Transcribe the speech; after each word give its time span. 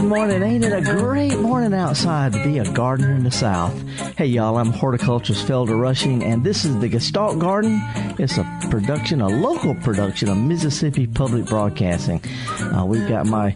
Good 0.00 0.08
morning. 0.08 0.42
Ain't 0.42 0.64
it 0.64 0.72
a 0.72 0.80
great 0.80 1.38
morning 1.40 1.74
outside 1.74 2.32
to 2.32 2.42
be 2.42 2.56
a 2.56 2.72
gardener 2.72 3.12
in 3.12 3.22
the 3.22 3.30
South? 3.30 3.78
Hey, 4.16 4.24
y'all, 4.24 4.56
I'm 4.56 4.72
horticulturist 4.72 5.46
Felder 5.46 5.78
Rushing, 5.78 6.24
and 6.24 6.42
this 6.42 6.64
is 6.64 6.78
the 6.78 6.88
Gestalt 6.88 7.38
Garden. 7.38 7.82
It's 8.18 8.38
a 8.38 8.60
production, 8.70 9.20
a 9.20 9.28
local 9.28 9.74
production 9.74 10.30
of 10.30 10.38
Mississippi 10.38 11.06
Public 11.06 11.44
Broadcasting. 11.44 12.22
Uh, 12.60 12.86
we've 12.86 13.06
got 13.08 13.26
my 13.26 13.54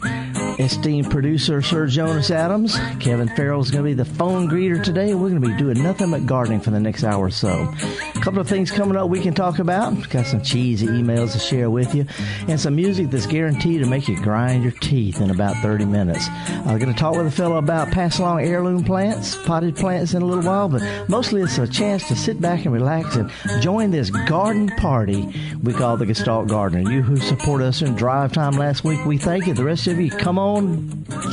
esteemed 0.59 1.11
producer, 1.11 1.63
Sir 1.63 1.87
Jonas 1.87 2.31
Adams. 2.31 2.77
Kevin 3.01 3.29
Farrell 3.29 3.61
is 3.61 3.71
going 3.71 3.85
to 3.85 3.91
be 3.91 3.95
the 3.95 4.05
phone 4.05 4.49
greeter 4.49 4.83
today. 4.83 5.15
We're 5.15 5.31
going 5.31 5.43
to 5.43 5.49
be 5.49 5.57
doing 5.57 5.83
nothing 5.83 6.11
but 6.11 6.27
gardening 6.27 6.61
for 6.61 6.71
the 6.71 6.81
next 6.81 7.05
hour 7.05 7.27
or 7.27 7.31
so. 7.31 7.73
A 8.15 8.21
couple 8.21 8.41
of 8.41 8.49
things 8.49 8.71
coming 8.71 8.97
up 8.97 9.09
we 9.09 9.21
can 9.21 9.35
talk 9.35 9.59
about. 9.59 10.09
Got 10.11 10.27
some 10.27 10.43
cheesy 10.43 10.87
emails 10.87 11.33
to 11.33 11.39
share 11.39 11.71
with 11.71 11.95
you, 11.95 12.07
and 12.49 12.61
some 12.61 12.77
music 12.77 13.11
that's 13.11 13.27
guaranteed 13.27 13.83
to 13.83 13.89
make 13.89 14.09
you 14.09 14.21
grind 14.21 14.63
your 14.63 14.73
teeth 14.73 15.21
in 15.21 15.31
about 15.31 15.57
30 15.63 15.85
minutes. 15.85 16.29
Uh, 16.29 16.63
I'm 16.67 16.79
going 16.79 16.93
to 16.93 16.99
talk 16.99 17.17
with 17.17 17.27
a 17.27 17.31
fellow 17.31 17.57
about 17.57 17.91
pass 17.91 18.19
along 18.19 18.43
heirloom 18.43 18.85
plants, 18.85 19.37
potted 19.45 19.77
plants 19.77 20.15
in 20.15 20.23
a 20.23 20.27
little 20.27 20.45
while, 20.45 20.69
but 20.69 20.83
mostly 21.09 21.43
it's 21.43 21.59
a 21.59 21.67
chance 21.67 22.09
to 22.09 22.17
sit 22.17 22.41
back 22.41 22.65
and 22.65 22.75
relax 22.75 23.17
and 23.17 23.31
join 23.61 23.91
this 23.91 24.11
garden 24.11 24.69
party 24.77 25.33
we 25.65 25.73
call 25.73 25.97
the 25.97 26.05
Gestalt 26.05 26.49
Gardener. 26.49 26.91
You 26.91 27.01
who 27.01 27.17
support 27.17 27.63
us 27.63 27.81
in 27.81 27.95
drive 27.95 28.33
time 28.33 28.53
last 28.53 28.85
week, 28.85 29.03
we 29.07 29.17
thank 29.17 29.47
you. 29.47 29.55
The 29.55 29.65
rest 29.65 29.87
of 29.87 29.99
you, 29.99 30.11
come 30.11 30.39
on, 30.39 30.44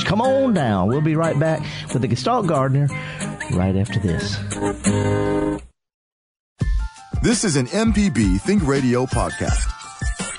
come 0.06 0.22
on 0.22 0.54
down. 0.54 0.88
We'll 0.88 1.02
be 1.02 1.16
right 1.16 1.38
back 1.40 1.62
with 1.94 2.02
the 2.02 2.08
Gestalt 2.08 2.48
Gardener 2.48 2.88
right 3.54 3.76
after 3.76 4.00
this. 4.00 4.38
This 7.22 7.44
is 7.44 7.56
an 7.56 7.68
MPB 7.68 8.42
Think 8.42 8.66
Radio 8.66 9.06
podcast. 9.06 9.72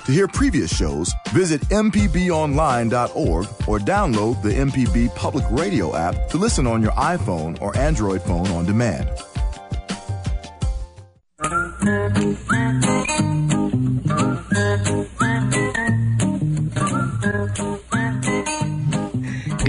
To 0.05 0.11
hear 0.11 0.27
previous 0.27 0.75
shows, 0.75 1.13
visit 1.29 1.61
MPBOnline.org 1.69 3.45
or 3.67 3.79
download 3.79 4.41
the 4.41 4.49
MPB 4.49 5.15
Public 5.15 5.45
Radio 5.49 5.95
app 5.95 6.27
to 6.29 6.37
listen 6.37 6.67
on 6.67 6.81
your 6.81 6.91
iPhone 6.91 7.61
or 7.61 7.75
Android 7.77 8.21
phone 8.21 8.47
on 8.47 8.65
demand. 8.65 9.09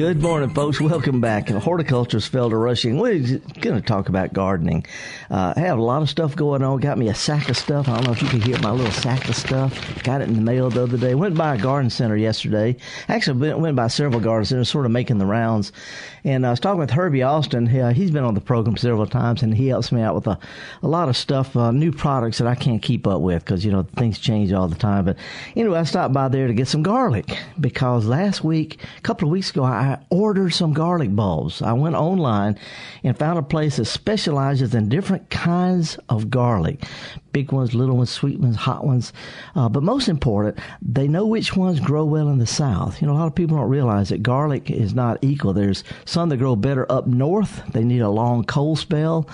Good 0.05 0.21
morning, 0.21 0.51
folks. 0.51 0.83
Welcome 0.83 1.23
back. 1.23 1.49
Horticulturist 1.49 2.31
Felder 2.31 2.63
Rushing. 2.63 2.99
We're 2.99 3.39
going 3.63 3.77
to 3.77 3.81
talk 3.81 4.11
about 4.11 4.35
gardening. 4.35 4.85
Uh, 5.31 5.55
I 5.57 5.61
have 5.61 5.79
a 5.79 5.83
lot 5.83 6.03
of 6.03 6.11
stuff 6.11 6.37
going 6.37 6.63
on. 6.63 6.79
Got 6.81 6.99
me 6.99 7.09
a 7.09 7.15
sack 7.15 7.49
of 7.49 7.57
stuff. 7.57 7.89
I 7.89 7.95
don't 7.95 8.05
know 8.05 8.13
if 8.13 8.21
you 8.21 8.29
can 8.29 8.43
hear 8.43 8.59
my 8.59 8.71
little 8.71 8.93
sack 8.93 9.27
of 9.31 9.35
stuff. 9.35 10.03
Got 10.03 10.21
it 10.21 10.29
in 10.29 10.35
the 10.35 10.43
mail 10.43 10.69
the 10.69 10.83
other 10.83 10.99
day. 10.99 11.15
Went 11.15 11.39
by 11.39 11.55
a 11.55 11.59
garden 11.59 11.89
center 11.89 12.19
yesterday. 12.19 12.77
Actually, 13.09 13.55
went 13.55 13.77
by 13.77 13.89
several 13.89 14.21
garden 14.21 14.45
centers, 14.45 14.69
sort 14.69 14.85
of 14.85 14.93
making 14.93 15.17
the 15.17 15.25
rounds. 15.25 15.73
And 16.23 16.47
I 16.47 16.51
was 16.51 16.61
talking 16.61 16.81
with 16.81 16.91
Herbie 16.91 17.23
Austin. 17.23 17.67
He, 17.67 17.81
uh, 17.81 17.95
he's 17.95 18.11
been 18.11 18.25
on 18.25 18.35
the 18.35 18.43
program 18.43 18.77
several 18.77 19.07
times, 19.07 19.43
and 19.43 19.55
he 19.55 19.69
helps 19.69 19.91
me 19.91 20.03
out 20.03 20.15
with 20.15 20.27
a, 20.27 20.39
a 20.83 20.89
lot 20.89 21.09
of 21.09 21.17
stuff, 21.17 21.57
uh, 21.57 21.71
new 21.71 21.93
products 21.93 22.39
that 22.39 22.47
I 22.47 22.55
can't 22.55 22.83
keep 22.83 23.07
up 23.07 23.23
with 23.23 23.43
because, 23.43 23.65
you 23.65 23.73
know, 23.73 23.87
things 23.97 24.19
change 24.19 24.53
all 24.53 24.69
the 24.69 24.77
time. 24.77 25.07
But 25.07 25.17
anyway, 25.57 25.79
I 25.79 25.85
stopped 25.85 26.13
by 26.13 26.29
there 26.29 26.47
to 26.47 26.53
get 26.53 26.69
some 26.69 26.83
garlic 26.83 27.39
because 27.59 28.05
last 28.05 28.45
week, 28.45 28.83
a 28.99 29.01
couple 29.01 29.29
of 29.29 29.33
weeks 29.33 29.49
ago, 29.49 29.65
I 29.65 29.94
ordered 30.11 30.51
some 30.51 30.73
garlic 30.73 31.15
bulbs. 31.15 31.63
I 31.63 31.73
went 31.73 31.95
online 31.95 32.59
and 33.03 33.19
found 33.19 33.39
a 33.39 33.43
place 33.43 33.77
that 33.77 33.87
specializes 33.87 34.75
in 34.75 34.89
different 34.89 35.31
kinds 35.31 35.99
of 36.09 36.31
garlic 36.31 36.83
big 37.35 37.53
ones, 37.53 37.75
little 37.75 37.97
ones, 37.97 38.09
sweet 38.09 38.41
ones, 38.41 38.57
hot 38.57 38.87
ones. 38.87 39.13
Uh, 39.55 39.69
but 39.69 39.83
most 39.83 40.09
important, 40.09 40.59
they 40.81 41.07
know 41.07 41.27
which 41.27 41.55
ones 41.55 41.81
grow 41.81 42.05
well 42.05 42.29
in 42.29 42.39
the 42.39 42.47
South. 42.47 43.03
You 43.03 43.09
know, 43.09 43.13
a 43.13 43.19
lot 43.19 43.27
of 43.27 43.35
people 43.35 43.59
don't 43.59 43.69
realize 43.69 44.09
that 44.09 44.23
garlic 44.23 44.71
is 44.71 44.95
not 44.95 45.19
equal. 45.21 45.53
There's 45.53 45.85
some 46.07 46.31
that 46.31 46.39
grow 46.39 46.57
better 46.57 46.91
up 46.91 47.07
north. 47.07 47.63
They 47.73 47.85
need 47.85 48.01
a 48.01 48.09
long 48.09 48.45
cold 48.45 48.79
spell. 48.79 49.29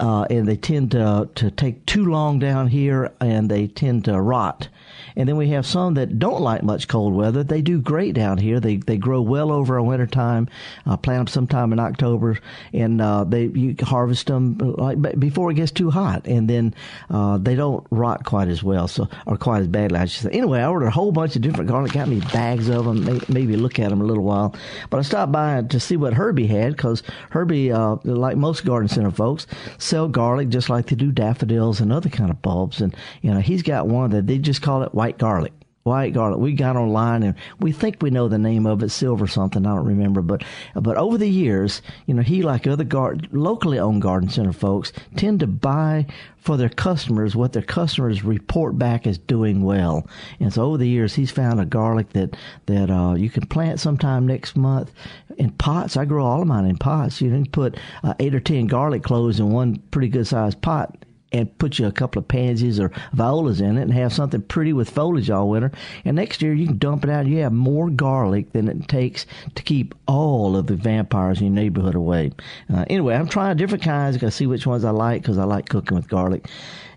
Uh, 0.00 0.24
and 0.30 0.48
they 0.48 0.56
tend 0.56 0.90
to 0.92 1.28
to 1.34 1.50
take 1.50 1.84
too 1.86 2.06
long 2.06 2.38
down 2.38 2.66
here, 2.66 3.12
and 3.20 3.48
they 3.48 3.68
tend 3.68 4.04
to 4.06 4.20
rot. 4.20 4.68
And 5.16 5.28
then 5.28 5.36
we 5.36 5.48
have 5.50 5.66
some 5.66 5.94
that 5.94 6.18
don't 6.18 6.40
like 6.40 6.62
much 6.62 6.88
cold 6.88 7.14
weather. 7.14 7.42
They 7.44 7.62
do 7.62 7.80
great 7.80 8.14
down 8.14 8.38
here. 8.38 8.60
They 8.60 8.76
they 8.76 8.96
grow 8.96 9.20
well 9.22 9.52
over 9.52 9.76
our 9.76 9.82
winter 9.82 10.06
time. 10.06 10.48
Uh, 10.86 10.96
plant 10.96 11.18
them 11.18 11.26
sometime 11.26 11.72
in 11.72 11.78
October, 11.78 12.38
and 12.72 13.00
uh, 13.00 13.24
they 13.24 13.46
you 13.46 13.74
harvest 13.80 14.26
them 14.26 14.56
like 14.58 15.00
before 15.18 15.50
it 15.50 15.54
gets 15.54 15.72
too 15.72 15.90
hot, 15.90 16.26
and 16.26 16.48
then 16.48 16.74
uh, 17.10 17.38
they 17.38 17.54
don't 17.54 17.86
rot 17.90 18.24
quite 18.24 18.48
as 18.48 18.62
well, 18.62 18.88
so 18.88 19.08
or 19.26 19.36
quite 19.36 19.60
as 19.60 19.68
badly. 19.68 19.98
I 19.98 20.06
should 20.06 20.24
say. 20.24 20.30
Anyway, 20.30 20.60
I 20.60 20.66
ordered 20.66 20.86
a 20.86 20.90
whole 20.90 21.12
bunch 21.12 21.36
of 21.36 21.42
different 21.42 21.68
garlic. 21.68 21.92
Got 21.92 22.08
me 22.08 22.20
bags 22.32 22.68
of 22.68 22.84
them. 22.84 23.04
May, 23.04 23.20
maybe 23.28 23.56
look 23.56 23.78
at 23.78 23.90
them 23.90 24.00
a 24.00 24.04
little 24.04 24.24
while. 24.24 24.54
But 24.90 24.98
I 24.98 25.02
stopped 25.02 25.32
by 25.32 25.62
to 25.62 25.80
see 25.80 25.96
what 25.96 26.14
Herbie 26.14 26.46
had 26.46 26.76
because 26.76 27.02
Herbie, 27.30 27.72
uh, 27.72 27.96
like 28.04 28.36
most 28.36 28.64
garden 28.64 28.88
center 28.88 29.10
folks, 29.10 29.46
sell 29.78 30.08
garlic 30.08 30.48
just 30.48 30.70
like 30.70 30.86
they 30.86 30.96
do 30.96 31.12
daffodils 31.12 31.80
and 31.80 31.92
other 31.92 32.08
kind 32.08 32.30
of 32.30 32.42
bulbs. 32.42 32.80
And 32.80 32.94
you 33.20 33.32
know, 33.32 33.40
he's 33.40 33.62
got 33.62 33.88
one 33.88 34.10
that 34.10 34.26
they 34.26 34.38
just 34.38 34.62
call 34.62 34.82
it 34.82 34.94
white 35.02 35.18
garlic. 35.18 35.52
White 35.82 36.12
garlic. 36.12 36.38
We 36.38 36.52
got 36.52 36.76
online 36.76 37.24
and 37.24 37.34
we 37.58 37.72
think 37.72 38.00
we 38.00 38.10
know 38.10 38.28
the 38.28 38.38
name 38.38 38.66
of 38.66 38.84
it, 38.84 38.90
silver 38.90 39.26
something. 39.26 39.66
I 39.66 39.74
don't 39.74 39.84
remember, 39.84 40.22
but 40.22 40.44
but 40.76 40.96
over 40.96 41.18
the 41.18 41.28
years, 41.28 41.82
you 42.06 42.14
know, 42.14 42.22
he 42.22 42.42
like 42.44 42.68
other 42.68 42.84
gar- 42.84 43.16
locally 43.32 43.80
owned 43.80 44.00
garden 44.00 44.28
center 44.28 44.52
folks 44.52 44.92
tend 45.16 45.40
to 45.40 45.48
buy 45.48 46.06
for 46.36 46.56
their 46.56 46.68
customers 46.68 47.34
what 47.34 47.52
their 47.52 47.62
customers 47.62 48.22
report 48.22 48.78
back 48.78 49.08
as 49.08 49.18
doing 49.18 49.64
well. 49.64 50.08
And 50.38 50.52
so 50.52 50.62
over 50.62 50.78
the 50.78 50.86
years, 50.86 51.16
he's 51.16 51.32
found 51.32 51.58
a 51.58 51.64
garlic 51.64 52.10
that 52.10 52.36
that 52.66 52.88
uh, 52.88 53.14
you 53.14 53.28
can 53.28 53.46
plant 53.46 53.80
sometime 53.80 54.24
next 54.24 54.54
month 54.54 54.92
in 55.36 55.50
pots. 55.50 55.96
I 55.96 56.04
grow 56.04 56.24
all 56.24 56.42
of 56.42 56.46
mine 56.46 56.66
in 56.66 56.78
pots. 56.78 57.20
You 57.20 57.30
can 57.30 57.46
put 57.46 57.76
uh, 58.04 58.14
eight 58.20 58.36
or 58.36 58.40
ten 58.40 58.68
garlic 58.68 59.02
cloves 59.02 59.40
in 59.40 59.50
one 59.50 59.82
pretty 59.90 60.10
good 60.10 60.28
sized 60.28 60.62
pot 60.62 60.96
and 61.32 61.56
put 61.58 61.78
you 61.78 61.86
a 61.86 61.92
couple 61.92 62.20
of 62.20 62.28
pansies 62.28 62.78
or 62.78 62.90
violas 63.12 63.60
in 63.60 63.78
it 63.78 63.82
and 63.82 63.92
have 63.92 64.12
something 64.12 64.42
pretty 64.42 64.72
with 64.72 64.90
foliage 64.90 65.30
all 65.30 65.48
winter. 65.48 65.72
And 66.04 66.16
next 66.16 66.42
year 66.42 66.52
you 66.52 66.66
can 66.66 66.78
dump 66.78 67.04
it 67.04 67.10
out 67.10 67.26
you 67.26 67.38
have 67.38 67.52
more 67.52 67.90
garlic 67.90 68.52
than 68.52 68.68
it 68.68 68.88
takes 68.88 69.26
to 69.54 69.62
keep 69.62 69.94
all 70.06 70.56
of 70.56 70.66
the 70.66 70.76
vampires 70.76 71.40
in 71.40 71.46
your 71.46 71.54
neighborhood 71.54 71.94
away. 71.94 72.32
Uh, 72.72 72.84
anyway, 72.88 73.14
I'm 73.14 73.28
trying 73.28 73.56
different 73.56 73.84
kinds. 73.84 74.18
to 74.18 74.30
see 74.30 74.46
which 74.46 74.66
ones 74.66 74.84
I 74.84 74.90
like 74.90 75.22
because 75.22 75.38
I 75.38 75.44
like 75.44 75.68
cooking 75.68 75.96
with 75.96 76.08
garlic 76.08 76.48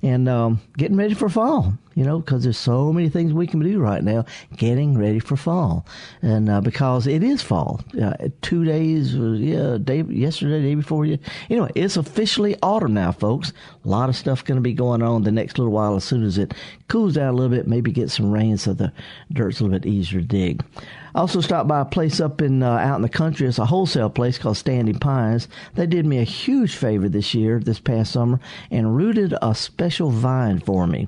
and 0.03 0.27
um, 0.27 0.61
getting 0.77 0.97
ready 0.97 1.13
for 1.13 1.29
fall. 1.29 1.73
You 1.95 2.03
know, 2.03 2.19
because 2.19 2.43
there's 2.43 2.57
so 2.57 2.91
many 2.91 3.07
things 3.07 3.31
we 3.31 3.47
can 3.47 3.61
do 3.61 3.79
right 3.79 4.03
now, 4.03 4.25
getting 4.57 4.97
ready 4.97 5.19
for 5.19 5.37
fall, 5.37 5.85
and 6.21 6.49
uh, 6.49 6.59
because 6.59 7.07
it 7.07 7.23
is 7.23 7.41
fall. 7.41 7.79
Uh, 7.99 8.13
two 8.41 8.65
days, 8.65 9.15
uh, 9.15 9.31
yeah, 9.31 9.77
day 9.81 10.01
yesterday, 10.01 10.61
day 10.61 10.75
before 10.75 11.05
you. 11.05 11.17
Anyway, 11.49 11.71
it's 11.73 11.95
officially 11.95 12.57
autumn 12.61 12.93
now, 12.93 13.13
folks. 13.13 13.53
A 13.85 13.87
lot 13.87 14.09
of 14.09 14.15
stuff 14.17 14.43
going 14.43 14.57
to 14.57 14.61
be 14.61 14.73
going 14.73 15.01
on 15.01 15.23
the 15.23 15.31
next 15.31 15.57
little 15.57 15.71
while. 15.71 15.95
As 15.95 16.03
soon 16.03 16.23
as 16.23 16.37
it 16.37 16.53
cools 16.89 17.13
down 17.13 17.33
a 17.33 17.37
little 17.37 17.55
bit, 17.55 17.65
maybe 17.65 17.91
get 17.93 18.11
some 18.11 18.29
rain, 18.29 18.57
so 18.57 18.73
the 18.73 18.91
dirt's 19.31 19.61
a 19.61 19.63
little 19.63 19.79
bit 19.79 19.89
easier 19.89 20.19
to 20.19 20.27
dig. 20.27 20.63
I 21.15 21.19
also 21.19 21.39
stopped 21.39 21.69
by 21.69 21.79
a 21.79 21.85
place 21.85 22.19
up 22.19 22.41
in 22.41 22.61
uh, 22.61 22.71
out 22.71 22.97
in 22.97 23.03
the 23.03 23.09
country. 23.09 23.47
It's 23.47 23.57
a 23.57 23.65
wholesale 23.65 24.09
place 24.09 24.37
called 24.37 24.57
Standing 24.57 24.99
Pines. 24.99 25.47
They 25.75 25.87
did 25.87 26.05
me 26.05 26.17
a 26.17 26.23
huge 26.23 26.75
favor 26.75 27.07
this 27.07 27.33
year, 27.33 27.61
this 27.61 27.79
past 27.79 28.11
summer, 28.11 28.41
and 28.69 28.97
rooted 28.97 29.33
a 29.41 29.55
special 29.55 30.09
vine 30.09 30.59
for 30.59 30.87
me. 30.87 31.07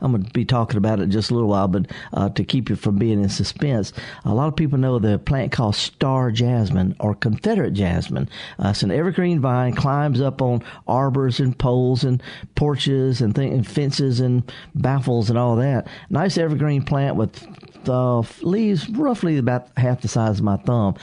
I'm 0.00 0.12
going 0.12 0.24
to 0.24 0.32
be 0.32 0.44
talking 0.44 0.76
about 0.76 1.00
it 1.00 1.08
just 1.08 1.30
a 1.30 1.34
little 1.34 1.48
while, 1.48 1.68
but 1.68 1.90
uh, 2.12 2.28
to 2.30 2.44
keep 2.44 2.68
you 2.68 2.76
from 2.76 2.96
being 2.96 3.22
in 3.22 3.28
suspense, 3.28 3.92
a 4.24 4.34
lot 4.34 4.48
of 4.48 4.56
people 4.56 4.78
know 4.78 4.98
the 4.98 5.18
plant 5.18 5.52
called 5.52 5.74
star 5.74 6.30
jasmine 6.30 6.96
or 7.00 7.14
Confederate 7.14 7.72
jasmine. 7.72 8.28
Uh, 8.58 8.68
it's 8.68 8.82
an 8.82 8.90
evergreen 8.90 9.40
vine, 9.40 9.74
climbs 9.74 10.20
up 10.20 10.42
on 10.42 10.62
arbors 10.86 11.40
and 11.40 11.58
poles 11.58 12.04
and 12.04 12.22
porches 12.54 13.20
and, 13.20 13.34
th- 13.34 13.52
and 13.52 13.66
fences 13.66 14.20
and 14.20 14.50
baffles 14.74 15.30
and 15.30 15.38
all 15.38 15.56
that. 15.56 15.88
Nice 16.10 16.38
evergreen 16.38 16.82
plant 16.82 17.16
with 17.16 17.46
uh, 17.88 18.22
leaves 18.42 18.88
roughly 18.90 19.38
about 19.38 19.68
half 19.76 20.00
the 20.00 20.08
size 20.08 20.38
of 20.38 20.44
my 20.44 20.56
thumb. 20.56 20.94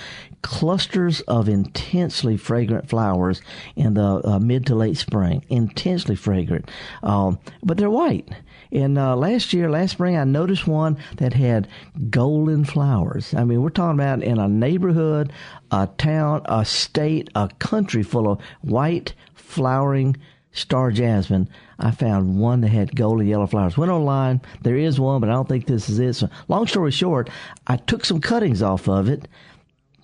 Clusters 0.41 1.21
of 1.21 1.47
intensely 1.47 2.35
fragrant 2.35 2.89
flowers 2.89 3.41
in 3.75 3.93
the 3.93 4.21
uh, 4.27 4.39
mid 4.39 4.65
to 4.65 4.75
late 4.75 4.97
spring. 4.97 5.45
Intensely 5.49 6.15
fragrant, 6.15 6.69
um, 7.01 7.39
but 7.63 7.77
they're 7.77 7.89
white. 7.89 8.27
And 8.73 8.97
uh, 8.97 9.15
last 9.15 9.53
year, 9.53 9.69
last 9.69 9.91
spring, 9.91 10.17
I 10.17 10.23
noticed 10.23 10.67
one 10.67 10.97
that 11.17 11.33
had 11.33 11.67
golden 12.09 12.65
flowers. 12.65 13.33
I 13.33 13.43
mean, 13.43 13.61
we're 13.61 13.69
talking 13.69 13.99
about 13.99 14.23
in 14.23 14.39
a 14.39 14.47
neighborhood, 14.47 15.31
a 15.71 15.87
town, 15.97 16.41
a 16.45 16.65
state, 16.65 17.29
a 17.35 17.49
country 17.59 18.01
full 18.01 18.29
of 18.29 18.41
white 18.61 19.13
flowering 19.35 20.17
star 20.53 20.91
jasmine, 20.91 21.49
I 21.79 21.91
found 21.91 22.39
one 22.39 22.61
that 22.61 22.69
had 22.69 22.95
golden 22.95 23.27
yellow 23.27 23.47
flowers. 23.47 23.77
Went 23.77 23.91
online. 23.91 24.41
There 24.61 24.77
is 24.77 24.99
one, 24.99 25.19
but 25.19 25.29
I 25.29 25.33
don't 25.33 25.49
think 25.49 25.65
this 25.65 25.89
is 25.89 25.99
it. 25.99 26.13
So, 26.13 26.29
long 26.47 26.67
story 26.67 26.91
short, 26.91 27.29
I 27.67 27.77
took 27.77 28.05
some 28.05 28.21
cuttings 28.21 28.61
off 28.61 28.87
of 28.87 29.09
it, 29.09 29.27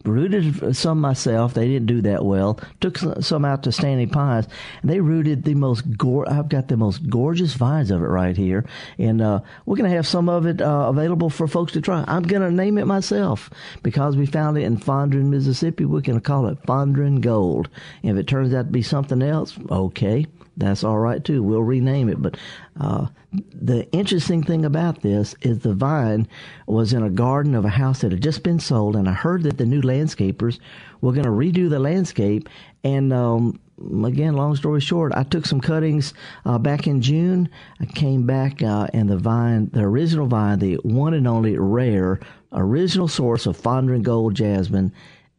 rooted 0.05 0.75
some 0.75 0.99
myself. 0.99 1.53
They 1.53 1.67
didn't 1.67 1.87
do 1.87 2.01
that 2.01 2.23
well. 2.23 2.59
Took 2.79 2.97
some 2.97 3.45
out 3.45 3.63
to 3.63 3.71
Standing 3.71 4.09
Pines, 4.09 4.47
and 4.81 4.89
they 4.89 4.99
rooted 4.99 5.43
the 5.43 5.55
most. 5.55 5.97
Go- 5.97 6.25
I've 6.25 6.49
got 6.49 6.67
the 6.67 6.77
most 6.77 7.09
gorgeous 7.09 7.53
vines 7.53 7.91
of 7.91 8.01
it 8.01 8.07
right 8.07 8.35
here, 8.35 8.65
and 8.97 9.21
uh, 9.21 9.41
we're 9.65 9.77
gonna 9.77 9.89
have 9.89 10.07
some 10.07 10.29
of 10.29 10.45
it 10.45 10.61
uh, 10.61 10.87
available 10.89 11.29
for 11.29 11.47
folks 11.47 11.73
to 11.73 11.81
try. 11.81 12.03
I'm 12.07 12.23
gonna 12.23 12.51
name 12.51 12.77
it 12.77 12.85
myself 12.85 13.49
because 13.83 14.15
we 14.15 14.25
found 14.25 14.57
it 14.57 14.63
in 14.63 14.77
Fondren, 14.77 15.25
Mississippi. 15.25 15.85
We're 15.85 16.01
gonna 16.01 16.21
call 16.21 16.47
it 16.47 16.61
Fondren 16.63 17.21
Gold. 17.21 17.69
And 18.03 18.17
if 18.17 18.23
it 18.23 18.27
turns 18.27 18.53
out 18.53 18.67
to 18.67 18.71
be 18.71 18.81
something 18.81 19.21
else, 19.21 19.57
okay 19.69 20.25
that's 20.59 20.83
all 20.83 20.97
right 20.97 21.23
too. 21.23 21.41
We'll 21.41 21.63
rename 21.63 22.09
it. 22.09 22.21
But 22.21 22.37
uh, 22.79 23.07
the 23.53 23.89
interesting 23.91 24.43
thing 24.43 24.65
about 24.65 25.01
this 25.01 25.35
is 25.41 25.59
the 25.59 25.73
vine 25.73 26.27
was 26.67 26.93
in 26.93 27.03
a 27.03 27.09
garden 27.09 27.55
of 27.55 27.65
a 27.65 27.69
house 27.69 28.01
that 28.01 28.11
had 28.11 28.21
just 28.21 28.43
been 28.43 28.59
sold, 28.59 28.95
and 28.95 29.07
I 29.07 29.13
heard 29.13 29.43
that 29.43 29.57
the 29.57 29.65
new 29.65 29.81
landscapers 29.81 30.59
were 31.01 31.13
going 31.13 31.23
to 31.23 31.29
redo 31.29 31.69
the 31.69 31.79
landscape. 31.79 32.49
And 32.83 33.13
um, 33.13 33.59
again, 34.05 34.35
long 34.35 34.55
story 34.55 34.81
short, 34.81 35.13
I 35.15 35.23
took 35.23 35.45
some 35.45 35.61
cuttings 35.61 36.13
uh, 36.45 36.57
back 36.57 36.87
in 36.87 37.01
June. 37.01 37.49
I 37.79 37.85
came 37.85 38.25
back, 38.25 38.61
uh, 38.61 38.87
and 38.93 39.09
the 39.09 39.17
vine, 39.17 39.69
the 39.71 39.81
original 39.81 40.27
vine, 40.27 40.59
the 40.59 40.75
one 40.83 41.13
and 41.13 41.27
only 41.27 41.57
rare 41.57 42.19
original 42.51 43.07
source 43.07 43.45
of 43.45 43.57
Fondren 43.57 44.01
Gold 44.01 44.33
Jasmine, 44.33 44.91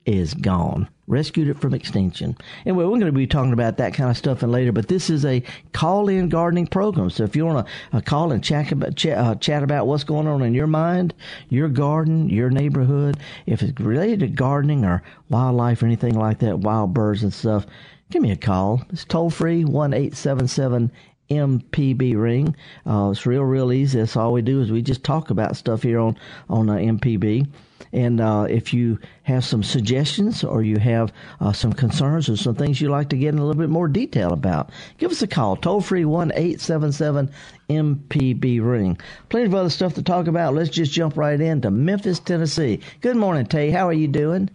is 0.06 0.35
gone 0.35 0.88
rescued 1.11 1.49
it 1.49 1.58
from 1.58 1.75
extinction. 1.75 2.37
Anyway, 2.64 2.85
we're 2.85 2.91
going 2.91 3.00
to 3.00 3.12
be 3.12 3.26
talking 3.26 3.52
about 3.52 3.76
that 3.76 3.93
kind 3.93 4.11
of 4.11 4.17
stuff 4.17 4.43
in 4.43 4.50
later, 4.50 4.70
but 4.70 4.88
this 4.88 5.11
is 5.11 5.25
a 5.25 5.43
call-in 5.73 6.29
gardening 6.29 6.69
program. 6.69 7.11
So 7.11 7.25
if 7.25 7.35
you 7.35 7.44
want 7.44 7.67
to 7.67 7.97
uh, 7.97 8.00
call 8.00 8.31
and 8.31 8.43
chat 8.43 8.70
about, 8.70 8.94
chat, 8.94 9.19
uh, 9.19 9.35
chat 9.35 9.62
about 9.62 9.88
what's 9.88 10.05
going 10.05 10.29
on 10.29 10.43
in 10.43 10.55
your 10.55 10.69
mind, 10.69 11.12
your 11.49 11.69
garden, 11.69 12.31
your 12.31 12.49
neighborhood, 12.49 13.19
if 13.47 13.61
it's 13.61 13.79
related 13.81 14.20
to 14.20 14.29
gardening 14.29 14.85
or 14.85 15.02
wildlife 15.29 15.82
or 15.82 15.87
anything 15.87 16.14
like 16.14 16.38
that, 16.38 16.61
wild 16.61 16.94
birds 16.94 17.25
and 17.25 17.35
stuff, 17.35 17.67
give 18.11 18.23
me 18.23 18.31
a 18.31 18.37
call. 18.37 18.82
It's 18.91 19.05
toll 19.05 19.31
free, 19.31 19.64
one 19.64 19.93
eight 19.93 20.14
seven 20.14 20.47
seven 20.47 20.93
MPB 21.29 22.17
ring. 22.17 22.55
Uh, 22.87 23.11
it's 23.11 23.26
real, 23.26 23.43
real 23.43 23.73
easy. 23.73 23.99
That's 23.99 24.17
all 24.17 24.32
we 24.32 24.43
do 24.43 24.61
is 24.61 24.70
we 24.70 24.82
just 24.82 25.02
talk 25.02 25.31
about 25.31 25.56
stuff 25.56 25.82
here 25.82 25.99
on 25.99 26.17
on 26.49 26.70
uh, 26.70 26.75
MPB. 26.75 27.49
And 27.93 28.21
uh, 28.21 28.47
if 28.49 28.73
you 28.73 28.99
have 29.25 29.44
some 29.44 29.62
suggestions 29.62 30.44
or 30.44 30.62
you 30.62 30.79
have 30.79 31.12
uh, 31.41 31.53
some 31.53 31.73
concerns 31.73 32.29
or 32.29 32.37
some 32.37 32.55
things 32.55 32.81
you'd 32.81 32.91
like 32.91 33.09
to 33.11 33.17
get 33.17 33.35
in 33.35 33.38
a 33.38 33.44
little 33.44 33.61
bit 33.61 33.71
more 33.71 33.88
detail 33.88 34.32
about, 34.32 34.71
give 34.99 35.11
us 35.11 35.23
a 35.23 35.27
call. 35.27 35.56
Toll 35.56 35.81
free 35.81 36.05
1 36.05 36.32
877 36.32 37.31
MPB 37.69 38.61
ring. 38.65 38.99
Plenty 39.29 39.47
of 39.47 39.55
other 39.55 39.71
stuff 39.71 39.94
to 39.94 40.03
talk 40.03 40.27
about. 40.27 40.55
Let's 40.55 40.71
just 40.71 40.93
jump 40.93 41.17
right 41.17 41.41
into 41.41 41.71
Memphis, 41.71 42.19
Tennessee. 42.19 42.81
Good 43.00 43.17
morning, 43.17 43.47
Tay. 43.47 43.71
How 43.71 43.88
are 43.88 43.93
you 43.93 44.09
doing? 44.09 44.50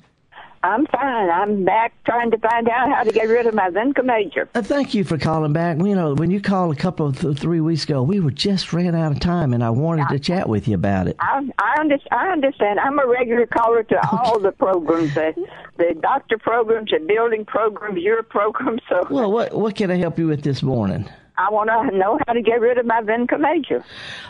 I'm 0.66 0.88
fine. 0.88 1.30
I'm 1.30 1.64
back 1.64 1.94
trying 2.06 2.32
to 2.32 2.38
find 2.40 2.68
out 2.68 2.90
how 2.90 3.04
to 3.04 3.12
get 3.12 3.28
rid 3.30 3.46
of 3.46 3.54
my 3.54 3.70
Vinca 3.70 4.04
major. 4.04 4.50
Uh, 4.56 4.62
thank 4.62 4.94
you 4.94 5.04
for 5.04 5.18
calling 5.18 5.54
back. 5.54 5.78
You 5.78 5.96
know, 5.96 6.16
when 6.16 6.32
you 6.32 6.42
called 6.42 6.76
a 6.76 6.80
couple 6.80 7.06
of 7.06 7.20
th- 7.20 7.38
three 7.38 7.62
weeks 7.62 7.84
ago, 7.84 8.02
we 8.02 8.20
were 8.20 8.32
just 8.32 8.74
ran 8.74 8.96
out 8.96 9.12
of 9.12 9.20
time, 9.20 9.54
and 9.54 9.64
I 9.64 9.70
wanted 9.70 10.08
to 10.10 10.20
chat 10.20 10.50
with 10.50 10.68
you 10.68 10.76
about 10.76 11.08
it. 11.08 11.18
I, 11.20 11.48
I, 11.60 11.80
under, 11.80 11.98
I 12.12 12.30
understand. 12.30 12.80
I'm 12.80 12.98
a 12.98 13.06
regular 13.08 13.46
caller 13.46 13.84
to 13.84 14.10
all 14.12 14.40
the 14.40 14.52
programs, 14.52 15.14
the, 15.14 15.34
the 15.78 15.96
doctor 16.02 16.38
programs, 16.38 16.90
the 16.92 17.00
building 17.00 17.46
programs, 17.46 18.00
your 18.02 18.24
program. 18.24 18.80
So, 18.90 19.08
well, 19.10 19.32
what 19.32 19.54
what 19.54 19.76
can 19.76 19.92
I 19.92 19.98
help 19.98 20.18
you 20.18 20.28
with 20.28 20.42
this 20.42 20.64
morning? 20.64 21.08
I 21.38 21.50
want 21.52 21.70
to 21.70 21.98
know 21.98 22.20
how 22.26 22.34
to 22.34 22.42
get 22.42 22.62
rid 22.62 22.78
of 22.78 22.86
my 22.86 23.02
Vinca 23.02 23.40
major. 23.40 23.84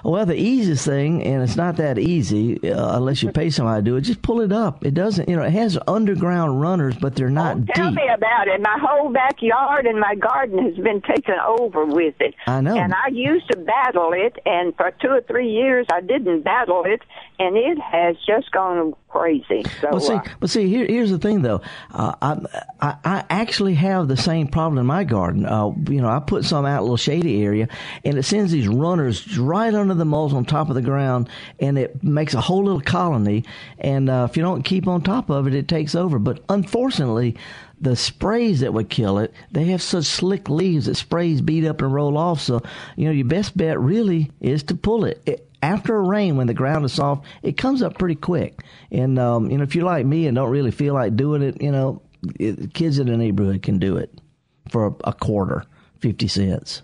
Well, 0.04 0.26
the 0.26 0.36
easiest 0.36 0.86
thing, 0.86 1.24
and 1.24 1.44
it's 1.44 1.56
not 1.56 1.78
that 1.78 2.00
easy 2.00 2.72
uh, 2.72 2.98
unless 2.98 3.22
you 3.22 3.32
pay 3.32 3.50
somebody 3.50 3.82
to 3.82 3.86
do 3.86 3.96
it, 3.96 4.02
just 4.02 4.22
pull 4.22 4.42
it 4.42 4.52
up. 4.52 4.86
It 4.86 4.94
doesn't, 4.94 5.30
you 5.30 5.36
know, 5.36 5.44
it 5.44 5.52
has 5.52 5.78
underground 5.88 6.62
runners, 6.62 6.96
but 7.00 7.16
they're 7.16 7.30
not 7.30 7.58
oh, 7.58 7.66
tell 7.74 7.90
deep. 7.90 7.98
me 7.98 8.10
about 8.14 8.48
it. 8.48 8.62
My 8.62 8.78
whole 8.82 9.12
backyard 9.12 9.86
and 9.86 10.00
my 10.00 10.16
garden 10.16 10.64
has 10.66 10.76
been 10.76 11.02
taken 11.02 11.36
over 11.46 11.86
with 11.86 12.16
it. 12.20 12.34
I 12.48 12.62
know. 12.62 12.76
And 12.76 12.94
I 12.94 13.10
used 13.12 13.52
to 13.52 13.58
battle 13.58 14.12
it, 14.14 14.38
and 14.46 14.76
for 14.76 14.92
two 15.02 15.10
or 15.10 15.22
three 15.22 15.52
years 15.52 15.86
I 15.92 16.02
didn't 16.02 16.42
battle 16.42 16.84
it, 16.86 17.02
and 17.40 17.56
it 17.56 17.78
has 17.80 18.16
just 18.26 18.52
gone 18.52 18.94
crazy. 19.16 19.64
So, 19.82 19.90
well, 19.92 20.00
see, 20.00 20.14
uh, 20.14 20.24
but 20.40 20.50
see, 20.50 20.68
here, 20.68 20.86
here's 20.86 21.10
the 21.10 21.18
thing, 21.18 21.42
though. 21.42 21.62
Uh, 21.92 22.16
I, 22.22 22.38
I, 22.82 22.98
I 23.04 23.26
actually 23.30 23.76
have 23.76 24.08
the 24.08 24.18
same 24.18 24.48
problem 24.48 24.78
in 24.78 24.86
my 24.86 25.04
garden. 25.04 25.46
Uh, 25.46 25.72
you 25.90 26.02
know, 26.02 26.10
I 26.10 26.20
put 26.20 26.44
some 26.44 26.66
out 26.66 26.80
a 26.80 26.82
little 26.82 26.98
shady 26.98 27.44
area, 27.44 27.68
and 28.04 28.18
it 28.18 28.24
sends 28.24 28.52
these 28.52 28.68
runners 28.68 29.38
right 29.38 29.74
under 29.74 29.94
the 29.94 30.06
mulch 30.06 30.34
on 30.34 30.46
top 30.46 30.70
of 30.70 30.76
the 30.76 30.82
ground, 30.82 31.30
and 31.60 31.78
it 31.78 32.04
makes 32.04 32.34
a 32.34 32.42
whole 32.42 32.64
little 32.64 32.82
colony. 32.82 33.46
And 33.80 34.10
uh, 34.10 34.28
if 34.30 34.36
you 34.36 34.44
don't 34.44 34.64
keep 34.64 34.88
on 34.88 35.02
top 35.02 35.30
of 35.30 35.48
it, 35.48 35.54
it 35.54 35.68
takes 35.68 35.96
over. 35.96 36.20
But 36.20 36.44
unfortunately, 36.50 37.38
the 37.80 37.96
sprays 37.96 38.62
that 38.62 38.74
would 38.74 38.90
kill 38.90 39.20
it, 39.20 39.34
they 39.52 39.66
have 39.66 39.82
such 39.82 40.06
slick 40.06 40.50
leaves 40.50 40.86
that 40.86 40.96
sprays 40.96 41.42
beat 41.42 41.66
up 41.66 41.82
and 41.82 41.94
roll 41.94 42.18
off. 42.18 42.42
So, 42.42 42.62
you 42.96 43.06
know, 43.06 43.12
your 43.12 43.28
best 43.28 43.56
bet 43.56 43.80
really 43.80 44.32
is 44.42 44.64
to 44.64 44.76
pull 44.76 45.06
it. 45.06 45.22
it 45.26 45.45
after 45.66 45.96
a 45.96 46.02
rain, 46.02 46.38
when 46.38 46.48
the 46.48 46.54
ground 46.54 46.86
is 46.86 46.94
soft, 46.94 47.26
it 47.42 47.58
comes 47.58 47.82
up 47.82 47.98
pretty 47.98 48.16
quick. 48.16 48.64
And 48.92 49.18
um, 49.18 49.50
you 49.50 49.58
know, 49.58 49.64
if 49.64 49.76
you're 49.76 49.86
like 49.86 50.06
me 50.06 50.28
and 50.28 50.36
don't 50.36 50.52
really 50.52 50.72
feel 50.72 50.94
like 50.94 51.16
doing 51.16 51.42
it, 51.42 51.62
you 51.62 51.72
know, 51.72 52.02
it, 52.40 52.74
kids 52.74 53.00
in 53.00 53.08
the 53.08 53.18
neighborhood 53.18 53.62
can 53.64 53.80
do 53.80 53.98
it 53.98 54.22
for 54.70 54.88
a, 54.88 54.94
a 55.10 55.14
quarter, 55.14 55.64
fifty 56.00 56.28
cents. 56.28 56.82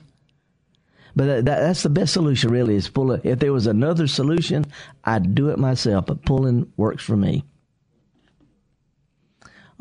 But 1.16 1.45
that, 1.45 1.45
that's 1.45 1.83
the 1.83 1.89
best 1.89 2.13
solution, 2.13 2.51
really, 2.51 2.75
is 2.75 2.89
pull 2.89 3.12
it. 3.12 3.22
If 3.25 3.39
there 3.39 3.54
was 3.54 3.68
another 3.68 4.07
solution, 4.07 4.66
I'd 5.04 5.36
do 5.36 5.50
it 5.50 5.60
myself. 5.60 6.06
But 6.06 6.25
pulling 6.25 6.72
works 6.78 7.04
for 7.04 7.18
me. 7.18 7.44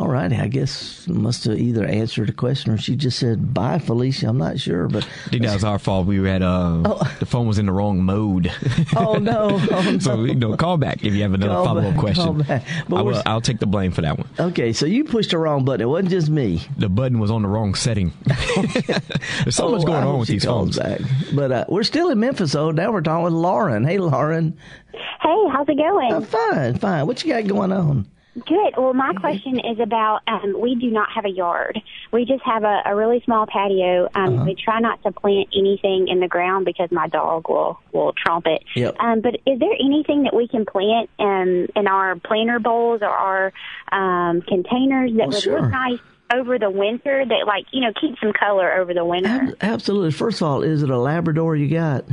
All 0.00 0.08
righty, 0.08 0.36
I 0.36 0.48
guess 0.48 1.06
must 1.08 1.44
have 1.44 1.58
either 1.58 1.84
answered 1.84 2.30
a 2.30 2.32
question 2.32 2.72
or 2.72 2.78
she 2.78 2.96
just 2.96 3.18
said 3.18 3.52
bye, 3.52 3.78
Felicia. 3.78 4.28
I'm 4.28 4.38
not 4.38 4.58
sure, 4.58 4.88
but 4.88 5.04
I 5.04 5.28
think 5.28 5.42
that 5.42 5.52
was 5.52 5.62
our 5.62 5.78
fault. 5.78 6.06
We 6.06 6.26
had 6.26 6.40
uh, 6.40 6.80
oh. 6.86 7.16
the 7.18 7.26
phone 7.26 7.46
was 7.46 7.58
in 7.58 7.66
the 7.66 7.72
wrong 7.72 8.02
mode. 8.02 8.50
Oh 8.96 9.16
no! 9.16 9.60
Oh, 9.70 9.82
no. 9.82 9.98
so 9.98 10.24
you 10.24 10.34
know, 10.34 10.56
call 10.56 10.78
back 10.78 11.04
if 11.04 11.12
you 11.12 11.20
have 11.20 11.34
another 11.34 11.52
follow 11.52 11.82
up 11.82 11.96
question. 11.98 12.42
I 12.48 12.62
will, 12.88 13.22
I'll 13.26 13.42
take 13.42 13.58
the 13.58 13.66
blame 13.66 13.92
for 13.92 14.00
that 14.00 14.16
one. 14.16 14.26
Okay, 14.38 14.72
so 14.72 14.86
you 14.86 15.04
pushed 15.04 15.32
the 15.32 15.38
wrong 15.38 15.66
button. 15.66 15.82
It 15.82 15.88
wasn't 15.90 16.08
just 16.08 16.30
me. 16.30 16.62
The 16.78 16.88
button 16.88 17.18
was 17.18 17.30
on 17.30 17.42
the 17.42 17.48
wrong 17.48 17.74
setting. 17.74 18.14
There's 18.24 19.56
so 19.56 19.66
oh, 19.66 19.72
much 19.72 19.84
going 19.84 20.02
on 20.02 20.18
with 20.18 20.28
these 20.28 20.46
phones. 20.46 20.78
Back. 20.78 21.02
But 21.34 21.52
uh, 21.52 21.64
we're 21.68 21.82
still 21.82 22.08
in 22.08 22.18
Memphis, 22.20 22.52
though. 22.52 22.70
Now 22.70 22.90
we're 22.90 23.02
talking 23.02 23.24
with 23.24 23.34
Lauren. 23.34 23.84
Hey, 23.84 23.98
Lauren. 23.98 24.56
Hey, 24.92 25.44
how's 25.52 25.68
it 25.68 25.76
going? 25.76 26.12
Uh, 26.12 26.20
fine, 26.22 26.78
fine. 26.78 27.06
What 27.06 27.22
you 27.22 27.34
got 27.34 27.46
going 27.46 27.72
on? 27.72 28.06
Good. 28.46 28.74
Well, 28.76 28.94
my 28.94 29.12
question 29.14 29.58
is 29.58 29.80
about 29.80 30.20
um, 30.26 30.54
we 30.58 30.74
do 30.74 30.90
not 30.90 31.10
have 31.12 31.24
a 31.24 31.30
yard. 31.30 31.80
We 32.12 32.24
just 32.24 32.42
have 32.44 32.64
a, 32.64 32.82
a 32.86 32.94
really 32.94 33.22
small 33.24 33.46
patio. 33.46 34.08
Um, 34.14 34.34
uh-huh. 34.34 34.44
We 34.46 34.54
try 34.54 34.80
not 34.80 35.02
to 35.02 35.12
plant 35.12 35.48
anything 35.56 36.08
in 36.08 36.20
the 36.20 36.28
ground 36.28 36.64
because 36.64 36.90
my 36.90 37.08
dog 37.08 37.48
will 37.48 37.78
will 37.92 38.12
tromp 38.12 38.46
it. 38.46 38.62
Yep. 38.74 38.96
Um, 38.98 39.20
but 39.20 39.34
is 39.46 39.58
there 39.58 39.74
anything 39.78 40.24
that 40.24 40.34
we 40.34 40.48
can 40.48 40.64
plant 40.64 41.10
in 41.18 41.68
in 41.74 41.86
our 41.86 42.16
planter 42.16 42.58
bowls 42.58 43.02
or 43.02 43.08
our 43.08 43.52
um, 43.92 44.42
containers 44.42 45.10
that 45.12 45.18
well, 45.18 45.28
would 45.28 45.42
sure. 45.42 45.60
look 45.60 45.70
nice 45.70 45.98
over 46.32 46.58
the 46.58 46.70
winter? 46.70 47.24
That 47.26 47.46
like 47.46 47.66
you 47.72 47.80
know 47.80 47.92
keep 48.00 48.18
some 48.20 48.32
color 48.32 48.72
over 48.72 48.94
the 48.94 49.04
winter. 49.04 49.28
Ab- 49.28 49.56
absolutely. 49.60 50.12
First 50.12 50.40
of 50.40 50.48
all, 50.48 50.62
is 50.62 50.82
it 50.82 50.90
a 50.90 50.98
Labrador 50.98 51.56
you 51.56 51.68
got? 51.68 52.04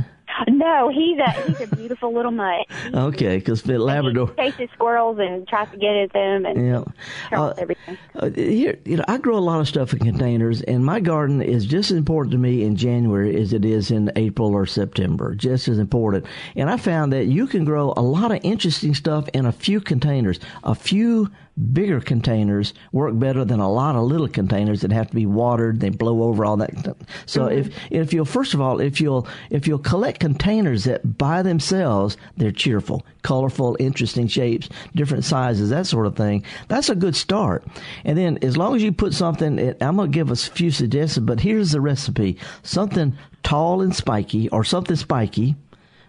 No, 0.48 0.88
he's 0.88 1.18
a 1.18 1.30
he's 1.30 1.60
a 1.60 1.76
beautiful 1.76 2.12
little 2.12 2.30
mutt. 2.30 2.66
okay, 2.94 3.38
because 3.38 3.66
Labrador 3.66 4.28
he 4.28 4.50
chases 4.50 4.68
squirrels 4.74 5.18
and 5.18 5.46
tries 5.48 5.70
to 5.70 5.76
get 5.76 5.96
at 5.96 6.12
them 6.12 6.46
and 6.46 6.66
yeah. 6.66 6.84
Uh, 7.32 7.54
everything. 7.58 7.98
Uh, 8.14 8.30
here, 8.30 8.78
you 8.84 8.96
know, 8.96 9.04
I 9.08 9.18
grow 9.18 9.36
a 9.36 9.40
lot 9.40 9.60
of 9.60 9.68
stuff 9.68 9.92
in 9.92 9.98
containers, 9.98 10.62
and 10.62 10.84
my 10.84 11.00
garden 11.00 11.42
is 11.42 11.66
just 11.66 11.90
as 11.90 11.96
important 11.96 12.32
to 12.32 12.38
me 12.38 12.62
in 12.62 12.76
January 12.76 13.40
as 13.40 13.52
it 13.52 13.64
is 13.64 13.90
in 13.90 14.12
April 14.16 14.50
or 14.50 14.66
September. 14.66 15.34
Just 15.34 15.68
as 15.68 15.78
important. 15.78 16.26
And 16.56 16.70
I 16.70 16.76
found 16.76 17.12
that 17.12 17.26
you 17.26 17.46
can 17.46 17.64
grow 17.64 17.92
a 17.96 18.02
lot 18.02 18.32
of 18.32 18.40
interesting 18.42 18.94
stuff 18.94 19.28
in 19.34 19.46
a 19.46 19.52
few 19.52 19.80
containers, 19.80 20.38
a 20.64 20.74
few 20.74 21.30
bigger 21.58 22.00
containers 22.00 22.72
work 22.92 23.18
better 23.18 23.44
than 23.44 23.60
a 23.60 23.70
lot 23.70 23.96
of 23.96 24.04
little 24.04 24.28
containers 24.28 24.80
that 24.80 24.92
have 24.92 25.08
to 25.08 25.14
be 25.14 25.26
watered. 25.26 25.80
They 25.80 25.88
blow 25.90 26.22
over 26.22 26.44
all 26.44 26.56
that. 26.58 26.96
So 27.26 27.42
mm-hmm. 27.42 27.58
if 27.58 27.74
if 27.90 28.12
you'll 28.12 28.24
first 28.24 28.54
of 28.54 28.60
all 28.60 28.80
if 28.80 29.00
you'll 29.00 29.26
if 29.50 29.66
you'll 29.66 29.78
collect 29.78 30.20
containers 30.20 30.84
that 30.84 31.18
by 31.18 31.42
themselves 31.42 32.16
they're 32.36 32.52
cheerful, 32.52 33.04
colorful, 33.22 33.76
interesting 33.80 34.28
shapes, 34.28 34.68
different 34.94 35.24
sizes, 35.24 35.70
that 35.70 35.86
sort 35.86 36.06
of 36.06 36.16
thing. 36.16 36.44
That's 36.68 36.88
a 36.88 36.94
good 36.94 37.16
start. 37.16 37.64
And 38.04 38.16
then 38.16 38.38
as 38.42 38.56
long 38.56 38.76
as 38.76 38.82
you 38.82 38.92
put 38.92 39.14
something, 39.14 39.58
I'm 39.80 39.96
gonna 39.96 40.08
give 40.08 40.30
us 40.30 40.48
a 40.48 40.52
few 40.52 40.70
suggestions, 40.70 41.26
but 41.26 41.40
here's 41.40 41.72
the 41.72 41.80
recipe: 41.80 42.38
something 42.62 43.16
tall 43.42 43.82
and 43.82 43.94
spiky, 43.94 44.48
or 44.50 44.64
something 44.64 44.96
spiky. 44.96 45.56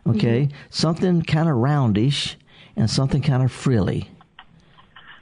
Okay, 0.07 0.45
mm-hmm. 0.45 0.57
something 0.69 1.21
kind 1.23 1.49
of 1.49 1.55
roundish, 1.55 2.35
and 2.75 2.89
something 2.89 3.21
kind 3.21 3.43
of 3.43 3.51
frilly 3.51 4.09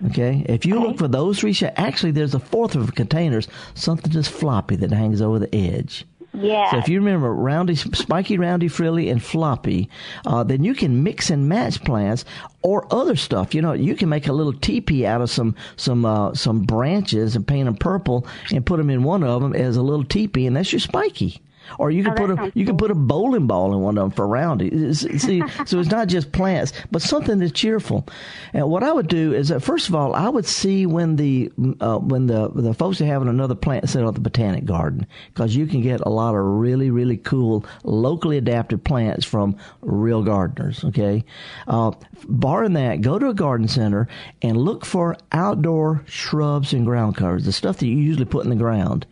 Okay, 0.05 0.45
if 0.47 0.65
you 0.65 0.77
okay. 0.77 0.87
look 0.87 0.97
for 0.97 1.07
those 1.07 1.39
three, 1.39 1.57
actually, 1.75 2.11
there's 2.11 2.35
a 2.35 2.39
fourth 2.39 2.75
of 2.75 2.93
containers, 2.93 3.47
something 3.73 4.11
just 4.11 4.29
floppy 4.29 4.75
that 4.75 4.91
hangs 4.91 5.21
over 5.21 5.39
the 5.39 5.53
edge. 5.55 6.05
Yeah. 6.33 6.69
So 6.69 6.77
if 6.77 6.87
you 6.87 6.99
remember 6.99 7.33
roundy, 7.33 7.75
spiky, 7.75 8.37
roundy, 8.37 8.67
frilly, 8.67 9.09
and 9.09 9.23
floppy, 9.23 9.89
uh, 10.25 10.43
then 10.43 10.63
you 10.63 10.75
can 10.75 11.01
mix 11.01 11.31
and 11.31 11.49
match 11.49 11.83
plants 11.83 12.25
or 12.61 12.85
other 12.93 13.15
stuff. 13.15 13.55
You 13.55 13.61
know, 13.61 13.73
you 13.73 13.95
can 13.95 14.09
make 14.09 14.27
a 14.27 14.33
little 14.33 14.53
teepee 14.53 15.05
out 15.05 15.21
of 15.21 15.31
some 15.31 15.55
some 15.77 16.05
uh, 16.05 16.35
some 16.35 16.61
branches 16.61 17.35
and 17.35 17.47
paint 17.47 17.65
them 17.65 17.75
purple 17.75 18.27
and 18.51 18.65
put 18.65 18.77
them 18.77 18.91
in 18.91 19.03
one 19.03 19.23
of 19.23 19.41
them 19.41 19.55
as 19.55 19.77
a 19.77 19.81
little 19.81 20.03
teepee, 20.03 20.45
and 20.45 20.55
that's 20.55 20.71
your 20.71 20.79
spiky. 20.79 21.41
Or 21.79 21.91
you 21.91 22.03
can 22.03 22.13
oh, 22.13 22.15
put 22.15 22.29
a 22.31 22.51
you 22.55 22.65
cool. 22.65 22.73
can 22.73 22.77
put 22.77 22.91
a 22.91 22.95
bowling 22.95 23.47
ball 23.47 23.73
in 23.73 23.81
one 23.81 23.97
of 23.97 24.03
them 24.03 24.11
for 24.11 24.27
roundy. 24.27 24.93
See, 24.93 25.43
so 25.65 25.79
it's 25.79 25.89
not 25.89 26.07
just 26.07 26.31
plants, 26.31 26.73
but 26.91 27.01
something 27.01 27.39
that's 27.39 27.51
cheerful. 27.51 28.07
And 28.53 28.69
what 28.69 28.83
I 28.83 28.91
would 28.91 29.07
do 29.07 29.33
is 29.33 29.49
that 29.49 29.61
first 29.61 29.89
of 29.89 29.95
all, 29.95 30.13
I 30.13 30.29
would 30.29 30.45
see 30.45 30.85
when 30.85 31.15
the 31.15 31.51
uh, 31.81 31.97
when 31.97 32.27
the 32.27 32.49
the 32.49 32.73
folks 32.73 33.01
are 33.01 33.05
having 33.05 33.27
another 33.27 33.55
plant 33.55 33.89
set 33.89 34.03
at 34.03 34.13
the 34.13 34.19
botanic 34.19 34.65
garden 34.65 35.05
because 35.33 35.55
you 35.55 35.67
can 35.67 35.81
get 35.81 36.01
a 36.01 36.09
lot 36.09 36.35
of 36.35 36.43
really 36.43 36.89
really 36.89 37.17
cool 37.17 37.65
locally 37.83 38.37
adapted 38.37 38.83
plants 38.83 39.25
from 39.25 39.55
real 39.81 40.23
gardeners. 40.23 40.83
Okay, 40.83 41.23
uh, 41.67 41.91
barring 42.27 42.73
that, 42.73 43.01
go 43.01 43.19
to 43.19 43.29
a 43.29 43.33
garden 43.33 43.67
center 43.67 44.07
and 44.41 44.57
look 44.57 44.85
for 44.85 45.17
outdoor 45.31 46.03
shrubs 46.07 46.73
and 46.73 46.85
ground 46.85 47.15
covers, 47.15 47.45
the 47.45 47.51
stuff 47.51 47.77
that 47.77 47.87
you 47.87 47.97
usually 47.97 48.25
put 48.25 48.43
in 48.43 48.49
the 48.49 48.55
ground. 48.55 49.05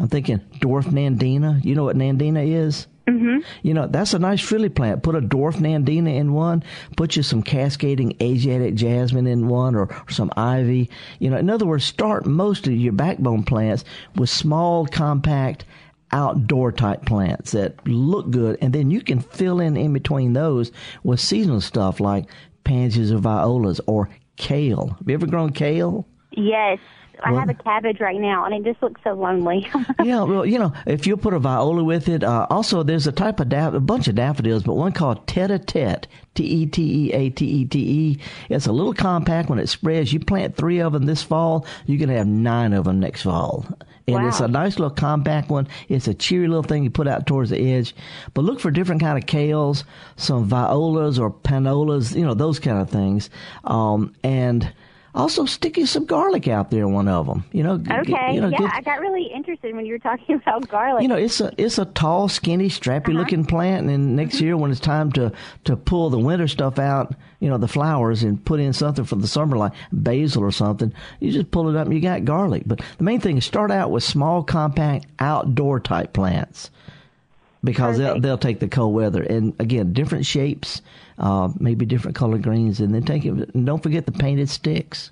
I'm 0.00 0.08
thinking 0.08 0.38
dwarf 0.60 0.84
nandina. 0.84 1.62
You 1.64 1.74
know 1.74 1.84
what 1.84 1.96
nandina 1.96 2.46
is? 2.46 2.86
Mm-hmm. 3.06 3.38
You 3.62 3.74
know, 3.74 3.86
that's 3.86 4.14
a 4.14 4.18
nice 4.18 4.40
frilly 4.40 4.68
plant. 4.68 5.02
Put 5.02 5.14
a 5.14 5.20
dwarf 5.20 5.56
nandina 5.56 6.14
in 6.16 6.32
one, 6.32 6.62
put 6.96 7.16
you 7.16 7.22
some 7.22 7.42
cascading 7.42 8.16
Asiatic 8.20 8.74
jasmine 8.74 9.26
in 9.26 9.48
one 9.48 9.74
or, 9.74 9.92
or, 9.92 10.10
some 10.10 10.30
ivy. 10.36 10.90
You 11.18 11.30
know, 11.30 11.36
in 11.36 11.50
other 11.50 11.66
words, 11.66 11.84
start 11.84 12.24
most 12.24 12.66
of 12.66 12.72
your 12.72 12.92
backbone 12.92 13.42
plants 13.42 13.84
with 14.16 14.30
small, 14.30 14.86
compact, 14.86 15.64
outdoor 16.12 16.72
type 16.72 17.04
plants 17.04 17.52
that 17.52 17.86
look 17.86 18.30
good. 18.30 18.58
And 18.60 18.72
then 18.72 18.90
you 18.90 19.00
can 19.00 19.20
fill 19.20 19.60
in 19.60 19.76
in 19.76 19.92
between 19.92 20.32
those 20.32 20.72
with 21.02 21.20
seasonal 21.20 21.60
stuff 21.60 22.00
like 22.00 22.26
pansies 22.64 23.12
or 23.12 23.18
violas 23.18 23.80
or 23.86 24.08
kale. 24.36 24.88
Have 24.98 25.08
you 25.08 25.14
ever 25.14 25.26
grown 25.26 25.52
kale? 25.52 26.06
Yes. 26.32 26.78
I 27.22 27.32
have 27.32 27.48
a 27.48 27.54
cabbage 27.54 28.00
right 28.00 28.20
now, 28.20 28.44
and 28.44 28.54
it 28.54 28.64
just 28.64 28.82
looks 28.82 29.00
so 29.04 29.12
lonely. 29.12 29.68
yeah, 30.02 30.22
well, 30.22 30.44
you 30.46 30.58
know, 30.58 30.72
if 30.86 31.06
you 31.06 31.16
put 31.16 31.34
a 31.34 31.38
viola 31.38 31.84
with 31.84 32.08
it, 32.08 32.24
uh, 32.24 32.46
also 32.50 32.82
there's 32.82 33.06
a 33.06 33.12
type 33.12 33.40
of 33.40 33.48
daff- 33.48 33.74
a 33.74 33.80
bunch 33.80 34.08
of 34.08 34.14
daffodils, 34.14 34.62
but 34.62 34.74
one 34.74 34.92
called 34.92 35.26
tete-a-tete, 35.26 36.06
T 36.34 36.44
E 36.44 36.66
T 36.66 37.06
E 37.06 37.12
A 37.12 37.30
T 37.30 37.46
E 37.46 37.64
T 37.64 37.78
E. 37.78 38.18
It's 38.48 38.66
a 38.66 38.72
little 38.72 38.94
compact 38.94 39.48
when 39.48 39.58
it 39.58 39.68
spreads. 39.68 40.12
You 40.12 40.20
plant 40.20 40.56
three 40.56 40.80
of 40.80 40.92
them 40.92 41.06
this 41.06 41.22
fall, 41.22 41.66
you 41.86 41.98
can 41.98 42.08
have 42.08 42.26
nine 42.26 42.72
of 42.72 42.84
them 42.84 43.00
next 43.00 43.22
fall. 43.22 43.66
And 44.06 44.24
wow. 44.24 44.28
it's 44.28 44.40
a 44.40 44.48
nice 44.48 44.78
little 44.78 44.94
compact 44.94 45.50
one. 45.50 45.68
It's 45.88 46.08
a 46.08 46.14
cheery 46.14 46.48
little 46.48 46.62
thing 46.62 46.84
you 46.84 46.90
put 46.90 47.06
out 47.06 47.26
towards 47.26 47.50
the 47.50 47.74
edge. 47.74 47.94
But 48.34 48.42
look 48.42 48.60
for 48.60 48.70
different 48.70 49.00
kind 49.00 49.18
of 49.18 49.26
kales, 49.28 49.84
some 50.16 50.44
violas 50.44 51.18
or 51.18 51.30
panolas, 51.30 52.14
you 52.14 52.24
know, 52.24 52.34
those 52.34 52.58
kind 52.58 52.80
of 52.80 52.90
things. 52.90 53.30
Um, 53.64 54.14
and 54.24 54.72
also, 55.12 55.44
stick 55.44 55.76
you 55.76 55.86
some 55.86 56.06
garlic 56.06 56.46
out 56.46 56.70
there. 56.70 56.86
One 56.86 57.08
of 57.08 57.26
them, 57.26 57.44
you 57.50 57.64
know. 57.64 57.74
Okay. 57.74 58.04
Get, 58.04 58.34
you 58.34 58.40
know, 58.40 58.48
yeah, 58.48 58.58
get, 58.58 58.74
I 58.74 58.80
got 58.80 59.00
really 59.00 59.24
interested 59.24 59.74
when 59.74 59.84
you 59.84 59.94
were 59.94 59.98
talking 59.98 60.36
about 60.46 60.68
garlic. 60.68 61.02
You 61.02 61.08
know, 61.08 61.16
it's 61.16 61.40
a 61.40 61.52
it's 61.58 61.78
a 61.78 61.84
tall, 61.84 62.28
skinny, 62.28 62.68
strappy 62.68 63.08
uh-huh. 63.08 63.18
looking 63.18 63.44
plant, 63.44 63.80
and 63.80 63.88
then 63.88 64.14
next 64.14 64.36
mm-hmm. 64.36 64.44
year 64.44 64.56
when 64.56 64.70
it's 64.70 64.78
time 64.78 65.10
to 65.12 65.32
to 65.64 65.76
pull 65.76 66.10
the 66.10 66.18
winter 66.18 66.46
stuff 66.46 66.78
out, 66.78 67.14
you 67.40 67.48
know, 67.48 67.58
the 67.58 67.66
flowers 67.66 68.22
and 68.22 68.44
put 68.44 68.60
in 68.60 68.72
something 68.72 69.04
for 69.04 69.16
the 69.16 69.26
summer 69.26 69.56
like 69.56 69.72
basil 69.90 70.44
or 70.44 70.52
something, 70.52 70.92
you 71.18 71.32
just 71.32 71.50
pull 71.50 71.68
it 71.68 71.76
up 71.76 71.86
and 71.86 71.94
you 71.94 72.00
got 72.00 72.24
garlic. 72.24 72.62
But 72.66 72.80
the 72.98 73.04
main 73.04 73.20
thing 73.20 73.36
is 73.36 73.44
start 73.44 73.72
out 73.72 73.90
with 73.90 74.04
small, 74.04 74.44
compact, 74.44 75.06
outdoor 75.18 75.80
type 75.80 76.12
plants 76.12 76.70
because 77.62 77.98
they'll 77.98 78.20
they'll 78.20 78.38
take 78.38 78.60
the 78.60 78.68
cold 78.68 78.94
weather 78.94 79.22
and 79.22 79.54
again 79.58 79.92
different 79.92 80.26
shapes, 80.26 80.82
uh, 81.20 81.48
maybe 81.58 81.86
different 81.86 82.16
colored 82.16 82.42
greens, 82.42 82.80
and 82.80 82.94
then 82.94 83.04
take 83.04 83.24
it. 83.24 83.30
And 83.54 83.66
don't 83.66 83.82
forget 83.82 84.06
the 84.06 84.12
painted 84.12 84.48
sticks. 84.48 85.10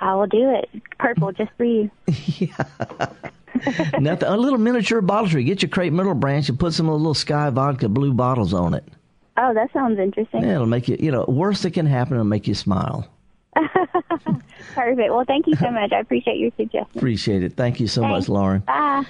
I 0.00 0.14
will 0.14 0.26
do 0.26 0.50
it. 0.50 0.68
Purple, 0.98 1.32
just 1.32 1.50
for 1.56 1.64
you. 1.64 1.90
yeah. 2.06 2.64
Nothing. 3.98 4.28
A 4.28 4.36
little 4.36 4.58
miniature 4.58 5.00
bottle 5.00 5.28
tree. 5.28 5.44
Get 5.44 5.62
your 5.62 5.68
crepe 5.68 5.92
myrtle 5.92 6.14
branch 6.14 6.48
and 6.48 6.58
put 6.58 6.72
some 6.72 6.88
little 6.88 7.14
Skyy 7.14 7.52
vodka 7.52 7.88
blue 7.88 8.12
bottles 8.12 8.54
on 8.54 8.74
it. 8.74 8.84
Oh, 9.36 9.54
that 9.54 9.72
sounds 9.72 9.98
interesting. 9.98 10.42
Yeah, 10.42 10.54
it'll 10.54 10.66
make 10.66 10.88
you. 10.88 10.96
You 10.98 11.12
know, 11.12 11.24
worst 11.28 11.62
that 11.62 11.72
can 11.72 11.86
happen, 11.86 12.14
it'll 12.14 12.24
make 12.24 12.48
you 12.48 12.54
smile. 12.54 13.08
Perfect. 14.74 15.10
Well, 15.12 15.24
thank 15.26 15.46
you 15.46 15.54
so 15.56 15.70
much. 15.70 15.92
I 15.92 16.00
appreciate 16.00 16.38
your 16.38 16.50
suggestion. 16.56 16.98
Appreciate 16.98 17.42
it. 17.42 17.54
Thank 17.56 17.80
you 17.80 17.86
so 17.86 18.02
Thanks. 18.02 18.28
much, 18.28 18.28
Lauren. 18.28 18.60
Bye. 18.60 19.04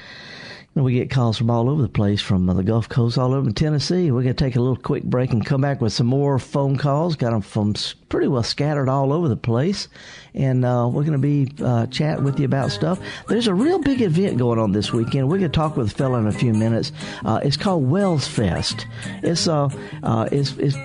We 0.75 0.95
get 0.95 1.11
calls 1.11 1.37
from 1.39 1.51
all 1.51 1.69
over 1.69 1.83
the 1.83 1.89
place, 1.89 2.21
from 2.21 2.47
the 2.47 2.63
Gulf 2.63 2.89
Coast, 2.89 3.19
all 3.19 3.35
over 3.35 3.51
Tennessee. 3.51 4.13
We're 4.13 4.23
going 4.23 4.35
to 4.37 4.45
take 4.45 4.55
a 4.55 4.61
little 4.61 4.77
quick 4.77 5.03
break 5.03 5.33
and 5.33 5.45
come 5.45 5.61
back 5.61 5.81
with 5.81 5.93
some 5.93 6.07
more 6.07 6.39
phone 6.39 6.77
calls. 6.77 7.17
Got 7.17 7.33
them 7.33 7.41
from 7.41 7.75
pretty 8.09 8.29
well 8.29 8.43
scattered 8.43 8.89
all 8.89 9.13
over 9.13 9.29
the 9.29 9.37
place. 9.37 9.89
And 10.35 10.65
uh, 10.65 10.89
we're 10.93 11.05
going 11.05 11.13
to 11.13 11.19
be 11.19 11.51
uh, 11.63 11.87
chatting 11.87 12.25
with 12.25 12.39
you 12.39 12.45
about 12.45 12.71
stuff. 12.71 13.01
There's 13.29 13.47
a 13.47 13.55
real 13.55 13.79
big 13.79 14.03
event 14.03 14.39
going 14.39 14.59
on 14.59 14.73
this 14.73 14.93
weekend. 14.93 15.29
We're 15.29 15.39
going 15.39 15.51
to 15.51 15.57
talk 15.57 15.77
with 15.77 15.93
a 15.93 15.95
fellow 15.95 16.19
in 16.19 16.27
a 16.27 16.33
few 16.33 16.53
minutes. 16.53 16.93
Uh, 17.25 17.41
it's 17.43 17.57
called 17.57 17.89
Wells 17.89 18.27
Fest. 18.27 18.87
It's, 19.23 19.49
uh, 19.49 19.69
uh, 20.03 20.29
it's, 20.31 20.53
it's 20.59 20.77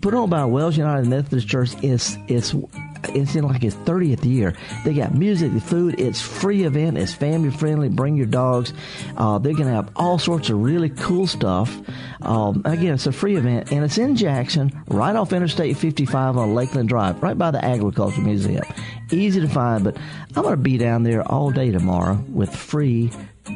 put 0.00 0.14
on 0.14 0.30
by 0.30 0.44
Wells 0.44 0.76
United 0.76 1.06
Methodist 1.06 1.48
Church. 1.48 1.74
It's, 1.82 2.16
it's 2.28 2.54
it's 3.08 3.34
in 3.34 3.44
like 3.44 3.62
its 3.64 3.76
30th 3.76 4.24
year. 4.24 4.54
They 4.84 4.94
got 4.94 5.14
music, 5.14 5.52
the 5.52 5.60
food. 5.60 6.00
It's 6.00 6.20
free 6.20 6.64
event. 6.64 6.98
It's 6.98 7.12
family 7.12 7.50
friendly. 7.50 7.88
Bring 7.88 8.16
your 8.16 8.26
dogs. 8.26 8.72
Uh, 9.16 9.38
they're 9.38 9.52
going 9.52 9.68
to 9.68 9.74
have 9.74 9.90
all 9.96 10.18
sorts 10.18 10.50
of 10.50 10.60
really 10.60 10.90
cool 10.90 11.26
stuff. 11.26 11.76
Um, 12.22 12.62
again, 12.64 12.94
it's 12.94 13.06
a 13.06 13.12
free 13.12 13.36
event, 13.36 13.70
and 13.72 13.84
it's 13.84 13.98
in 13.98 14.16
Jackson, 14.16 14.72
right 14.88 15.14
off 15.14 15.32
Interstate 15.32 15.76
55 15.76 16.36
on 16.36 16.54
Lakeland 16.64 16.88
Drive, 16.88 17.22
right 17.22 17.36
by 17.36 17.50
the 17.50 17.62
Agriculture 17.62 18.22
Museum. 18.22 18.64
Easy 19.12 19.38
to 19.38 19.48
find, 19.48 19.84
but 19.84 19.98
I'm 20.34 20.44
going 20.44 20.54
to 20.54 20.56
be 20.56 20.78
down 20.78 21.02
there 21.02 21.20
all 21.30 21.50
day 21.50 21.70
tomorrow 21.70 22.14
with 22.30 22.56
free 22.56 23.10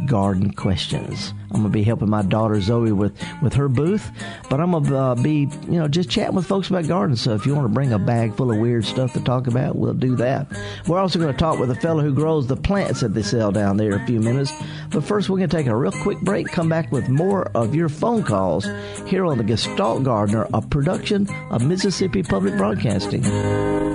garden 0.07 0.52
questions. 0.52 1.33
I'm 1.50 1.62
gonna 1.62 1.71
be 1.71 1.83
helping 1.83 2.11
my 2.11 2.23
daughter 2.23 2.61
Zoe 2.61 2.92
with 2.92 3.18
with 3.42 3.54
her 3.54 3.68
booth, 3.68 4.11
but 4.50 4.61
I'm 4.61 4.73
gonna 4.73 4.97
uh, 4.97 5.14
be 5.14 5.49
you 5.66 5.78
know 5.78 5.88
just 5.88 6.11
chatting 6.11 6.37
with 6.37 6.47
folks 6.47 6.68
about 6.68 6.87
gardens. 6.87 7.23
So 7.23 7.35
if 7.35 7.47
you 7.47 7.54
want 7.54 7.66
to 7.66 7.73
bring 7.73 7.92
a 7.92 7.99
bag 7.99 8.35
full 8.35 8.50
of 8.50 8.59
weird 8.59 8.85
stuff 8.85 9.12
to 9.14 9.21
talk 9.21 9.47
about, 9.47 9.76
we'll 9.76 9.95
do 9.95 10.16
that. 10.16 10.47
We're 10.87 11.00
also 11.00 11.18
to 11.18 11.33
talk 11.33 11.59
with 11.59 11.71
a 11.71 11.75
fellow 11.75 12.02
who 12.02 12.12
grows 12.12 12.47
the 12.47 12.57
plants 12.57 13.00
that 13.00 13.14
they 13.14 13.23
sell 13.23 13.50
down 13.50 13.76
there 13.76 13.92
in 13.92 14.00
a 14.00 14.07
few 14.07 14.21
minutes. 14.21 14.52
But 14.90 15.04
first, 15.04 15.28
we're 15.28 15.38
to 15.49 15.57
take 15.57 15.66
a 15.66 15.76
real 15.76 15.92
quick 15.92 16.21
break. 16.21 16.49
Come 16.49 16.68
back 16.68 16.92
with 16.92 17.09
more 17.09 17.47
of 17.57 17.75
your 17.75 17.88
phone 17.88 18.23
calls 18.23 18.66
here 19.07 19.25
on 19.25 19.38
the 19.38 19.45
Gestalt 19.45 20.02
Gardener, 20.02 20.47
a 20.52 20.61
production 20.61 21.28
of 21.50 21.64
Mississippi 21.64 22.23
Public 22.23 22.57
Broadcasting. 22.57 23.88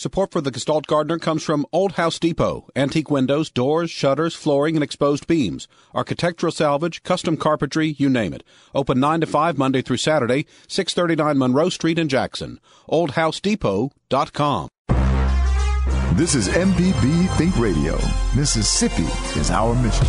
Support 0.00 0.32
for 0.32 0.40
the 0.40 0.50
Gestalt 0.50 0.86
Gardener 0.86 1.18
comes 1.18 1.42
from 1.42 1.66
Old 1.74 1.92
House 1.92 2.18
Depot. 2.18 2.66
Antique 2.74 3.10
windows, 3.10 3.50
doors, 3.50 3.90
shutters, 3.90 4.34
flooring, 4.34 4.74
and 4.74 4.82
exposed 4.82 5.26
beams. 5.26 5.68
Architectural 5.94 6.52
salvage, 6.52 7.02
custom 7.02 7.36
carpentry, 7.36 7.96
you 7.98 8.08
name 8.08 8.32
it. 8.32 8.42
Open 8.74 8.98
9 8.98 9.20
to 9.20 9.26
5 9.26 9.58
Monday 9.58 9.82
through 9.82 9.98
Saturday, 9.98 10.46
639 10.68 11.36
Monroe 11.36 11.68
Street 11.68 11.98
in 11.98 12.08
Jackson. 12.08 12.60
OldHouseDepot.com. 12.88 14.68
This 16.14 16.34
is 16.34 16.48
MPB 16.48 17.36
Think 17.36 17.58
Radio. 17.58 17.98
Mississippi 18.34 19.04
is 19.38 19.50
our 19.50 19.74
mission. 19.82 20.06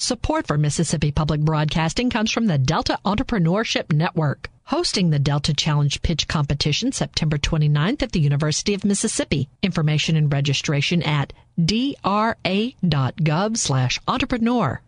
Support 0.00 0.46
for 0.46 0.56
Mississippi 0.56 1.10
Public 1.10 1.40
Broadcasting 1.40 2.08
comes 2.08 2.30
from 2.30 2.46
the 2.46 2.56
Delta 2.56 3.00
Entrepreneurship 3.04 3.92
Network, 3.92 4.48
hosting 4.62 5.10
the 5.10 5.18
Delta 5.18 5.52
Challenge 5.52 6.00
Pitch 6.02 6.28
Competition 6.28 6.92
September 6.92 7.36
29th 7.36 8.02
at 8.04 8.12
the 8.12 8.20
University 8.20 8.74
of 8.74 8.84
Mississippi. 8.84 9.48
Information 9.60 10.14
and 10.14 10.32
registration 10.32 11.02
at 11.02 11.32
dra.gov 11.60 13.56
slash 13.56 13.98
entrepreneur. 14.06 14.80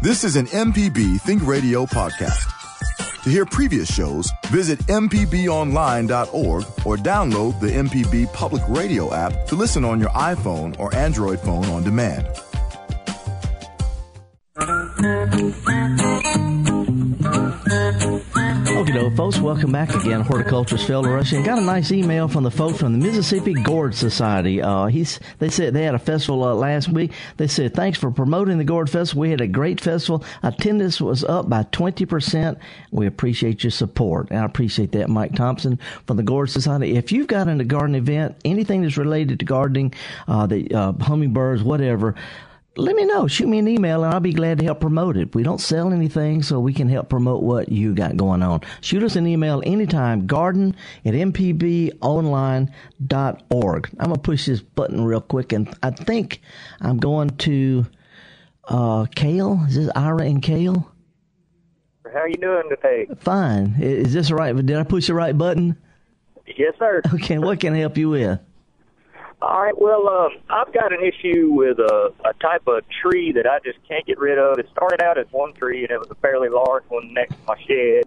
This 0.00 0.24
is 0.24 0.36
an 0.36 0.46
MPB 0.46 1.20
Think 1.20 1.46
Radio 1.46 1.84
podcast. 1.84 2.50
To 3.24 3.28
hear 3.28 3.44
previous 3.44 3.94
shows, 3.94 4.32
visit 4.46 4.78
mpbonline.org 4.86 6.64
or 6.86 6.96
download 6.96 7.60
the 7.60 7.72
MPB 7.72 8.32
Public 8.32 8.62
Radio 8.68 9.12
app 9.12 9.46
to 9.48 9.54
listen 9.54 9.84
on 9.84 10.00
your 10.00 10.08
iPhone 10.10 10.78
or 10.80 10.94
Android 10.94 11.40
phone 11.40 11.66
on 11.66 11.82
demand. 11.82 12.26
Okay, 18.80 19.16
folks, 19.16 19.38
welcome 19.38 19.72
back 19.72 19.94
again. 19.94 20.20
Horticulturist 20.20 20.86
Felder 20.86 21.14
Rushing. 21.14 21.42
Got 21.42 21.56
a 21.56 21.62
nice 21.62 21.90
email 21.90 22.28
from 22.28 22.44
the 22.44 22.50
folks 22.50 22.80
from 22.80 22.92
the 22.92 22.98
Mississippi 23.06 23.54
Gourd 23.54 23.94
Society. 23.94 24.60
Uh, 24.60 24.86
he's 24.86 25.18
they 25.38 25.48
said 25.48 25.72
they 25.72 25.84
had 25.84 25.94
a 25.94 25.98
festival 25.98 26.44
uh, 26.44 26.52
last 26.52 26.90
week. 26.90 27.12
They 27.38 27.46
said 27.46 27.72
thanks 27.72 27.98
for 27.98 28.10
promoting 28.10 28.58
the 28.58 28.64
Gourd 28.64 28.90
Festival. 28.90 29.22
We 29.22 29.30
had 29.30 29.40
a 29.40 29.46
great 29.46 29.80
festival. 29.80 30.22
Attendance 30.42 31.00
was 31.00 31.24
up 31.24 31.48
by 31.48 31.62
twenty 31.72 32.04
percent. 32.04 32.58
We 32.90 33.06
appreciate 33.06 33.64
your 33.64 33.70
support. 33.70 34.28
And 34.28 34.40
I 34.40 34.44
appreciate 34.44 34.92
that, 34.92 35.08
Mike 35.08 35.34
Thompson 35.34 35.78
from 36.06 36.18
the 36.18 36.22
Gourd 36.22 36.50
Society. 36.50 36.96
If 36.96 37.10
you've 37.10 37.26
got 37.26 37.48
a 37.48 37.64
garden 37.64 37.94
event, 37.94 38.36
anything 38.44 38.82
that's 38.82 38.98
related 38.98 39.38
to 39.38 39.46
gardening, 39.46 39.94
uh, 40.28 40.46
the 40.46 40.70
uh, 40.74 40.92
hummingbirds, 40.92 41.62
whatever 41.62 42.16
let 42.76 42.94
me 42.94 43.04
know. 43.04 43.26
Shoot 43.26 43.48
me 43.48 43.58
an 43.58 43.68
email 43.68 44.04
and 44.04 44.14
I'll 44.14 44.20
be 44.20 44.32
glad 44.32 44.58
to 44.58 44.64
help 44.64 44.80
promote 44.80 45.16
it. 45.16 45.34
We 45.34 45.42
don't 45.42 45.60
sell 45.60 45.92
anything, 45.92 46.42
so 46.42 46.60
we 46.60 46.72
can 46.72 46.88
help 46.88 47.08
promote 47.08 47.42
what 47.42 47.70
you 47.70 47.94
got 47.94 48.16
going 48.16 48.42
on. 48.42 48.60
Shoot 48.80 49.02
us 49.02 49.16
an 49.16 49.26
email 49.26 49.62
anytime, 49.66 50.26
garden 50.26 50.76
at 51.04 51.14
mpbonline.org. 51.14 52.70
I'm 53.98 54.06
going 54.06 54.14
to 54.16 54.20
push 54.20 54.46
this 54.46 54.60
button 54.60 55.04
real 55.04 55.20
quick, 55.20 55.52
and 55.52 55.72
I 55.82 55.90
think 55.90 56.40
I'm 56.80 56.98
going 56.98 57.30
to 57.38 57.86
uh, 58.68 59.06
Kale. 59.14 59.64
Is 59.68 59.74
this 59.74 59.90
Ira 59.94 60.22
and 60.22 60.42
Kale? 60.42 60.90
How 62.12 62.20
are 62.20 62.28
you 62.28 62.36
doing 62.36 62.68
today? 62.68 63.06
Fine. 63.18 63.76
Is 63.80 64.12
this 64.12 64.30
right? 64.30 64.54
Did 64.54 64.76
I 64.76 64.84
push 64.84 65.06
the 65.08 65.14
right 65.14 65.36
button? 65.36 65.76
Yes, 66.56 66.74
sir. 66.78 67.02
Okay, 67.14 67.38
what 67.38 67.60
can 67.60 67.74
I 67.74 67.78
help 67.78 67.96
you 67.96 68.10
with? 68.10 68.40
All 69.42 69.62
right. 69.62 69.78
Well, 69.80 70.08
um, 70.08 70.32
I've 70.50 70.72
got 70.74 70.92
an 70.92 71.00
issue 71.02 71.50
with 71.50 71.78
a, 71.78 72.12
a 72.24 72.34
type 72.34 72.62
of 72.66 72.82
tree 73.02 73.32
that 73.32 73.46
I 73.46 73.58
just 73.64 73.78
can't 73.88 74.04
get 74.06 74.18
rid 74.18 74.38
of. 74.38 74.58
It 74.58 74.68
started 74.70 75.02
out 75.02 75.16
as 75.18 75.26
one 75.30 75.54
tree, 75.54 75.82
and 75.82 75.90
it 75.90 75.98
was 75.98 76.10
a 76.10 76.14
fairly 76.16 76.50
large 76.50 76.84
one 76.88 77.14
next 77.14 77.32
to 77.32 77.40
my 77.46 77.56
shed. 77.66 78.04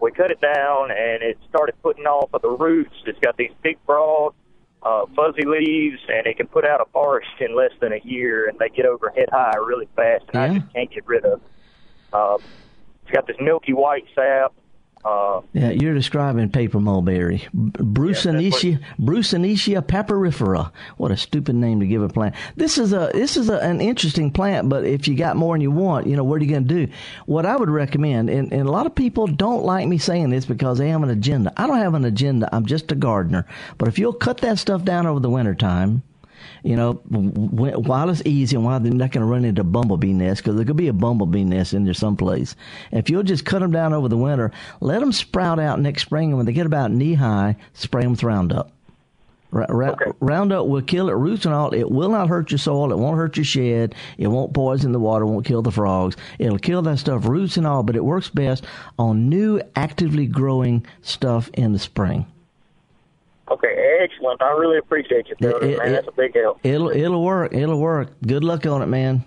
We 0.00 0.12
cut 0.12 0.30
it 0.30 0.40
down, 0.40 0.90
and 0.90 1.22
it 1.22 1.38
started 1.48 1.74
putting 1.82 2.04
off 2.04 2.30
of 2.32 2.42
the 2.42 2.50
roots. 2.50 2.94
It's 3.06 3.18
got 3.18 3.36
these 3.36 3.50
big, 3.62 3.78
broad, 3.84 4.34
uh, 4.82 5.06
fuzzy 5.16 5.44
leaves, 5.44 5.98
and 6.08 6.26
it 6.26 6.36
can 6.36 6.46
put 6.46 6.64
out 6.64 6.80
a 6.80 6.84
forest 6.92 7.30
in 7.40 7.56
less 7.56 7.72
than 7.80 7.92
a 7.92 8.00
year, 8.04 8.48
and 8.48 8.56
they 8.58 8.68
get 8.68 8.86
over 8.86 9.10
head 9.10 9.28
high 9.32 9.56
really 9.56 9.88
fast, 9.96 10.24
and 10.28 10.34
yeah. 10.34 10.42
I 10.42 10.58
just 10.58 10.72
can't 10.72 10.90
get 10.92 11.06
rid 11.06 11.24
of 11.24 11.40
it. 11.40 12.14
Um, 12.14 12.38
it's 13.02 13.10
got 13.10 13.26
this 13.26 13.36
milky 13.40 13.72
white 13.72 14.04
sap. 14.14 14.52
Uh, 15.04 15.40
yeah, 15.52 15.70
you're 15.70 15.94
describing 15.94 16.50
paper 16.50 16.80
mulberry, 16.80 17.46
Broussonetia, 17.54 18.72
yeah, 18.72 18.86
Broussonetia 18.98 19.80
papyrifera. 19.80 20.72
What 20.96 21.12
a 21.12 21.16
stupid 21.16 21.54
name 21.54 21.78
to 21.78 21.86
give 21.86 22.02
a 22.02 22.08
plant. 22.08 22.34
This 22.56 22.76
is 22.76 22.92
a 22.92 23.10
this 23.14 23.36
is 23.36 23.48
a, 23.48 23.58
an 23.58 23.80
interesting 23.80 24.32
plant, 24.32 24.68
but 24.68 24.84
if 24.84 25.06
you 25.06 25.16
got 25.16 25.36
more 25.36 25.54
than 25.54 25.60
you 25.60 25.70
want, 25.70 26.08
you 26.08 26.16
know 26.16 26.24
what 26.24 26.40
are 26.40 26.44
you 26.44 26.50
going 26.50 26.66
to 26.66 26.86
do? 26.86 26.92
What 27.26 27.46
I 27.46 27.56
would 27.56 27.70
recommend, 27.70 28.30
and, 28.30 28.52
and 28.52 28.68
a 28.68 28.72
lot 28.72 28.86
of 28.86 28.96
people 28.96 29.28
don't 29.28 29.64
like 29.64 29.86
me 29.86 29.98
saying 29.98 30.30
this 30.30 30.44
because 30.44 30.78
they 30.78 30.88
have 30.88 31.04
an 31.04 31.10
agenda. 31.10 31.52
I 31.56 31.68
don't 31.68 31.78
have 31.78 31.94
an 31.94 32.04
agenda. 32.04 32.48
I'm 32.52 32.66
just 32.66 32.90
a 32.90 32.96
gardener. 32.96 33.46
But 33.78 33.86
if 33.86 34.00
you'll 34.00 34.12
cut 34.12 34.38
that 34.38 34.58
stuff 34.58 34.82
down 34.82 35.06
over 35.06 35.20
the 35.20 35.30
winter 35.30 35.54
time 35.54 36.02
you 36.62 36.76
know, 36.76 36.94
while 36.94 38.10
it's 38.10 38.22
easy 38.24 38.56
and 38.56 38.64
while 38.64 38.80
they're 38.80 38.92
not 38.92 39.12
going 39.12 39.24
to 39.24 39.30
run 39.30 39.44
into 39.44 39.64
bumblebee 39.64 40.12
nest, 40.12 40.42
because 40.42 40.56
there 40.56 40.64
could 40.64 40.76
be 40.76 40.88
a 40.88 40.92
bumblebee 40.92 41.44
nest 41.44 41.74
in 41.74 41.84
there 41.84 41.94
someplace. 41.94 42.56
If 42.92 43.10
you'll 43.10 43.22
just 43.22 43.44
cut 43.44 43.60
them 43.60 43.70
down 43.70 43.92
over 43.92 44.08
the 44.08 44.16
winter, 44.16 44.52
let 44.80 45.00
them 45.00 45.12
sprout 45.12 45.58
out 45.58 45.80
next 45.80 46.02
spring, 46.02 46.28
and 46.28 46.36
when 46.36 46.46
they 46.46 46.52
get 46.52 46.66
about 46.66 46.90
knee 46.90 47.14
high, 47.14 47.56
spray 47.74 48.02
them 48.02 48.12
with 48.12 48.22
Roundup. 48.22 48.72
okay. 49.54 50.12
Roundup 50.20 50.66
will 50.66 50.82
kill 50.82 51.08
it, 51.08 51.14
roots 51.14 51.44
and 51.44 51.54
all. 51.54 51.72
It 51.72 51.90
will 51.90 52.10
not 52.10 52.28
hurt 52.28 52.50
your 52.50 52.58
soil. 52.58 52.92
It 52.92 52.98
won't 52.98 53.16
hurt 53.16 53.36
your 53.36 53.44
shed. 53.44 53.94
It 54.18 54.28
won't 54.28 54.52
poison 54.52 54.92
the 54.92 54.98
water. 54.98 55.24
Won't 55.24 55.46
kill 55.46 55.62
the 55.62 55.70
frogs. 55.70 56.16
It'll 56.38 56.58
kill 56.58 56.82
that 56.82 56.98
stuff, 56.98 57.26
roots 57.26 57.56
and 57.56 57.66
all. 57.66 57.82
But 57.82 57.96
it 57.96 58.04
works 58.04 58.28
best 58.28 58.66
on 58.98 59.28
new, 59.28 59.60
actively 59.76 60.26
growing 60.26 60.84
stuff 61.02 61.48
in 61.54 61.72
the 61.72 61.78
spring. 61.78 62.26
Okay, 63.48 63.68
excellent. 64.00 64.42
I 64.42 64.50
really 64.52 64.78
appreciate 64.78 65.28
you, 65.28 65.36
Phil. 65.40 65.58
It, 65.58 65.78
man. 65.78 65.88
It, 65.88 65.92
That's 65.92 66.08
a 66.08 66.12
big 66.12 66.34
help. 66.34 66.60
It'll 66.62 66.90
it'll 66.90 67.24
work. 67.24 67.52
It'll 67.52 67.80
work. 67.80 68.10
Good 68.26 68.44
luck 68.44 68.66
on 68.66 68.82
it, 68.82 68.86
man. 68.86 69.24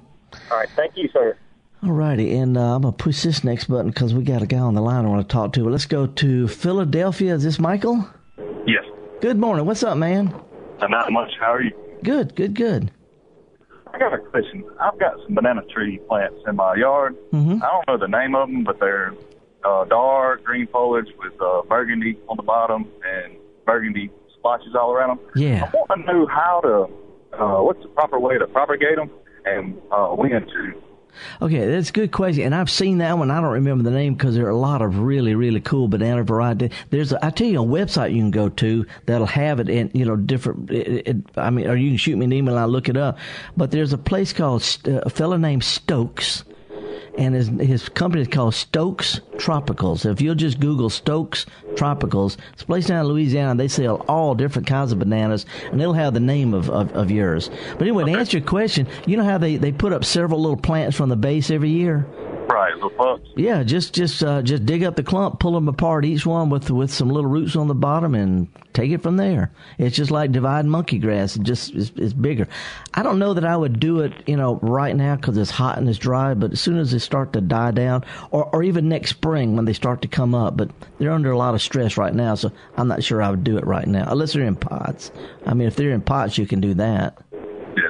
All 0.51 0.57
right, 0.57 0.69
thank 0.75 0.95
you, 0.95 1.09
sir. 1.11 1.37
All 1.81 1.91
righty, 1.91 2.35
and 2.35 2.57
uh, 2.57 2.75
I'm 2.75 2.81
gonna 2.81 2.91
push 2.91 3.23
this 3.23 3.43
next 3.43 3.65
button 3.65 3.89
because 3.89 4.13
we 4.13 4.23
got 4.23 4.41
a 4.41 4.45
guy 4.45 4.59
on 4.59 4.75
the 4.75 4.81
line 4.81 5.05
I 5.05 5.09
want 5.09 5.27
to 5.27 5.31
talk 5.31 5.53
to. 5.53 5.63
But 5.63 5.71
let's 5.71 5.85
go 5.85 6.07
to 6.07 6.47
Philadelphia. 6.47 7.35
Is 7.35 7.43
this 7.43 7.59
Michael? 7.59 8.07
Yes. 8.67 8.83
Good 9.21 9.37
morning. 9.37 9.65
What's 9.65 9.83
up, 9.83 9.97
man? 9.97 10.33
Uh, 10.81 10.87
not 10.87 11.11
much. 11.11 11.31
How 11.39 11.53
are 11.53 11.61
you? 11.61 11.71
Good. 12.03 12.35
Good. 12.35 12.53
Good. 12.53 12.91
I 13.93 13.97
got 13.97 14.13
a 14.13 14.19
question. 14.19 14.63
I've 14.79 14.99
got 14.99 15.15
some 15.25 15.35
banana 15.35 15.61
tree 15.73 15.99
plants 16.07 16.39
in 16.47 16.55
my 16.57 16.75
yard. 16.75 17.15
Mm-hmm. 17.31 17.63
I 17.63 17.67
don't 17.67 17.87
know 17.87 17.97
the 17.97 18.07
name 18.07 18.35
of 18.35 18.49
them, 18.49 18.63
but 18.63 18.79
they're 18.79 19.13
uh, 19.63 19.85
dark 19.85 20.43
green 20.43 20.67
foliage 20.67 21.07
with 21.17 21.33
uh, 21.41 21.61
burgundy 21.63 22.17
on 22.27 22.37
the 22.37 22.43
bottom 22.43 22.87
and 23.03 23.35
burgundy 23.65 24.09
splotches 24.39 24.75
all 24.75 24.91
around 24.91 25.17
them. 25.17 25.19
Yeah. 25.35 25.69
I 25.71 25.77
want 25.77 26.05
to 26.05 26.13
know 26.13 26.27
how 26.27 26.61
to, 26.61 27.37
uh, 27.37 27.63
what's 27.63 27.81
the 27.83 27.89
proper 27.89 28.19
way 28.19 28.37
to 28.37 28.47
propagate 28.47 28.95
them 28.95 29.11
and 29.45 29.77
uh, 29.91 30.07
when 30.07 30.31
to. 30.31 30.81
Okay, 31.41 31.65
that's 31.65 31.89
a 31.89 31.93
good 31.93 32.11
question, 32.11 32.43
and 32.43 32.55
I've 32.55 32.69
seen 32.69 32.99
that 32.99 33.17
one. 33.17 33.31
I 33.31 33.41
don't 33.41 33.51
remember 33.51 33.83
the 33.83 33.91
name 33.91 34.13
because 34.13 34.35
there 34.35 34.45
are 34.45 34.51
a 34.51 34.57
lot 34.57 34.81
of 34.81 34.99
really, 34.99 35.35
really 35.35 35.59
cool 35.59 35.87
banana 35.87 36.23
variety. 36.23 36.71
There's, 36.91 37.11
a, 37.11 37.25
I 37.25 37.31
tell 37.31 37.47
you, 37.47 37.61
a 37.61 37.65
website 37.65 38.11
you 38.11 38.21
can 38.21 38.31
go 38.31 38.49
to 38.49 38.85
that'll 39.05 39.27
have 39.27 39.59
it 39.59 39.69
in, 39.69 39.91
you 39.93 40.05
know, 40.05 40.15
different. 40.15 40.69
It, 40.71 41.07
it, 41.07 41.17
I 41.35 41.49
mean, 41.49 41.67
or 41.67 41.75
you 41.75 41.89
can 41.89 41.97
shoot 41.97 42.15
me 42.15 42.25
an 42.25 42.33
email 42.33 42.53
and 42.53 42.61
I'll 42.61 42.69
look 42.69 42.89
it 42.89 42.95
up. 42.95 43.17
But 43.57 43.71
there's 43.71 43.91
a 43.91 43.97
place 43.97 44.33
called 44.33 44.63
uh, 44.85 45.01
a 45.03 45.09
fellow 45.09 45.35
named 45.35 45.63
Stokes 45.63 46.43
and 47.19 47.35
his 47.35 47.49
his 47.49 47.89
company 47.89 48.21
is 48.21 48.27
called 48.29 48.55
Stokes 48.55 49.19
Tropicals. 49.33 50.09
If 50.09 50.21
you'll 50.21 50.35
just 50.35 50.59
Google 50.59 50.89
Stokes 50.89 51.45
Tropicals, 51.73 52.37
it's 52.53 52.63
a 52.63 52.65
place 52.65 52.87
down 52.87 53.05
in 53.05 53.11
Louisiana. 53.11 53.55
They 53.55 53.67
sell 53.67 54.05
all 54.07 54.33
different 54.33 54.67
kinds 54.67 54.93
of 54.93 54.99
bananas, 54.99 55.45
and 55.71 55.79
they'll 55.79 55.93
have 55.93 56.13
the 56.13 56.21
name 56.21 56.53
of, 56.53 56.69
of, 56.69 56.91
of 56.93 57.11
yours. 57.11 57.49
But 57.73 57.81
anyway, 57.81 58.05
to 58.05 58.17
answer 58.17 58.37
your 58.37 58.47
question, 58.47 58.87
you 59.05 59.17
know 59.17 59.25
how 59.25 59.37
they, 59.37 59.57
they 59.57 59.73
put 59.73 59.91
up 59.91 60.05
several 60.05 60.41
little 60.41 60.57
plants 60.57 60.95
from 60.95 61.09
the 61.09 61.17
base 61.17 61.51
every 61.51 61.69
year? 61.69 62.07
Right, 62.49 62.73
clumps. 62.95 63.29
Yeah, 63.35 63.61
just 63.61 63.93
just 63.93 64.23
uh, 64.23 64.41
just 64.41 64.65
dig 64.65 64.83
up 64.83 64.95
the 64.95 65.03
clump, 65.03 65.39
pull 65.39 65.51
them 65.53 65.67
apart, 65.67 66.03
each 66.03 66.25
one 66.25 66.49
with 66.49 66.71
with 66.71 66.91
some 66.91 67.09
little 67.09 67.29
roots 67.29 67.55
on 67.55 67.67
the 67.67 67.75
bottom, 67.75 68.15
and 68.15 68.47
take 68.73 68.89
it 68.89 69.03
from 69.03 69.17
there. 69.17 69.51
It's 69.77 69.95
just 69.95 70.09
like 70.09 70.31
dividing 70.31 70.71
monkey 70.71 70.97
grass. 70.97 71.35
It 71.35 71.43
just 71.43 71.75
it's, 71.75 71.91
it's 71.95 72.13
bigger. 72.13 72.47
I 72.95 73.03
don't 73.03 73.19
know 73.19 73.35
that 73.35 73.45
I 73.45 73.55
would 73.55 73.79
do 73.79 73.99
it, 73.99 74.13
you 74.25 74.35
know, 74.35 74.55
right 74.63 74.95
now 74.95 75.15
because 75.15 75.37
it's 75.37 75.51
hot 75.51 75.77
and 75.77 75.87
it's 75.87 75.99
dry. 75.99 76.33
But 76.33 76.53
as 76.53 76.59
soon 76.59 76.79
as 76.79 76.91
they 76.91 76.97
start 76.97 77.33
to 77.33 77.41
die 77.41 77.69
down, 77.69 78.03
or 78.31 78.45
or 78.45 78.63
even 78.63 78.89
next 78.89 79.11
spring 79.11 79.55
when 79.55 79.65
they 79.65 79.73
start 79.73 80.01
to 80.01 80.07
come 80.07 80.33
up, 80.33 80.57
but 80.57 80.71
they're 80.97 81.11
under 81.11 81.31
a 81.31 81.37
lot 81.37 81.53
of 81.53 81.61
stress 81.61 81.97
right 81.97 82.15
now, 82.15 82.33
so 82.33 82.51
I'm 82.77 82.87
not 82.87 83.03
sure 83.03 83.21
I 83.21 83.29
would 83.29 83.43
do 83.43 83.59
it 83.59 83.67
right 83.67 83.87
now 83.87 84.07
unless 84.09 84.33
they're 84.33 84.43
in 84.43 84.55
pots. 84.55 85.11
I 85.45 85.53
mean, 85.53 85.67
if 85.67 85.75
they're 85.75 85.91
in 85.91 86.01
pots, 86.01 86.39
you 86.39 86.47
can 86.47 86.61
do 86.61 86.73
that. 86.75 87.15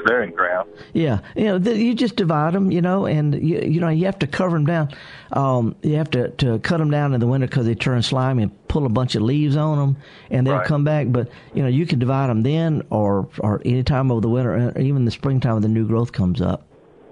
Yeah, 0.10 0.26
ground. 0.26 0.70
Yeah, 0.94 1.20
you 1.36 1.46
know, 1.46 1.60
the, 1.60 1.78
you 1.78 1.94
just 1.94 2.16
divide 2.16 2.54
them, 2.54 2.72
you 2.72 2.82
know, 2.82 3.06
and 3.06 3.36
you 3.36 3.60
you 3.60 3.80
know 3.80 3.90
you 3.90 4.06
have 4.06 4.20
to 4.20 4.28
cover 4.28 4.58
them 4.58 4.66
down. 4.66 4.90
Um, 5.32 5.76
you 5.82 5.96
have 5.96 6.10
to 6.12 6.30
to 6.30 6.60
cut 6.60 6.78
them 6.78 6.92
down 6.92 7.14
in 7.14 7.20
the 7.20 7.28
winter 7.28 7.48
because 7.48 7.66
they 7.66 7.76
turn 7.76 8.02
slimy 8.02 8.44
and 8.44 8.68
pull 8.68 8.86
a 8.86 8.90
bunch 8.90 9.16
of 9.16 9.22
leaves 9.22 9.56
on 9.56 9.78
them, 9.78 9.98
and 10.30 10.48
they'll 10.48 10.56
right. 10.56 10.68
come 10.68 10.84
back. 10.84 11.08
But 11.10 11.30
you 11.54 11.62
know, 11.62 11.70
you 11.70 11.86
can 11.86 12.00
divide 12.00 12.30
them 12.30 12.42
then, 12.44 12.84
or 12.90 13.30
or 13.40 13.62
any 13.66 13.84
time 13.84 14.12
over 14.12 14.22
the 14.22 14.30
winter, 14.30 14.72
or 14.76 14.80
even 14.80 15.06
the 15.06 15.12
springtime 15.12 15.54
when 15.54 15.62
the 15.62 15.70
new 15.70 15.86
growth 15.86 16.12
comes 16.12 16.42
up. 16.42 16.66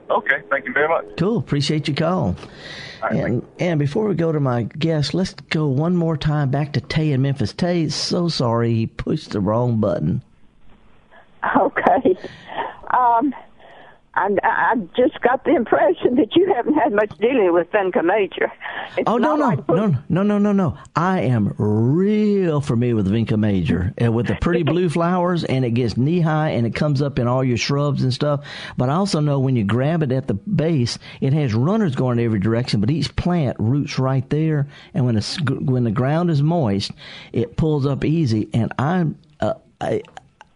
Okay, 0.10 0.38
thank 0.50 0.66
you 0.66 0.74
very 0.74 0.88
much. 0.88 1.06
Cool, 1.18 1.38
appreciate 1.38 1.88
your 1.88 1.96
call. 1.96 2.36
Right, 3.04 3.14
and 3.14 3.46
and 3.60 3.80
before 3.80 4.08
we 4.08 4.16
go 4.16 4.32
to 4.32 4.40
my 4.40 4.64
guest, 4.64 5.14
let's 5.14 5.34
go 5.34 5.68
one 5.68 5.96
more 5.96 6.18
time 6.18 6.50
back 6.50 6.74
to 6.74 6.82
Tay 6.82 7.12
in 7.12 7.22
Memphis. 7.22 7.54
Tay, 7.54 7.90
so 7.90 8.30
sorry 8.30 8.74
he 8.74 8.88
pushed 8.88 9.32
the 9.32 9.42
wrong 9.42 9.80
button. 9.80 10.24
Okay. 11.56 12.18
Um, 12.92 13.34
I, 14.18 14.36
I 14.44 14.76
just 14.96 15.22
got 15.22 15.44
the 15.46 15.56
impression 15.56 16.16
that 16.16 16.36
you 16.36 16.52
haven't 16.52 16.74
had 16.74 16.92
much 16.92 17.16
dealing 17.20 17.54
with 17.54 17.70
Vinca 17.72 18.04
Major. 18.04 18.52
It's 18.98 19.04
oh 19.06 19.18
no 19.18 19.36
no 19.36 19.46
like 19.46 19.68
no 19.70 19.96
no 20.10 20.24
no 20.24 20.40
no 20.40 20.52
no! 20.52 20.78
I 20.96 21.22
am 21.22 21.54
real 21.60 22.60
familiar 22.62 22.96
with 22.96 23.08
Vinca 23.08 23.38
Major, 23.38 23.94
and 23.98 24.16
with 24.16 24.26
the 24.26 24.36
pretty 24.42 24.64
blue 24.72 24.90
flowers, 24.90 25.44
and 25.44 25.64
it 25.64 25.72
gets 25.72 25.98
knee 25.98 26.20
high, 26.20 26.50
and 26.50 26.66
it 26.66 26.74
comes 26.74 27.02
up 27.02 27.20
in 27.20 27.28
all 27.28 27.44
your 27.44 27.58
shrubs 27.58 28.02
and 28.02 28.12
stuff. 28.12 28.44
But 28.76 28.90
I 28.90 28.94
also 28.94 29.20
know 29.20 29.40
when 29.40 29.56
you 29.56 29.64
grab 29.64 30.02
it 30.02 30.12
at 30.12 30.28
the 30.28 30.34
base, 30.34 30.98
it 31.22 31.34
has 31.34 31.54
runners 31.54 31.96
going 31.96 32.18
in 32.18 32.26
every 32.26 32.40
direction, 32.40 32.82
but 32.82 32.90
each 32.90 33.16
plant 33.16 33.58
roots 33.60 34.00
right 34.00 34.28
there, 34.32 34.68
and 34.96 35.06
when 35.06 35.14
the 35.14 35.60
when 35.62 35.84
the 35.84 35.92
ground 35.92 36.32
is 36.32 36.42
moist, 36.42 36.92
it 37.34 37.56
pulls 37.56 37.86
up 37.86 38.04
easy. 38.04 38.50
And 38.52 38.74
I'm 38.80 39.20
uh, 39.40 39.54
I 39.80 40.02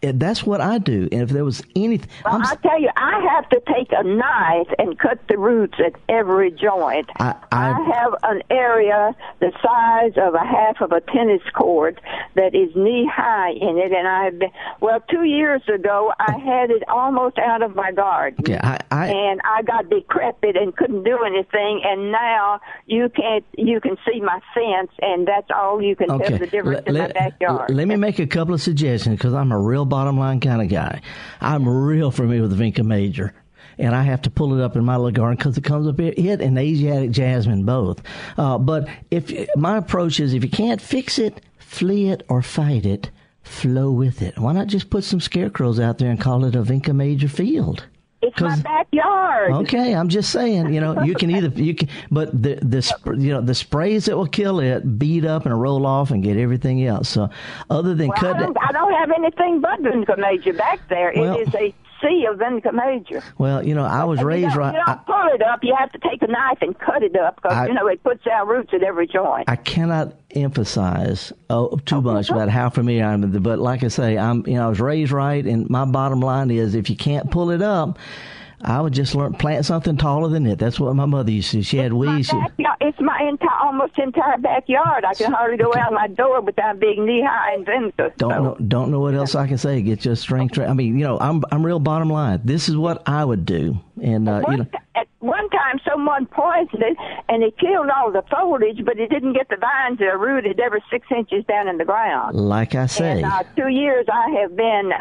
that's 0.01 0.43
what 0.43 0.61
I 0.61 0.77
do. 0.79 1.07
And 1.11 1.21
if 1.21 1.29
there 1.29 1.45
was 1.45 1.61
anything, 1.75 2.09
well, 2.25 2.41
i 2.43 2.55
tell 2.55 2.79
you, 2.81 2.89
I 2.95 3.21
have 3.33 3.49
to 3.49 3.61
take 3.73 3.89
a 3.91 4.03
knife 4.03 4.67
and 4.79 4.97
cut 4.97 5.19
the 5.29 5.37
roots 5.37 5.77
at 5.85 5.93
every 6.09 6.51
joint. 6.51 7.09
I, 7.17 7.35
I, 7.51 7.69
I 7.69 7.89
have 7.93 8.15
an 8.23 8.41
area 8.49 9.15
the 9.39 9.51
size 9.61 10.13
of 10.17 10.33
a 10.33 10.45
half 10.45 10.81
of 10.81 10.91
a 10.91 11.01
tennis 11.01 11.41
court 11.53 11.99
that 12.35 12.55
is 12.55 12.75
knee 12.75 13.09
high 13.11 13.51
in 13.51 13.77
it, 13.77 13.91
and 13.91 14.07
I've 14.07 14.39
been 14.39 14.51
well. 14.79 14.99
Two 15.09 15.23
years 15.23 15.61
ago, 15.73 16.13
I 16.19 16.35
oh. 16.35 16.39
had 16.39 16.71
it 16.71 16.87
almost 16.87 17.37
out 17.37 17.61
of 17.61 17.75
my 17.75 17.91
garden, 17.91 18.39
okay, 18.41 18.59
I, 18.61 18.79
I, 18.91 19.07
and 19.07 19.41
I 19.43 19.61
got 19.63 19.89
decrepit 19.89 20.55
and 20.55 20.75
couldn't 20.75 21.03
do 21.03 21.19
anything. 21.23 21.81
And 21.83 22.11
now 22.11 22.59
you 22.85 23.09
can't. 23.09 23.45
You 23.57 23.79
can 23.81 23.97
see 24.09 24.21
my 24.21 24.39
fence, 24.53 24.91
and 25.01 25.27
that's 25.27 25.49
all 25.55 25.81
you 25.81 25.95
can 25.95 26.11
okay. 26.11 26.27
tell 26.27 26.37
the 26.37 26.47
difference 26.47 26.87
in 26.87 26.97
my 26.97 27.07
backyard. 27.07 27.71
Let 27.71 27.87
me 27.87 27.95
make 27.95 28.19
a 28.19 28.27
couple 28.27 28.53
of 28.53 28.61
suggestions 28.61 29.17
because 29.17 29.33
I'm 29.33 29.51
a 29.51 29.59
real 29.59 29.85
bottom 29.91 30.17
line 30.17 30.39
kind 30.39 30.61
of 30.61 30.69
guy. 30.69 31.01
I'm 31.41 31.67
real 31.67 32.09
familiar 32.09 32.41
with 32.41 32.57
Vinca 32.57 32.83
Major 32.83 33.35
and 33.77 33.93
I 33.93 34.03
have 34.03 34.21
to 34.23 34.29
pull 34.29 34.57
it 34.57 34.63
up 34.63 34.75
in 34.75 34.85
my 34.85 34.95
little 34.95 35.11
garden 35.11 35.37
because 35.37 35.57
it 35.57 35.63
comes 35.63 35.87
up 35.87 35.99
here, 35.99 36.13
it 36.15 36.39
and 36.41 36.57
Asiatic 36.57 37.11
jasmine 37.11 37.65
both. 37.65 38.01
Uh, 38.37 38.57
but 38.57 38.87
if 39.09 39.33
my 39.55 39.77
approach 39.77 40.19
is 40.19 40.33
if 40.33 40.43
you 40.43 40.49
can't 40.49 40.81
fix 40.81 41.19
it, 41.19 41.41
flee 41.57 42.09
it 42.09 42.23
or 42.29 42.41
fight 42.41 42.85
it, 42.85 43.11
flow 43.43 43.91
with 43.91 44.21
it. 44.21 44.37
Why 44.37 44.53
not 44.53 44.67
just 44.67 44.89
put 44.89 45.03
some 45.03 45.19
scarecrows 45.19 45.79
out 45.79 45.97
there 45.97 46.09
and 46.09 46.19
call 46.19 46.45
it 46.45 46.55
a 46.55 46.61
Vinca 46.61 46.95
Major 46.95 47.27
field? 47.27 47.85
It's 48.21 48.39
my 48.39 48.55
backyard. 48.59 49.51
Okay, 49.51 49.95
I'm 49.95 50.07
just 50.07 50.29
saying, 50.29 50.71
you 50.73 50.79
know, 50.79 51.01
you 51.01 51.15
can 51.15 51.31
either 51.31 51.47
you 51.59 51.73
can, 51.73 51.89
but 52.11 52.29
the 52.31 52.55
the 52.61 53.15
you 53.17 53.33
know 53.33 53.41
the 53.41 53.55
sprays 53.55 54.05
that 54.05 54.15
will 54.15 54.27
kill 54.27 54.59
it 54.59 54.99
beat 54.99 55.25
up 55.25 55.45
and 55.47 55.59
roll 55.59 55.87
off 55.87 56.11
and 56.11 56.23
get 56.23 56.37
everything 56.37 56.85
else. 56.85 57.09
So, 57.09 57.29
other 57.71 57.95
than 57.95 58.09
well, 58.09 58.17
cut, 58.17 58.35
I 58.35 58.39
don't, 58.39 58.57
I 58.61 58.71
don't 58.71 58.93
have 58.93 59.11
anything 59.11 59.59
but 59.59 59.81
Vinca 59.81 60.19
Major 60.19 60.53
back 60.53 60.87
there. 60.87 61.11
Well, 61.15 61.35
it 61.35 61.47
is 61.47 61.55
a 61.55 61.73
sea 62.01 62.25
of 62.29 62.37
Vinca 62.37 62.73
Major. 62.73 63.23
Well, 63.37 63.65
you 63.65 63.75
know, 63.75 63.83
I 63.83 64.03
was 64.03 64.19
and 64.19 64.27
raised 64.27 64.53
you 64.53 64.59
right. 64.59 64.73
You 64.73 64.81
don't 64.85 65.05
pull 65.05 65.27
it 65.33 65.41
up. 65.41 65.59
You 65.63 65.75
have 65.77 65.91
to 65.91 65.99
take 65.99 66.21
a 66.21 66.27
knife 66.27 66.59
and 66.61 66.77
cut 66.77 67.03
it 67.03 67.15
up 67.15 67.35
because 67.35 67.67
you 67.67 67.73
know 67.73 67.87
it 67.87 68.03
puts 68.03 68.25
out 68.27 68.47
roots 68.47 68.73
at 68.73 68.83
every 68.83 69.07
joint. 69.07 69.45
I 69.47 69.55
cannot 69.55 70.15
emphasize 70.31 71.33
oh, 71.49 71.77
too 71.85 72.01
much 72.01 72.29
about 72.29 72.49
how 72.49 72.69
familiar 72.69 73.05
I 73.05 73.13
am 73.13 73.21
with 73.21 73.35
it, 73.35 73.43
but 73.43 73.59
like 73.59 73.83
I 73.83 73.89
say, 73.89 74.17
I'm 74.17 74.45
you 74.47 74.55
know 74.55 74.65
I 74.65 74.69
was 74.69 74.79
raised 74.79 75.11
right, 75.11 75.45
and 75.45 75.69
my 75.69 75.85
bottom 75.85 76.19
line 76.19 76.51
is 76.51 76.75
if 76.75 76.89
you 76.89 76.95
can't 76.95 77.29
pull 77.31 77.51
it 77.51 77.61
up 77.61 77.97
I 78.63 78.81
would 78.81 78.93
just 78.93 79.15
learn 79.15 79.33
plant 79.33 79.65
something 79.65 79.97
taller 79.97 80.29
than 80.29 80.45
it. 80.45 80.59
That's 80.59 80.79
what 80.79 80.95
my 80.95 81.05
mother 81.05 81.31
used 81.31 81.51
to. 81.51 81.63
She 81.63 81.77
had 81.77 81.93
weeds. 81.93 82.29
She... 82.29 82.37
It's 82.81 82.99
my 82.99 83.25
entire, 83.27 83.49
almost 83.63 83.97
entire 83.97 84.37
backyard. 84.37 85.05
I 85.05 85.13
can 85.13 85.31
hardly 85.31 85.57
go 85.57 85.73
out 85.75 85.93
my 85.93 86.07
door 86.07 86.41
without 86.41 86.79
being 86.79 87.05
knee 87.05 87.23
high 87.25 87.53
in 87.53 87.63
Vinca. 87.63 88.15
Don't 88.17 88.31
so. 88.31 88.43
know. 88.43 88.57
Don't 88.67 88.91
know 88.91 88.99
what 88.99 89.13
else 89.13 89.35
I 89.35 89.47
can 89.47 89.57
say. 89.57 89.81
Get 89.81 90.03
your 90.03 90.15
strength. 90.15 90.59
I 90.59 90.73
mean, 90.73 90.97
you 90.97 91.05
know, 91.05 91.17
I'm 91.19 91.43
I'm 91.51 91.65
real 91.65 91.79
bottom 91.79 92.09
line. 92.09 92.41
This 92.43 92.69
is 92.69 92.75
what 92.75 93.07
I 93.07 93.23
would 93.23 93.45
do, 93.45 93.79
and 94.01 94.27
uh, 94.27 94.43
you 94.49 94.57
know. 94.57 94.67
At 94.95 95.07
one 95.19 95.49
time, 95.51 95.79
someone 95.89 96.25
poisoned 96.25 96.83
it, 96.83 96.97
and 97.29 97.43
it 97.43 97.57
killed 97.57 97.87
all 97.95 98.11
the 98.11 98.23
foliage, 98.29 98.83
but 98.83 98.99
it 98.99 99.09
didn't 99.09 99.33
get 99.33 99.47
the 99.49 99.57
vines 99.57 99.99
that 99.99 100.07
are 100.07 100.17
rooted 100.17 100.59
every 100.59 100.83
six 100.91 101.07
inches 101.15 101.45
down 101.45 101.67
in 101.67 101.77
the 101.77 101.85
ground. 101.85 102.35
Like 102.35 102.75
I 102.75 102.87
say, 102.87 103.21
and, 103.21 103.25
uh, 103.25 103.43
two 103.55 103.69
years 103.69 104.05
I 104.11 104.41
have 104.41 104.55
been 104.57 104.91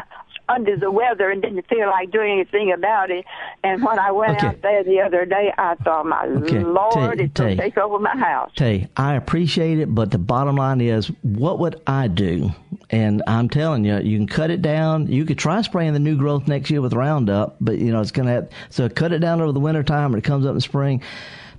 under 0.51 0.77
the 0.77 0.91
weather 0.91 1.29
and 1.29 1.41
didn't 1.41 1.67
feel 1.67 1.87
like 1.87 2.11
doing 2.11 2.33
anything 2.33 2.71
about 2.71 3.09
it. 3.09 3.25
And 3.63 3.83
when 3.83 3.99
I 3.99 4.11
went 4.11 4.37
okay. 4.37 4.47
out 4.47 4.61
there 4.61 4.83
the 4.83 5.01
other 5.01 5.25
day, 5.25 5.53
I 5.57 5.75
thought, 5.75 6.05
my 6.05 6.25
okay. 6.25 6.59
Lord, 6.59 7.17
Tay, 7.17 7.23
it's 7.23 7.39
going 7.39 7.57
to 7.57 7.63
take 7.63 7.77
over 7.77 7.99
my 7.99 8.15
house. 8.15 8.51
Tay, 8.55 8.89
I 8.97 9.15
appreciate 9.15 9.79
it, 9.79 9.93
but 9.93 10.11
the 10.11 10.17
bottom 10.17 10.55
line 10.55 10.81
is, 10.81 11.07
what 11.21 11.59
would 11.59 11.81
I 11.87 12.07
do? 12.07 12.51
And 12.89 13.23
I'm 13.27 13.49
telling 13.49 13.85
you, 13.85 13.99
you 13.99 14.17
can 14.17 14.27
cut 14.27 14.51
it 14.51 14.61
down. 14.61 15.07
You 15.07 15.25
could 15.25 15.37
try 15.37 15.61
spraying 15.61 15.93
the 15.93 15.99
new 15.99 16.17
growth 16.17 16.47
next 16.47 16.69
year 16.69 16.81
with 16.81 16.93
Roundup, 16.93 17.55
but 17.61 17.77
you 17.77 17.91
know 17.91 18.01
it's 18.01 18.11
going 18.11 18.25
to 18.25 18.33
have 18.33 18.49
so 18.69 18.89
cut 18.89 19.13
it 19.13 19.19
down 19.19 19.41
over 19.41 19.51
the 19.51 19.59
winter 19.59 19.83
time, 19.83 20.13
or 20.13 20.17
it 20.17 20.23
comes 20.23 20.45
up 20.45 20.53
in 20.53 20.61
spring 20.61 21.01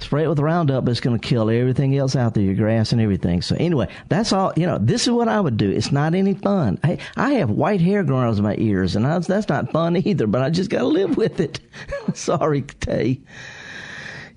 spray 0.03 0.25
it 0.25 0.29
with 0.29 0.39
Roundup, 0.39 0.85
but 0.85 0.91
it's 0.91 1.01
going 1.01 1.19
to 1.19 1.27
kill 1.27 1.49
everything 1.51 1.97
else 1.97 2.17
out 2.17 2.35
there, 2.35 2.43
your 2.43 2.55
grass 2.55 2.93
and 2.93 3.01
everything. 3.01 3.43
So 3.43 3.57
anyway, 3.59 3.89
that's 4.09 4.33
all. 4.33 4.53
You 4.57 4.67
know, 4.67 4.79
this 4.79 5.03
is 5.03 5.11
what 5.11 5.29
I 5.29 5.41
would 5.41 5.57
do. 5.57 5.71
It's 5.71 5.93
not 5.93 6.15
any 6.15 6.35
fun. 6.35 6.79
Hey, 6.83 6.99
I 7.17 7.33
have 7.35 7.51
white 7.51 7.81
hair 7.81 8.03
growing 8.05 8.25
out 8.25 8.31
of 8.31 8.41
my 8.41 8.57
ears, 8.59 8.97
and 8.97 9.07
I, 9.07 9.19
that's 9.19 9.49
not 9.49 9.73
fun 9.73 9.97
either. 9.97 10.27
But 10.27 10.43
I 10.43 10.51
just 10.51 10.71
got 10.71 10.81
to 10.81 10.87
live 10.87 11.17
with 11.17 11.41
it. 11.41 11.61
Sorry, 12.15 12.63
Tay. 12.63 13.21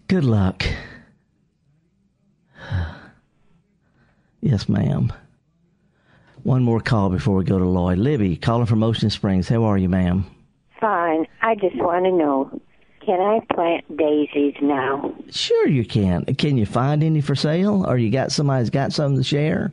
Good 0.07 0.23
luck. 0.23 0.63
yes, 4.41 4.69
ma'am. 4.69 5.11
One 6.43 6.63
more 6.63 6.79
call 6.79 7.09
before 7.09 7.35
we 7.35 7.43
go 7.43 7.57
to 7.57 7.65
Lloyd. 7.65 7.97
Libby, 7.97 8.37
calling 8.37 8.67
from 8.67 8.83
Ocean 8.83 9.09
Springs. 9.09 9.49
How 9.49 9.63
are 9.63 9.79
you, 9.79 9.89
ma'am? 9.89 10.25
Fine. 10.79 11.25
I 11.41 11.55
just 11.55 11.75
want 11.77 12.05
to 12.05 12.11
know 12.11 12.61
can 13.05 13.21
I 13.21 13.39
plant 13.53 13.97
daisies 13.97 14.55
now? 14.61 15.13
Sure, 15.29 15.67
you 15.67 15.85
can. 15.85 16.25
Can 16.35 16.57
you 16.57 16.65
find 16.65 17.03
any 17.03 17.21
for 17.21 17.35
sale, 17.35 17.85
or 17.87 17.97
you 17.97 18.09
got 18.09 18.31
somebody's 18.31 18.69
got 18.69 18.93
some 18.93 19.15
to 19.15 19.23
share? 19.23 19.71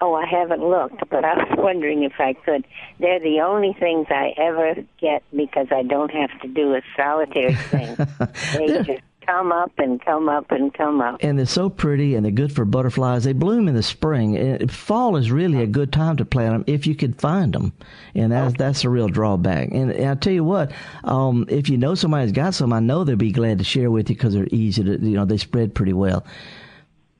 Oh, 0.00 0.14
I 0.14 0.26
haven't 0.26 0.62
looked, 0.62 1.08
but 1.10 1.24
I 1.24 1.34
was 1.34 1.54
wondering 1.58 2.02
if 2.02 2.14
I 2.18 2.32
could. 2.32 2.66
They're 2.98 3.20
the 3.20 3.40
only 3.40 3.72
things 3.78 4.08
I 4.10 4.34
ever 4.36 4.74
get 5.00 5.22
because 5.34 5.68
I 5.70 5.82
don't 5.84 6.10
have 6.10 6.30
to 6.40 6.48
do 6.48 6.74
a 6.74 6.82
solitary 6.96 7.54
thing. 7.54 7.94
they 8.56 8.82
just 8.82 9.02
come 9.26 9.52
up 9.52 9.72
and 9.78 10.00
come 10.04 10.28
up 10.28 10.50
and 10.50 10.72
come 10.72 11.00
up. 11.00 11.18
And 11.20 11.38
they're 11.38 11.46
so 11.46 11.70
pretty 11.70 12.14
and 12.14 12.24
they're 12.24 12.32
good 12.32 12.52
for 12.52 12.64
butterflies. 12.64 13.24
They 13.24 13.32
bloom 13.32 13.68
in 13.68 13.74
the 13.74 13.82
spring. 13.82 14.66
Fall 14.68 15.16
is 15.16 15.30
really 15.30 15.62
a 15.62 15.66
good 15.66 15.92
time 15.92 16.16
to 16.18 16.24
plant 16.24 16.52
them 16.54 16.64
if 16.66 16.86
you 16.86 16.94
could 16.94 17.20
find 17.20 17.52
them. 17.52 17.72
And 18.14 18.32
that's, 18.32 18.54
that's 18.54 18.84
a 18.84 18.90
real 18.90 19.08
drawback. 19.08 19.68
And, 19.72 19.90
and 19.90 20.10
I 20.10 20.14
tell 20.14 20.32
you 20.32 20.44
what, 20.44 20.72
um, 21.04 21.46
if 21.48 21.68
you 21.68 21.78
know 21.78 21.94
somebody's 21.94 22.32
got 22.32 22.54
some, 22.54 22.72
I 22.72 22.80
know 22.80 23.04
they'll 23.04 23.16
be 23.16 23.32
glad 23.32 23.58
to 23.58 23.64
share 23.64 23.90
with 23.90 24.08
you 24.10 24.16
because 24.16 24.34
they're 24.34 24.48
easy 24.50 24.84
to, 24.84 24.92
you 24.92 25.16
know, 25.16 25.24
they 25.24 25.38
spread 25.38 25.74
pretty 25.74 25.92
well. 25.92 26.24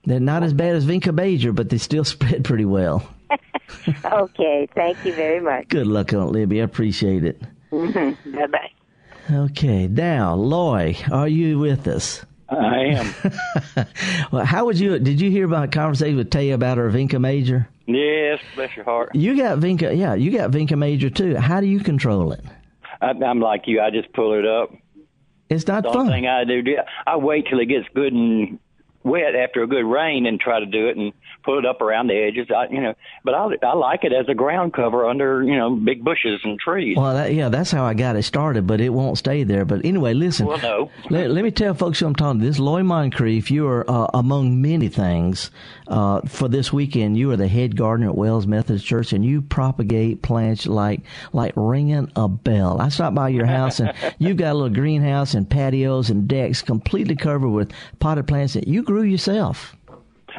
They're 0.04 0.20
not 0.20 0.42
as 0.42 0.52
bad 0.52 0.74
as 0.74 0.84
Vinca 0.84 1.14
Major, 1.14 1.52
but 1.52 1.68
they 1.68 1.78
still 1.78 2.04
spread 2.04 2.44
pretty 2.44 2.64
well. 2.64 3.06
okay. 4.04 4.68
Thank 4.74 5.04
you 5.04 5.14
very 5.14 5.40
much. 5.40 5.68
Good 5.68 5.86
luck 5.86 6.12
on 6.12 6.28
it, 6.28 6.30
Libby. 6.32 6.60
I 6.60 6.64
appreciate 6.64 7.24
it. 7.24 7.42
Mm-hmm. 7.72 8.36
Bye 8.36 8.46
bye. 8.48 8.70
Okay, 9.30 9.86
now, 9.86 10.34
Loy, 10.34 10.96
are 11.10 11.28
you 11.28 11.58
with 11.58 11.86
us? 11.86 12.24
I 12.48 12.84
am. 12.84 13.14
well, 14.32 14.44
how 14.44 14.64
would 14.66 14.78
you? 14.78 14.98
Did 14.98 15.20
you 15.20 15.30
hear 15.30 15.46
about 15.46 15.64
a 15.64 15.68
conversation 15.68 16.16
with 16.16 16.30
Tay 16.30 16.50
about 16.50 16.76
her 16.78 16.90
Vinca 16.90 17.20
Major? 17.20 17.68
Yes, 17.86 18.40
bless 18.54 18.74
your 18.76 18.84
heart. 18.84 19.14
You 19.14 19.36
got 19.36 19.58
Vinca, 19.58 19.96
yeah, 19.96 20.14
you 20.14 20.30
got 20.30 20.50
Vinca 20.50 20.76
Major 20.76 21.08
too. 21.08 21.36
How 21.36 21.60
do 21.60 21.66
you 21.66 21.80
control 21.80 22.32
it? 22.32 22.44
I, 23.00 23.10
I'm 23.10 23.40
like 23.40 23.62
you. 23.66 23.80
I 23.80 23.90
just 23.90 24.12
pull 24.12 24.38
it 24.38 24.46
up. 24.46 24.70
It's 25.48 25.66
not 25.66 25.82
the 25.82 25.92
fun. 25.92 26.08
thing 26.08 26.26
I 26.26 26.44
do, 26.44 26.62
I 27.06 27.16
wait 27.16 27.46
till 27.48 27.60
it 27.60 27.66
gets 27.66 27.86
good 27.94 28.12
and 28.12 28.58
wet 29.02 29.34
after 29.34 29.62
a 29.62 29.66
good 29.66 29.84
rain 29.84 30.26
and 30.26 30.40
try 30.40 30.60
to 30.60 30.66
do 30.66 30.88
it 30.88 30.96
and 30.96 31.12
pull 31.42 31.58
it 31.58 31.66
up 31.66 31.80
around 31.80 32.08
the 32.08 32.14
edges. 32.14 32.48
I, 32.54 32.66
you 32.72 32.80
know, 32.80 32.94
but 33.24 33.34
I 33.34 33.48
I 33.62 33.74
like 33.74 34.04
it 34.04 34.12
as 34.12 34.26
a 34.28 34.34
ground 34.34 34.72
cover 34.72 35.06
under 35.06 35.42
you 35.42 35.56
know 35.56 35.74
big 35.74 36.04
bushes 36.04 36.40
and 36.44 36.58
trees. 36.58 36.96
Well, 36.96 37.14
that, 37.14 37.34
yeah, 37.34 37.48
that's 37.48 37.70
how 37.70 37.84
I 37.84 37.94
got 37.94 38.16
it 38.16 38.22
started, 38.22 38.66
but 38.66 38.80
it 38.80 38.90
won't 38.90 39.18
stay 39.18 39.44
there. 39.44 39.64
But 39.64 39.84
anyway, 39.84 40.14
listen. 40.14 40.46
Well, 40.46 40.58
no. 40.58 40.90
let, 41.10 41.30
let 41.30 41.44
me 41.44 41.50
tell 41.50 41.74
folks 41.74 42.00
who 42.00 42.06
I'm 42.06 42.14
talking 42.14 42.40
to. 42.40 42.46
This 42.46 42.58
Loy 42.58 42.82
Moncrief, 42.82 43.50
you 43.50 43.66
are 43.66 43.88
uh, 43.88 44.08
among 44.14 44.60
many 44.60 44.88
things. 44.88 45.50
Uh, 45.88 46.20
for 46.22 46.48
this 46.48 46.72
weekend, 46.72 47.18
you 47.18 47.30
are 47.32 47.36
the 47.36 47.48
head 47.48 47.76
gardener 47.76 48.10
at 48.10 48.16
Wells 48.16 48.46
Methodist 48.46 48.86
Church, 48.86 49.12
and 49.12 49.24
you 49.24 49.42
propagate 49.42 50.22
plants 50.22 50.66
like 50.66 51.02
like 51.32 51.52
ringing 51.56 52.10
a 52.16 52.28
bell. 52.28 52.80
I 52.80 52.88
stopped 52.88 53.14
by 53.14 53.28
your 53.28 53.46
house, 53.46 53.80
and 53.80 53.92
you've 54.18 54.36
got 54.36 54.52
a 54.52 54.54
little 54.54 54.70
greenhouse 54.70 55.34
and 55.34 55.48
patios 55.48 56.10
and 56.10 56.26
decks 56.28 56.62
completely 56.62 57.16
covered 57.16 57.50
with 57.50 57.72
potted 57.98 58.26
plants 58.26 58.54
that 58.54 58.68
you 58.68 58.82
grew 58.82 59.02
yourself. 59.02 59.76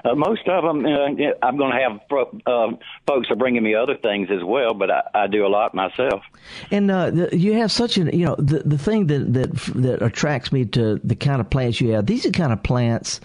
Uh, 0.04 0.16
most 0.16 0.48
of 0.48 0.64
them, 0.64 0.86
uh, 0.86 1.46
I'm 1.46 1.58
going 1.58 1.72
to 1.72 1.80
have 1.80 2.02
uh, 2.46 2.76
folks 3.08 3.30
are 3.30 3.36
bringing 3.36 3.64
me 3.64 3.76
other 3.76 3.96
things 3.96 4.30
as 4.32 4.44
well, 4.44 4.74
but 4.74 4.90
I, 4.90 5.02
I 5.14 5.28
do 5.28 5.46
a 5.46 5.48
lot 5.50 5.74
myself. 5.74 6.24
And 6.72 6.90
uh, 6.90 7.12
the, 7.12 7.38
you 7.38 7.54
have 7.54 7.72
such 7.72 7.98
an, 7.98 8.08
you 8.18 8.26
know, 8.26 8.36
the 8.38 8.60
the 8.60 8.78
thing 8.78 9.08
that 9.08 9.34
that 9.34 9.54
that 9.76 10.02
attracts 10.02 10.52
me 10.52 10.66
to 10.66 11.00
the 11.04 11.16
kind 11.16 11.42
of 11.42 11.50
plants 11.50 11.82
you 11.82 11.92
have. 11.92 12.06
These 12.06 12.26
are 12.26 12.32
kind 12.32 12.54
of 12.54 12.64
plants, 12.64 13.22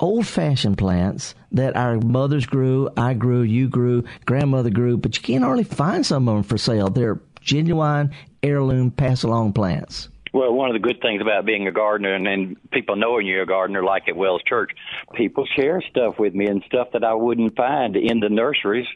old 0.00 0.26
fashioned 0.26 0.78
plants 0.78 1.34
that 1.52 1.76
our 1.76 1.98
mothers 1.98 2.46
grew, 2.46 2.88
I 2.96 3.14
grew, 3.14 3.42
you 3.42 3.68
grew, 3.68 4.04
grandmother 4.24 4.70
grew, 4.70 4.96
but 4.96 5.16
you 5.16 5.22
can't 5.22 5.44
hardly 5.44 5.64
find 5.64 6.04
some 6.04 6.28
of 6.28 6.34
them 6.34 6.42
for 6.42 6.58
sale. 6.58 6.88
They're 6.88 7.20
genuine 7.40 8.12
heirloom 8.42 8.90
pass 8.90 9.22
along 9.22 9.52
plants. 9.52 10.08
Well, 10.32 10.52
one 10.54 10.70
of 10.70 10.74
the 10.74 10.80
good 10.80 11.00
things 11.02 11.20
about 11.20 11.44
being 11.44 11.68
a 11.68 11.72
gardener 11.72 12.14
and, 12.14 12.26
and 12.26 12.70
people 12.70 12.96
knowing 12.96 13.26
you're 13.26 13.42
a 13.42 13.46
gardener, 13.46 13.84
like 13.84 14.08
at 14.08 14.16
Wells 14.16 14.42
Church, 14.48 14.70
people 15.14 15.44
share 15.56 15.82
stuff 15.90 16.18
with 16.18 16.34
me 16.34 16.46
and 16.46 16.62
stuff 16.66 16.88
that 16.94 17.04
I 17.04 17.12
wouldn't 17.12 17.54
find 17.54 17.96
in 17.96 18.20
the 18.20 18.30
nurseries 18.30 18.86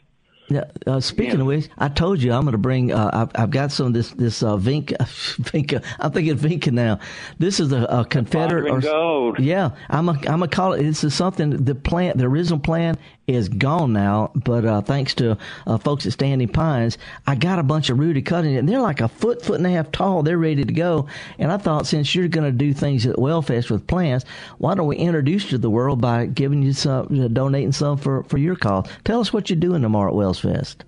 Yeah. 0.49 0.63
Uh, 0.85 0.99
speaking 1.01 1.35
yeah. 1.35 1.41
of 1.41 1.47
which, 1.47 1.69
I 1.77 1.89
told 1.89 2.21
you 2.21 2.31
I'm 2.31 2.43
going 2.43 2.53
to 2.53 2.57
bring. 2.57 2.93
Uh, 2.93 3.09
I've, 3.11 3.31
I've, 3.35 3.49
got 3.49 3.71
some 3.71 3.87
of 3.87 3.93
this 3.93 4.11
this 4.11 4.41
uh, 4.41 4.55
Vinca. 4.55 4.95
Vinca. 5.41 5.83
I'm 5.99 6.11
thinking 6.11 6.37
Vinca 6.37 6.71
now. 6.71 6.99
This 7.37 7.59
is 7.59 7.71
a, 7.73 7.83
a 7.83 8.05
Confederate. 8.05 8.71
Or, 8.71 8.79
gold. 8.79 9.39
Yeah, 9.39 9.71
I'm 9.89 10.07
a 10.07 10.13
I'm 10.13 10.39
gonna 10.39 10.47
call 10.47 10.73
it. 10.73 10.83
This 10.83 11.03
is 11.03 11.13
something. 11.13 11.49
The 11.65 11.75
plant, 11.75 12.17
the 12.17 12.25
original 12.25 12.59
plant, 12.59 12.97
is 13.27 13.49
gone 13.49 13.91
now. 13.91 14.31
But 14.35 14.65
uh, 14.65 14.81
thanks 14.81 15.13
to 15.15 15.37
uh, 15.65 15.77
folks 15.77 16.05
at 16.05 16.13
Standing 16.13 16.47
Pines, 16.47 16.97
I 17.27 17.35
got 17.35 17.59
a 17.59 17.63
bunch 17.63 17.89
of 17.89 17.99
rooted 17.99 18.25
cuttings, 18.25 18.57
and 18.57 18.67
they're 18.67 18.79
like 18.79 19.01
a 19.01 19.09
foot, 19.09 19.41
foot 19.43 19.57
and 19.57 19.67
a 19.67 19.71
half 19.71 19.91
tall. 19.91 20.23
They're 20.23 20.37
ready 20.37 20.63
to 20.63 20.73
go. 20.73 21.07
And 21.37 21.51
I 21.51 21.57
thought, 21.57 21.85
since 21.85 22.15
you're 22.15 22.29
going 22.29 22.49
to 22.49 22.57
do 22.57 22.73
things 22.73 23.05
at 23.05 23.19
Wells 23.19 23.45
Fest 23.45 23.69
with 23.69 23.85
plants, 23.85 24.25
why 24.57 24.75
don't 24.75 24.87
we 24.87 24.95
introduce 24.95 25.45
you 25.45 25.51
to 25.51 25.57
the 25.57 25.69
world 25.69 25.99
by 25.99 26.25
giving 26.25 26.63
you 26.63 26.73
some, 26.73 27.07
uh, 27.19 27.27
donating 27.27 27.73
some 27.73 27.97
for 27.97 28.23
for 28.23 28.37
your 28.37 28.55
cause? 28.55 28.87
Tell 29.03 29.19
us 29.19 29.33
what 29.33 29.49
you're 29.49 29.59
doing 29.59 29.81
tomorrow 29.81 30.09
at 30.09 30.15
Wells 30.15 30.36
Fest. 30.39 30.83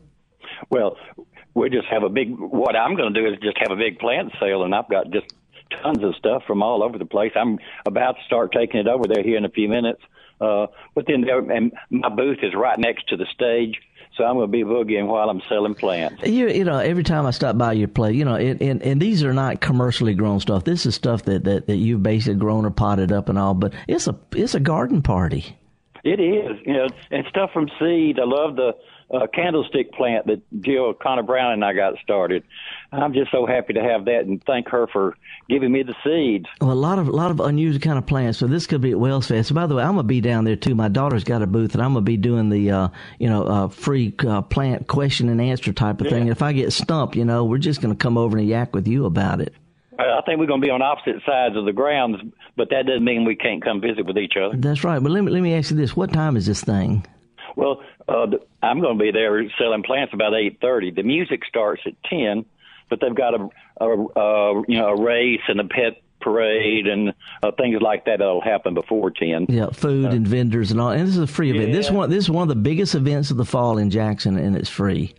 Well, 0.69 0.97
we 1.53 1.69
just 1.69 1.87
have 1.87 2.03
a 2.03 2.09
big. 2.09 2.37
What 2.37 2.75
I'm 2.75 2.95
going 2.95 3.13
to 3.13 3.21
do 3.21 3.27
is 3.27 3.39
just 3.41 3.57
have 3.59 3.71
a 3.71 3.75
big 3.75 3.99
plant 3.99 4.31
sale, 4.39 4.63
and 4.63 4.73
I've 4.73 4.89
got 4.89 5.09
just 5.11 5.27
tons 5.81 6.03
of 6.03 6.15
stuff 6.15 6.43
from 6.47 6.63
all 6.63 6.83
over 6.83 6.97
the 6.97 7.05
place. 7.05 7.31
I'm 7.35 7.59
about 7.85 8.17
to 8.17 8.23
start 8.25 8.51
taking 8.51 8.79
it 8.79 8.87
over 8.87 9.05
there 9.07 9.23
here 9.23 9.37
in 9.37 9.45
a 9.45 9.49
few 9.49 9.69
minutes. 9.69 10.01
Uh, 10.41 10.67
but 10.95 11.05
then 11.05 11.21
there, 11.21 11.39
and 11.39 11.73
my 11.89 12.09
booth 12.09 12.39
is 12.41 12.53
right 12.55 12.79
next 12.79 13.09
to 13.09 13.17
the 13.17 13.25
stage. 13.33 13.75
So 14.15 14.25
I'm 14.25 14.35
going 14.35 14.47
to 14.47 14.51
be 14.51 14.63
boogieing 14.63 15.07
while 15.07 15.29
I'm 15.29 15.41
selling 15.47 15.75
plants. 15.75 16.23
You, 16.25 16.49
you 16.49 16.63
know, 16.65 16.79
every 16.79 17.03
time 17.03 17.25
I 17.25 17.31
stop 17.31 17.57
by 17.57 17.73
your 17.73 17.87
place, 17.87 18.15
you 18.15 18.25
know, 18.25 18.35
and, 18.35 18.61
and, 18.61 18.81
and 18.81 19.01
these 19.01 19.23
are 19.23 19.33
not 19.33 19.61
commercially 19.61 20.13
grown 20.13 20.39
stuff. 20.39 20.65
This 20.65 20.85
is 20.85 20.95
stuff 20.95 21.23
that, 21.23 21.45
that, 21.45 21.67
that 21.67 21.75
you've 21.77 22.03
basically 22.03 22.39
grown 22.39 22.65
or 22.65 22.71
potted 22.71 23.11
up 23.11 23.29
and 23.29 23.37
all. 23.37 23.53
But 23.53 23.73
it's 23.87 24.07
a 24.07 24.17
it's 24.35 24.55
a 24.55 24.59
garden 24.59 25.01
party. 25.01 25.55
It 26.03 26.19
is, 26.19 26.57
you 26.65 26.73
know, 26.73 26.87
and 27.11 27.25
stuff 27.29 27.51
from 27.53 27.69
seed. 27.79 28.19
I 28.19 28.25
love 28.25 28.55
the 28.55 28.73
uh, 29.13 29.27
candlestick 29.33 29.91
plant 29.93 30.27
that 30.27 30.41
Jill 30.61 30.93
Conner 30.93 31.23
Browne 31.23 31.53
and 31.53 31.65
I 31.65 31.73
got 31.73 31.95
started. 32.03 32.43
I'm 32.91 33.13
just 33.13 33.31
so 33.31 33.45
happy 33.45 33.73
to 33.73 33.81
have 33.81 34.05
that 34.05 34.25
and 34.25 34.43
thank 34.45 34.69
her 34.69 34.87
for 34.87 35.15
giving 35.49 35.71
me 35.71 35.83
the 35.83 35.95
seeds. 36.03 36.45
Well, 36.61 36.71
a 36.71 36.73
lot 36.73 36.99
of 36.99 37.07
a 37.07 37.11
lot 37.11 37.31
of 37.31 37.39
unusual 37.39 37.79
kind 37.81 37.97
of 37.97 38.05
plants. 38.05 38.37
So 38.37 38.47
this 38.47 38.67
could 38.67 38.81
be 38.81 38.91
at 38.91 38.99
Wells 38.99 39.27
Fest. 39.27 39.53
By 39.53 39.65
the 39.65 39.75
way, 39.75 39.83
I'm 39.83 39.95
gonna 39.95 40.03
be 40.03 40.21
down 40.21 40.45
there 40.45 40.55
too. 40.55 40.75
My 40.75 40.89
daughter's 40.89 41.23
got 41.23 41.41
a 41.41 41.47
booth, 41.47 41.73
and 41.73 41.83
I'm 41.83 41.93
gonna 41.93 42.01
be 42.01 42.17
doing 42.17 42.49
the 42.49 42.71
uh, 42.71 42.87
you 43.17 43.29
know 43.29 43.43
uh, 43.43 43.67
free 43.67 44.13
uh, 44.27 44.41
plant 44.43 44.87
question 44.87 45.29
and 45.29 45.41
answer 45.41 45.73
type 45.73 46.01
of 46.01 46.07
yeah. 46.07 46.11
thing. 46.11 46.27
if 46.27 46.41
I 46.41 46.53
get 46.53 46.71
stumped, 46.71 47.15
you 47.15 47.25
know, 47.25 47.45
we're 47.45 47.57
just 47.57 47.81
gonna 47.81 47.95
come 47.95 48.17
over 48.17 48.37
and 48.37 48.47
yak 48.47 48.75
with 48.75 48.87
you 48.87 49.05
about 49.05 49.41
it. 49.41 49.53
I 49.97 50.21
think 50.25 50.39
we're 50.39 50.47
going 50.47 50.61
to 50.61 50.65
be 50.65 50.71
on 50.71 50.81
opposite 50.81 51.21
sides 51.25 51.57
of 51.57 51.65
the 51.65 51.73
grounds, 51.73 52.17
but 52.55 52.69
that 52.69 52.85
doesn't 52.85 53.03
mean 53.03 53.25
we 53.25 53.35
can't 53.35 53.63
come 53.63 53.81
visit 53.81 54.05
with 54.05 54.17
each 54.17 54.35
other. 54.41 54.55
That's 54.55 54.83
right. 54.83 55.01
But 55.01 55.11
let 55.11 55.23
me 55.23 55.31
let 55.31 55.41
me 55.41 55.53
ask 55.55 55.71
you 55.71 55.77
this: 55.77 55.95
What 55.95 56.13
time 56.13 56.37
is 56.37 56.45
this 56.45 56.61
thing? 56.61 57.05
Well, 57.55 57.81
uh, 58.07 58.27
I'm 58.61 58.81
going 58.81 58.97
to 58.97 59.03
be 59.03 59.11
there 59.11 59.43
selling 59.57 59.83
plants 59.83 60.13
about 60.13 60.33
eight 60.33 60.59
thirty. 60.61 60.91
The 60.91 61.03
music 61.03 61.41
starts 61.47 61.81
at 61.85 61.93
ten, 62.09 62.45
but 62.89 62.99
they've 63.01 63.15
got 63.15 63.33
a, 63.35 63.49
a, 63.81 63.89
a 63.89 64.63
you 64.67 64.79
know 64.79 64.89
a 64.89 65.01
race 65.01 65.41
and 65.47 65.59
a 65.59 65.65
pet 65.65 66.01
parade 66.21 66.87
and 66.87 67.13
uh, 67.43 67.51
things 67.57 67.81
like 67.81 68.05
that 68.05 68.19
that'll 68.19 68.41
happen 68.41 68.73
before 68.73 69.09
10 69.09 69.45
yeah 69.47 69.69
food 69.69 70.05
uh, 70.05 70.09
and 70.09 70.27
vendors 70.27 70.69
and 70.69 70.81
all 70.81 70.89
and 70.89 71.07
this 71.07 71.15
is 71.15 71.21
a 71.21 71.27
free 71.27 71.49
event 71.49 71.69
yeah. 71.69 71.75
this 71.75 71.89
one 71.89 72.09
this 72.09 72.25
is 72.25 72.29
one 72.29 72.41
of 72.41 72.49
the 72.49 72.55
biggest 72.55 72.93
events 72.93 73.31
of 73.31 73.37
the 73.37 73.45
fall 73.45 73.77
in 73.77 73.89
jackson 73.89 74.37
and 74.37 74.55
it's 74.55 74.67
free 74.67 75.13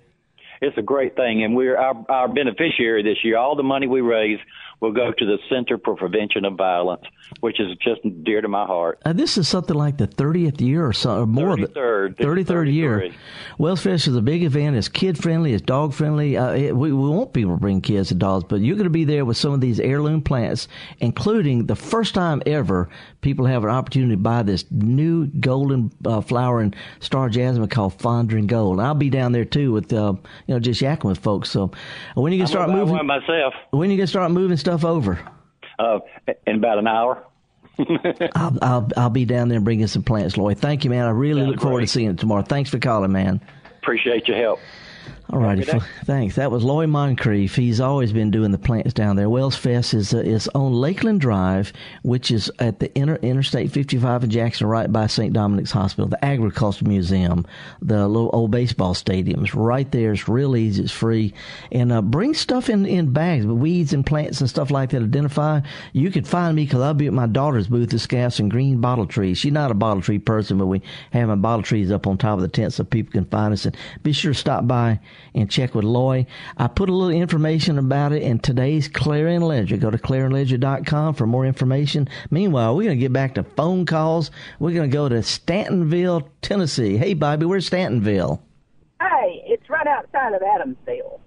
it's 0.61 0.77
a 0.77 0.83
great 0.83 1.17
thing 1.17 1.43
and 1.43 1.57
we're 1.57 1.79
our, 1.79 2.05
our 2.11 2.29
beneficiary 2.29 3.03
this 3.03 3.25
year 3.25 3.39
all 3.39 3.57
the 3.57 3.63
money 3.63 3.87
we 3.87 4.03
raise 4.03 4.39
will 4.81 4.93
go 4.93 5.13
to 5.13 5.27
the 5.27 5.39
Center 5.49 5.79
for 5.79 5.95
Prevention 5.95 6.45
of 6.45 6.55
Violence, 6.55 7.05
which 7.41 7.61
is 7.61 7.77
just 7.83 8.01
dear 8.25 8.41
to 8.41 8.49
my 8.49 8.65
heart. 8.65 9.01
Uh, 9.05 9.13
this 9.13 9.37
is 9.37 9.47
something 9.47 9.77
like 9.77 9.99
the 9.99 10.09
30th 10.09 10.61
year 10.61 10.87
or 10.87 10.93
so, 10.93 11.23
or 11.23 11.27
more. 11.27 11.57
33rd. 11.57 12.17
33rd 12.17 12.73
year. 12.73 13.11
Wells 13.59 13.83
Fest 13.83 14.07
is 14.07 14.17
a 14.17 14.23
big 14.23 14.43
event. 14.43 14.77
It's 14.77 14.89
kid 14.89 15.19
friendly. 15.19 15.53
It's 15.53 15.63
dog 15.63 15.93
friendly. 15.93 16.37
Uh, 16.37 16.53
it, 16.53 16.77
we, 16.77 16.93
we 16.93 17.09
want 17.09 17.33
people 17.33 17.55
to 17.55 17.61
bring 17.61 17.81
kids 17.81 18.11
and 18.11 18.19
dogs, 18.19 18.45
but 18.49 18.61
you're 18.61 18.77
going 18.77 18.85
to 18.85 18.91
be 18.91 19.05
there 19.05 19.25
with 19.25 19.37
some 19.37 19.53
of 19.53 19.61
these 19.61 19.81
heirloom 19.81 20.23
plants, 20.23 20.69
including 21.01 21.67
the 21.67 21.77
first 21.77 22.15
time 22.15 22.43
ever 22.47 22.89
people 23.21 23.47
have 23.47 23.65
an 23.65 23.71
opportunity 23.71 24.15
to 24.15 24.21
buy 24.21 24.43
this 24.43 24.65
new 24.71 25.27
golden 25.27 25.93
uh, 26.07 26.21
flowering 26.21 26.75
star 27.01 27.29
jasmine 27.29 27.69
called 27.69 27.99
Fondren 27.99 28.47
Gold. 28.47 28.79
And 28.79 28.87
I'll 28.87 28.95
be 28.95 29.11
down 29.11 29.33
there 29.33 29.45
too 29.45 29.73
with, 29.73 29.93
uh, 29.93 30.15
you 30.47 30.55
know, 30.55 30.61
just 30.61 30.81
yakking 30.81 31.05
with 31.05 31.19
folks. 31.19 31.51
So 31.51 31.71
when 32.15 32.33
you 32.33 32.39
can 32.39 32.47
start 32.47 32.71
moving, 32.71 33.07
myself. 33.07 33.55
When 33.71 33.91
you 33.91 33.99
can 33.99 34.07
start 34.07 34.31
moving 34.31 34.57
stuff 34.57 34.70
stuff 34.71 34.85
over? 34.85 35.19
Uh, 35.79 35.99
in 36.47 36.57
about 36.57 36.79
an 36.79 36.87
hour. 36.87 37.25
I'll, 38.35 38.59
I'll 38.63 38.89
I'll 38.97 39.11
be 39.11 39.25
down 39.25 39.49
there 39.49 39.61
bringing 39.61 39.87
some 39.87 40.03
plants, 40.03 40.37
Lloyd. 40.37 40.59
Thank 40.59 40.85
you, 40.85 40.91
man. 40.91 41.07
I 41.07 41.11
really 41.11 41.43
look 41.47 41.61
forward 41.61 41.79
great. 41.79 41.87
to 41.87 41.93
seeing 41.93 42.11
it 42.11 42.19
tomorrow. 42.19 42.43
Thanks 42.43 42.71
for 42.71 42.79
calling, 42.79 43.11
man. 43.11 43.41
Appreciate 43.83 44.29
your 44.29 44.37
help. 44.37 44.61
All 45.33 45.39
righty, 45.39 45.63
thanks. 46.05 46.35
That 46.35 46.51
was 46.51 46.65
Lloyd 46.65 46.89
Moncrief. 46.89 47.55
He's 47.55 47.81
always 47.81 48.13
been 48.13 48.33
doing 48.33 48.51
the 48.51 48.59
plants 48.59 48.93
down 48.93 49.15
there. 49.15 49.31
Wells 49.31 49.55
Fest 49.55 49.95
is 49.95 50.13
uh, 50.13 50.19
is 50.19 50.49
on 50.57 50.73
Lakeland 50.73 51.21
Drive, 51.21 51.73
which 52.03 52.33
is 52.33 52.51
at 52.59 52.81
the 52.81 52.97
inter, 52.99 53.15
Interstate 53.23 53.71
55 53.71 54.25
in 54.25 54.31
Jackson, 54.31 54.67
right 54.67 54.91
by 54.91 55.07
St. 55.07 55.33
Dominic's 55.33 55.71
Hospital. 55.71 56.09
The 56.09 56.25
Agriculture 56.25 56.85
Museum, 56.85 57.47
the 57.81 58.09
little 58.09 58.31
old 58.33 58.51
baseball 58.51 58.93
stadiums, 58.93 59.55
right 59.55 59.89
there. 59.93 60.13
It's 60.13 60.29
real 60.29 60.57
easy. 60.57 60.83
It's 60.83 60.91
free, 60.91 61.33
and 61.71 61.93
uh, 61.93 62.03
bring 62.03 62.35
stuff 62.35 62.69
in 62.69 62.85
in 62.85 63.13
bags, 63.13 63.47
weeds 63.47 63.93
and 63.93 64.05
plants 64.05 64.41
and 64.41 64.51
stuff 64.51 64.73
like 64.73 64.91
that. 64.91 65.03
Identify. 65.03 65.61
You 65.93 66.11
can 66.11 66.25
find 66.25 66.57
me 66.57 66.65
because 66.65 66.81
I'll 66.81 66.95
be 66.95 67.07
at 67.07 67.13
my 67.13 67.29
daughter's 67.29 67.69
booth 67.69 67.95
at 67.95 68.01
Scouts 68.01 68.41
and 68.41 68.51
Green 68.51 68.81
Bottle 68.81 69.07
Trees. 69.07 69.39
She's 69.39 69.53
not 69.53 69.71
a 69.71 69.75
bottle 69.75 70.03
tree 70.03 70.19
person, 70.19 70.59
but 70.59 70.67
we 70.67 70.83
have 71.13 71.29
my 71.29 71.37
bottle 71.37 71.63
trees 71.63 71.93
up 71.93 72.09
on 72.09 72.19
top 72.19 72.35
of 72.35 72.43
the 72.43 72.49
tent 72.49 72.73
so 72.73 72.83
people 72.83 73.13
can 73.13 73.27
find 73.27 73.53
us. 73.53 73.65
And 73.65 73.77
be 74.03 74.13
sure 74.13 74.33
to 74.33 74.39
stop 74.39 74.67
by 74.67 74.99
and 75.35 75.51
check 75.51 75.75
with 75.75 75.85
Loy. 75.85 76.27
I 76.57 76.67
put 76.69 76.89
a 76.89 76.95
little 76.95 77.15
information 77.15 77.79
about 77.79 78.13
it 78.13 78.23
in 78.23 78.39
today's 78.39 78.89
Clarion 78.89 79.43
Ledger. 79.43 79.77
Go 79.77 79.91
to 79.91 79.99
clarionledger.com 79.99 81.15
for 81.15 81.27
more 81.27 81.47
information. 81.47 82.09
Meanwhile, 82.31 82.77
we're 82.77 82.85
going 82.85 82.99
to 82.99 83.01
get 83.01 83.13
back 83.13 83.35
to 83.35 83.43
phone 83.43 83.87
calls. 83.87 84.31
We're 84.59 84.75
going 84.75 84.91
to 84.91 84.95
go 84.95 85.09
to 85.09 85.17
Stantonville, 85.17 86.29
Tennessee. 86.43 86.97
Hey, 86.97 87.15
Bobby, 87.15 87.47
where's 87.47 87.69
Stantonville? 87.69 88.41
Hey, 89.01 89.43
it's 89.47 89.69
right 89.71 89.87
outside 89.87 90.35
of 90.35 90.43
Adamsville. 90.43 91.21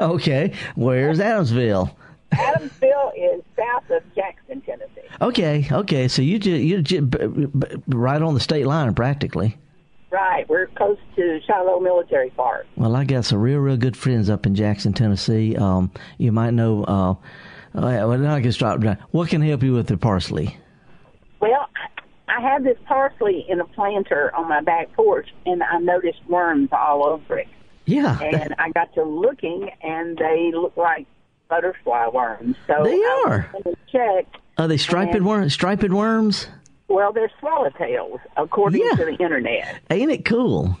okay, 0.00 0.52
where's 0.76 1.18
Adamsville? 1.18 1.94
Adamsville 2.32 3.12
is 3.16 3.42
south 3.56 3.90
of 3.90 4.02
Jackson, 4.14 4.60
Tennessee. 4.62 5.02
Okay, 5.20 5.68
okay. 5.70 6.08
So 6.08 6.22
you 6.22 6.38
just, 6.38 6.62
you 6.62 6.82
just 6.82 7.14
right 7.88 8.22
on 8.22 8.34
the 8.34 8.40
state 8.40 8.66
line 8.66 8.94
practically. 8.94 9.58
Right. 10.12 10.46
We're 10.48 10.66
close 10.66 10.98
to 11.16 11.40
Shiloh 11.46 11.80
Military 11.80 12.28
Park. 12.30 12.66
Well, 12.76 12.94
I 12.94 13.04
got 13.04 13.24
some 13.24 13.40
real, 13.40 13.60
real 13.60 13.78
good 13.78 13.96
friends 13.96 14.28
up 14.28 14.44
in 14.44 14.54
Jackson, 14.54 14.92
Tennessee. 14.92 15.56
Um, 15.56 15.90
you 16.18 16.32
might 16.32 16.50
know. 16.50 16.84
Uh, 16.84 17.10
uh, 17.74 18.06
well, 18.06 18.26
I 18.26 18.42
can 18.42 18.52
stop. 18.52 18.82
What 19.10 19.30
can 19.30 19.40
help 19.40 19.62
you 19.62 19.72
with 19.72 19.86
the 19.86 19.96
parsley? 19.96 20.58
Well, 21.40 21.66
I 22.28 22.40
have 22.42 22.62
this 22.62 22.76
parsley 22.86 23.46
in 23.48 23.60
a 23.60 23.64
planter 23.64 24.34
on 24.34 24.48
my 24.48 24.60
back 24.60 24.92
porch, 24.92 25.28
and 25.46 25.62
I 25.62 25.78
noticed 25.78 26.20
worms 26.28 26.68
all 26.72 27.04
over 27.04 27.38
it. 27.38 27.48
Yeah. 27.86 28.20
And 28.20 28.54
I 28.58 28.70
got 28.70 28.92
to 28.94 29.02
looking, 29.02 29.70
and 29.82 30.18
they 30.18 30.50
look 30.52 30.76
like 30.76 31.06
butterfly 31.48 32.08
worms. 32.08 32.56
So 32.66 32.84
they 32.84 32.92
I 32.92 33.24
are. 33.26 33.54
Checked. 33.90 34.36
Are 34.58 34.68
they 34.68 34.76
striped 34.76 35.18
worms? 35.20 35.54
Striped 35.54 35.90
worms? 35.90 36.46
Well, 36.92 37.12
they're 37.12 37.32
swallowtails, 37.42 38.20
according 38.36 38.82
yeah. 38.84 38.96
to 38.96 39.04
the 39.06 39.16
internet. 39.16 39.80
Ain't 39.90 40.10
it 40.10 40.26
cool? 40.26 40.78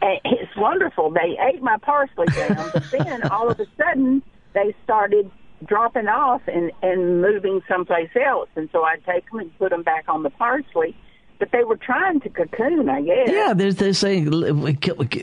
It's 0.00 0.56
wonderful. 0.56 1.10
They 1.10 1.38
ate 1.38 1.62
my 1.62 1.76
parsley 1.78 2.26
down, 2.28 2.70
but 2.72 2.90
then 2.90 3.22
all 3.24 3.50
of 3.50 3.60
a 3.60 3.66
sudden 3.76 4.22
they 4.54 4.74
started 4.84 5.30
dropping 5.66 6.08
off 6.08 6.42
and 6.46 6.72
and 6.82 7.20
moving 7.20 7.60
someplace 7.68 8.10
else, 8.16 8.48
and 8.56 8.68
so 8.72 8.84
I'd 8.84 9.04
take 9.04 9.30
them 9.30 9.40
and 9.40 9.58
put 9.58 9.70
them 9.70 9.82
back 9.82 10.04
on 10.08 10.22
the 10.22 10.30
parsley. 10.30 10.96
But 11.38 11.50
they 11.52 11.64
were 11.64 11.76
trying 11.76 12.20
to 12.20 12.28
cocoon, 12.30 12.88
I 12.88 13.02
guess. 13.02 13.28
Yeah, 13.30 13.54
they're, 13.54 13.72
they're 13.72 13.92
saying, 13.92 14.30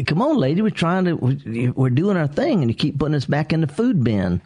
"Come 0.05 0.21
on, 0.21 0.37
lady, 0.37 0.61
we're 0.61 0.69
trying 0.69 1.05
to, 1.05 1.71
we're 1.75 1.89
doing 1.89 2.17
our 2.17 2.27
thing, 2.27 2.61
and 2.61 2.69
you 2.69 2.75
keep 2.75 2.99
putting 2.99 3.15
us 3.15 3.25
back 3.25 3.53
in 3.53 3.61
the 3.61 3.67
food 3.67 4.03
bin." 4.03 4.41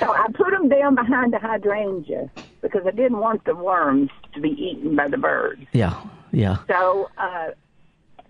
So 0.00 0.12
I 0.12 0.26
put 0.34 0.50
them 0.50 0.68
down 0.68 0.94
behind 0.94 1.32
the 1.32 1.38
hydrangea 1.38 2.30
because 2.62 2.82
I 2.86 2.90
didn't 2.90 3.18
want 3.18 3.44
the 3.44 3.54
worms 3.54 4.10
to 4.34 4.40
be 4.40 4.50
eaten 4.50 4.96
by 4.96 5.08
the 5.08 5.18
birds. 5.18 5.62
Yeah, 5.72 6.00
yeah. 6.32 6.58
So 6.68 7.08
uh, 7.18 7.48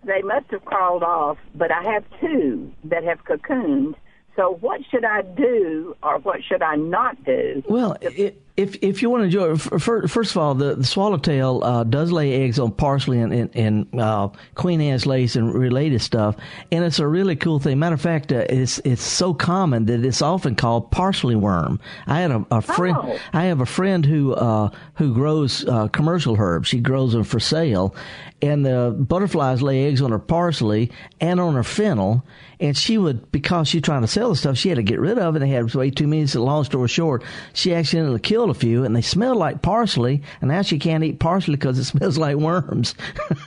they 0.04 0.22
must 0.22 0.50
have 0.50 0.64
crawled 0.64 1.02
off, 1.02 1.38
but 1.54 1.70
I 1.72 1.82
have 1.82 2.04
two 2.20 2.72
that 2.84 3.04
have 3.04 3.24
cocooned. 3.24 3.94
So 4.36 4.58
what 4.60 4.82
should 4.90 5.04
I 5.04 5.22
do, 5.22 5.96
or 6.02 6.18
what 6.18 6.44
should 6.44 6.62
I 6.62 6.76
not 6.76 7.24
do? 7.24 7.62
Well, 7.68 7.96
it, 8.02 8.40
if 8.56 8.76
if 8.82 9.02
you 9.02 9.10
want 9.10 9.20
to 9.20 9.24
enjoy, 9.26 9.56
first 9.56 10.30
of 10.30 10.38
all, 10.38 10.54
the, 10.54 10.76
the 10.76 10.84
swallowtail 10.84 11.62
uh, 11.62 11.84
does 11.84 12.10
lay 12.10 12.42
eggs 12.42 12.58
on 12.58 12.72
parsley 12.72 13.20
and, 13.20 13.32
and, 13.32 13.54
and 13.54 14.00
uh, 14.00 14.28
Queen 14.54 14.80
Anne's 14.80 15.04
lace 15.04 15.36
and 15.36 15.52
related 15.52 16.00
stuff, 16.00 16.36
and 16.72 16.84
it's 16.84 16.98
a 16.98 17.06
really 17.06 17.36
cool 17.36 17.58
thing. 17.58 17.78
Matter 17.78 17.94
of 17.94 18.00
fact, 18.00 18.32
uh, 18.32 18.46
it's 18.48 18.78
it's 18.84 19.02
so 19.02 19.34
common 19.34 19.84
that 19.86 20.04
it's 20.04 20.22
often 20.22 20.54
called 20.54 20.90
parsley 20.90 21.36
worm. 21.36 21.80
I 22.06 22.20
had 22.20 22.30
a, 22.30 22.46
a 22.50 22.62
friend. 22.62 22.96
Oh. 22.98 23.18
I 23.32 23.44
have 23.44 23.60
a 23.60 23.66
friend 23.66 24.06
who 24.06 24.34
uh, 24.34 24.70
who 24.94 25.12
grows 25.12 25.66
uh, 25.66 25.88
commercial 25.88 26.36
herbs. 26.38 26.68
She 26.68 26.80
grows 26.80 27.12
them 27.12 27.24
for 27.24 27.38
sale, 27.38 27.94
and 28.40 28.64
the 28.64 28.96
butterflies 28.98 29.60
lay 29.60 29.86
eggs 29.86 30.00
on 30.00 30.12
her 30.12 30.18
parsley 30.18 30.90
and 31.20 31.40
on 31.40 31.54
her 31.54 31.64
fennel. 31.64 32.24
And 32.58 32.74
she 32.74 32.96
would, 32.96 33.30
because 33.32 33.68
she's 33.68 33.82
trying 33.82 34.00
to 34.00 34.08
sell 34.08 34.30
the 34.30 34.36
stuff, 34.36 34.56
she 34.56 34.70
had 34.70 34.76
to 34.76 34.82
get 34.82 34.98
rid 34.98 35.18
of 35.18 35.36
it. 35.36 35.40
They 35.40 35.48
had 35.48 35.74
way 35.74 35.90
too 35.90 36.06
many. 36.06 36.26
So 36.26 36.42
long 36.42 36.64
story 36.64 36.88
short, 36.88 37.22
she 37.52 37.74
accidentally 37.74 38.18
killed 38.18 38.45
a 38.50 38.54
few, 38.54 38.85
and 38.85 38.94
they 38.94 39.02
smelled 39.02 39.37
like 39.37 39.62
parsley. 39.62 40.22
And 40.40 40.50
now 40.50 40.62
she 40.62 40.78
can't 40.78 41.04
eat 41.04 41.18
parsley 41.18 41.56
because 41.56 41.78
it 41.78 41.85
smells 41.92 42.18
like 42.18 42.37
worms. 42.37 42.94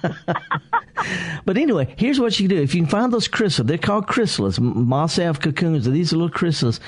but 1.45 1.57
anyway, 1.57 1.93
here's 1.97 2.19
what 2.19 2.39
you 2.39 2.47
can 2.47 2.57
do. 2.57 2.61
If 2.61 2.75
you 2.75 2.81
can 2.81 2.89
find 2.89 3.13
those 3.13 3.27
chrysalis, 3.27 3.67
they're 3.67 3.77
called 3.77 4.07
chrysalis, 4.07 4.59
moss 4.59 5.19
elf 5.19 5.39
cocoons. 5.39 5.85
These 5.85 6.13
are 6.13 6.17
little 6.17 6.29
chrysalis. 6.29 6.79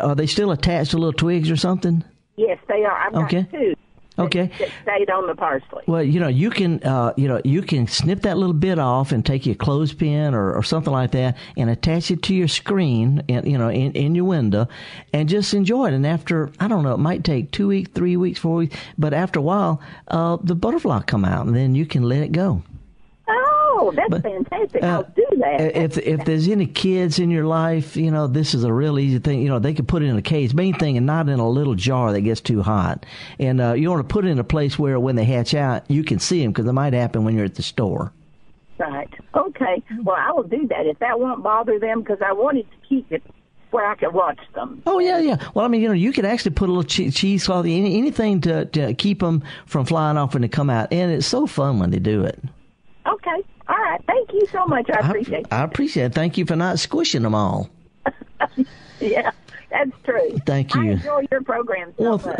Are 0.00 0.14
they 0.14 0.26
still 0.26 0.50
attached 0.50 0.92
to 0.92 0.98
little 0.98 1.12
twigs 1.12 1.50
or 1.50 1.56
something? 1.56 2.04
Yes, 2.36 2.58
they 2.68 2.84
are. 2.84 2.98
I've 2.98 3.14
okay. 3.14 3.42
got 3.42 3.50
two. 3.50 3.74
Okay. 4.18 4.50
That 4.58 4.70
stayed 4.82 5.10
on 5.10 5.26
the 5.26 5.34
parsley. 5.34 5.82
Well, 5.86 6.02
you 6.02 6.20
know, 6.20 6.28
you 6.28 6.50
can, 6.50 6.82
uh, 6.82 7.12
you 7.16 7.28
know, 7.28 7.40
you 7.44 7.62
can 7.62 7.86
snip 7.86 8.22
that 8.22 8.38
little 8.38 8.54
bit 8.54 8.78
off 8.78 9.12
and 9.12 9.24
take 9.24 9.44
your 9.44 9.54
clothespin 9.54 10.34
or, 10.34 10.54
or 10.54 10.62
something 10.62 10.92
like 10.92 11.10
that 11.12 11.36
and 11.56 11.68
attach 11.68 12.10
it 12.10 12.22
to 12.24 12.34
your 12.34 12.48
screen, 12.48 13.22
and 13.28 13.46
you 13.50 13.58
know, 13.58 13.68
in, 13.68 13.92
in 13.92 14.14
your 14.14 14.24
window, 14.24 14.68
and 15.12 15.28
just 15.28 15.52
enjoy 15.52 15.88
it. 15.88 15.94
And 15.94 16.06
after, 16.06 16.50
I 16.58 16.68
don't 16.68 16.82
know, 16.82 16.94
it 16.94 16.98
might 16.98 17.24
take 17.24 17.50
two 17.50 17.68
weeks, 17.68 17.90
three 17.94 18.16
weeks, 18.16 18.38
four 18.38 18.56
weeks, 18.56 18.76
but 18.96 19.12
after 19.12 19.38
a 19.38 19.42
while, 19.42 19.80
uh, 20.08 20.38
the 20.42 20.54
butterfly 20.54 21.02
come 21.02 21.24
out, 21.24 21.46
and 21.46 21.54
then 21.54 21.74
you 21.74 21.84
can 21.84 22.02
let 22.02 22.22
it 22.22 22.32
go. 22.32 22.62
Oh, 23.86 23.92
that's 23.92 24.10
but, 24.10 24.22
fantastic! 24.22 24.82
Uh, 24.82 24.86
I'll 24.86 25.02
do 25.14 25.26
that. 25.38 25.76
If 25.76 25.98
if 25.98 26.24
there's 26.24 26.48
any 26.48 26.66
kids 26.66 27.18
in 27.18 27.30
your 27.30 27.44
life, 27.44 27.96
you 27.96 28.10
know 28.10 28.26
this 28.26 28.54
is 28.54 28.64
a 28.64 28.72
real 28.72 28.98
easy 28.98 29.18
thing. 29.18 29.42
You 29.42 29.48
know 29.48 29.58
they 29.58 29.74
can 29.74 29.86
put 29.86 30.02
it 30.02 30.06
in 30.06 30.16
a 30.16 30.22
case, 30.22 30.54
main 30.54 30.74
thing, 30.74 30.96
and 30.96 31.06
not 31.06 31.28
in 31.28 31.38
a 31.38 31.48
little 31.48 31.74
jar 31.74 32.12
that 32.12 32.22
gets 32.22 32.40
too 32.40 32.62
hot. 32.62 33.06
And 33.38 33.60
uh, 33.60 33.74
you 33.74 33.88
want 33.90 34.06
to 34.06 34.12
put 34.12 34.24
it 34.24 34.28
in 34.28 34.38
a 34.38 34.44
place 34.44 34.78
where 34.78 34.98
when 34.98 35.14
they 35.14 35.24
hatch 35.24 35.54
out, 35.54 35.88
you 35.88 36.02
can 36.02 36.18
see 36.18 36.42
them 36.42 36.50
because 36.50 36.66
it 36.66 36.72
might 36.72 36.94
happen 36.94 37.24
when 37.24 37.36
you're 37.36 37.44
at 37.44 37.54
the 37.54 37.62
store. 37.62 38.12
Right. 38.78 39.08
Okay. 39.34 39.82
Well, 40.02 40.16
I 40.18 40.32
will 40.32 40.42
do 40.42 40.66
that 40.68 40.86
if 40.86 40.98
that 40.98 41.18
won't 41.18 41.42
bother 41.42 41.78
them 41.78 42.00
because 42.00 42.18
I 42.20 42.32
wanted 42.32 42.70
to 42.70 42.76
keep 42.88 43.10
it 43.10 43.22
where 43.70 43.86
I 43.86 43.94
could 43.94 44.12
watch 44.12 44.38
them. 44.54 44.82
Oh 44.86 44.98
yeah, 44.98 45.18
yeah. 45.18 45.36
Well, 45.54 45.64
I 45.64 45.68
mean, 45.68 45.80
you 45.80 45.88
know, 45.88 45.94
you 45.94 46.12
could 46.12 46.24
actually 46.24 46.52
put 46.52 46.68
a 46.68 46.72
little 46.72 46.84
che- 46.84 47.10
cheesecloth, 47.10 47.64
any, 47.64 47.98
anything 47.98 48.40
to 48.42 48.64
to 48.66 48.94
keep 48.94 49.20
them 49.20 49.42
from 49.66 49.86
flying 49.86 50.16
off 50.16 50.34
when 50.34 50.42
they 50.42 50.48
come 50.48 50.70
out, 50.70 50.92
and 50.92 51.12
it's 51.12 51.26
so 51.26 51.46
fun 51.46 51.78
when 51.78 51.90
they 51.90 51.98
do 51.98 52.24
it. 52.24 52.42
Okay. 53.06 53.42
All 53.68 53.76
right. 53.76 54.00
Thank 54.06 54.32
you 54.32 54.46
so 54.52 54.64
much. 54.66 54.88
I 54.90 55.06
appreciate 55.08 55.40
it. 55.40 55.52
I 55.52 55.62
appreciate 55.64 56.04
it. 56.06 56.14
Thank 56.14 56.38
you 56.38 56.46
for 56.46 56.56
not 56.56 56.78
squishing 56.78 57.22
them 57.22 57.34
all. 57.34 57.68
yeah, 59.00 59.30
that's 59.70 59.90
true. 60.04 60.38
Thank 60.46 60.74
you. 60.74 60.82
I 60.82 60.92
enjoy 60.92 61.26
your 61.30 61.42
program 61.42 61.92
so 61.98 62.04
well, 62.04 62.18
th- 62.18 62.38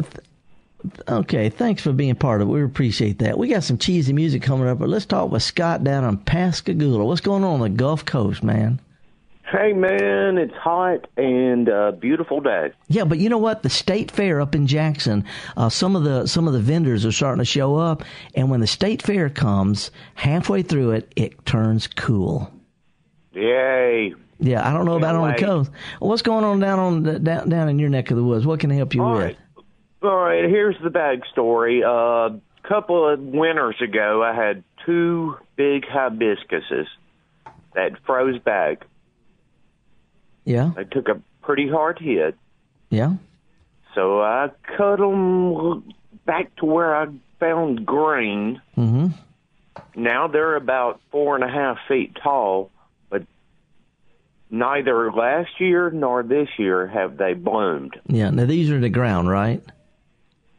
Okay, 1.08 1.48
thanks 1.48 1.82
for 1.82 1.92
being 1.92 2.14
part 2.14 2.40
of 2.42 2.48
it. 2.48 2.52
We 2.52 2.62
appreciate 2.62 3.18
that. 3.18 3.38
We 3.38 3.48
got 3.48 3.64
some 3.64 3.76
cheesy 3.78 4.12
music 4.12 4.42
coming 4.42 4.68
up, 4.68 4.78
but 4.78 4.88
let's 4.88 5.06
talk 5.06 5.32
with 5.32 5.42
Scott 5.42 5.82
down 5.82 6.04
on 6.04 6.18
Pascagoula. 6.18 7.04
What's 7.04 7.20
going 7.20 7.42
on 7.42 7.54
on 7.54 7.60
the 7.60 7.68
Gulf 7.70 8.04
Coast, 8.04 8.44
man? 8.44 8.80
Hey 9.56 9.72
man, 9.72 10.36
it's 10.36 10.54
hot 10.54 11.06
and 11.16 11.66
a 11.68 11.90
beautiful 11.90 12.40
day. 12.40 12.72
Yeah, 12.88 13.04
but 13.04 13.16
you 13.16 13.30
know 13.30 13.38
what? 13.38 13.62
The 13.62 13.70
state 13.70 14.10
fair 14.10 14.38
up 14.38 14.54
in 14.54 14.66
Jackson, 14.66 15.24
uh, 15.56 15.70
some 15.70 15.96
of 15.96 16.04
the 16.04 16.26
some 16.26 16.46
of 16.46 16.52
the 16.52 16.60
vendors 16.60 17.06
are 17.06 17.12
starting 17.12 17.38
to 17.38 17.46
show 17.46 17.74
up, 17.74 18.04
and 18.34 18.50
when 18.50 18.60
the 18.60 18.66
state 18.66 19.00
fair 19.00 19.30
comes, 19.30 19.90
halfway 20.14 20.60
through 20.60 20.90
it, 20.90 21.10
it 21.16 21.46
turns 21.46 21.86
cool. 21.86 22.52
Yay! 23.32 24.12
Yeah, 24.40 24.68
I 24.68 24.74
don't 24.74 24.84
know 24.84 24.98
about 24.98 25.16
on 25.16 25.32
the 25.32 25.38
coast. 25.38 25.70
What's 26.00 26.20
going 26.20 26.44
on 26.44 26.60
down 26.60 26.78
on 26.78 27.02
the, 27.04 27.18
down 27.18 27.48
down 27.48 27.70
in 27.70 27.78
your 27.78 27.88
neck 27.88 28.10
of 28.10 28.18
the 28.18 28.24
woods? 28.24 28.44
What 28.44 28.60
can 28.60 28.70
I 28.70 28.74
help 28.74 28.94
you 28.94 29.02
All 29.02 29.14
with? 29.14 29.22
Right. 29.22 29.38
All 30.02 30.18
right, 30.18 30.44
here's 30.44 30.76
the 30.82 30.90
bag 30.90 31.22
story. 31.32 31.82
Uh, 31.82 31.88
a 31.88 32.26
uh, 32.26 32.38
couple 32.68 33.08
of 33.08 33.20
winters 33.20 33.76
ago, 33.80 34.22
I 34.22 34.34
had 34.34 34.64
two 34.84 35.38
big 35.56 35.86
hibiscuses 35.86 36.88
that 37.74 37.92
froze 38.04 38.38
back 38.38 38.84
yeah. 40.46 40.70
They 40.74 40.84
took 40.84 41.08
a 41.08 41.20
pretty 41.42 41.68
hard 41.68 41.98
hit. 41.98 42.34
Yeah. 42.88 43.14
So 43.94 44.22
I 44.22 44.50
cut 44.76 44.96
them 44.98 45.92
back 46.24 46.54
to 46.56 46.64
where 46.64 46.96
I 46.96 47.08
found 47.38 47.84
green. 47.84 48.62
Mm-hmm. 48.76 49.08
Now 49.94 50.28
they're 50.28 50.56
about 50.56 51.00
four 51.10 51.34
and 51.34 51.44
a 51.44 51.48
half 51.48 51.78
feet 51.88 52.16
tall, 52.22 52.70
but 53.10 53.26
neither 54.50 55.12
last 55.12 55.60
year 55.60 55.90
nor 55.90 56.22
this 56.22 56.48
year 56.58 56.86
have 56.86 57.16
they 57.16 57.34
bloomed. 57.34 57.98
Yeah. 58.06 58.30
Now 58.30 58.46
these 58.46 58.70
are 58.70 58.76
in 58.76 58.82
the 58.82 58.88
ground, 58.88 59.28
right? 59.28 59.62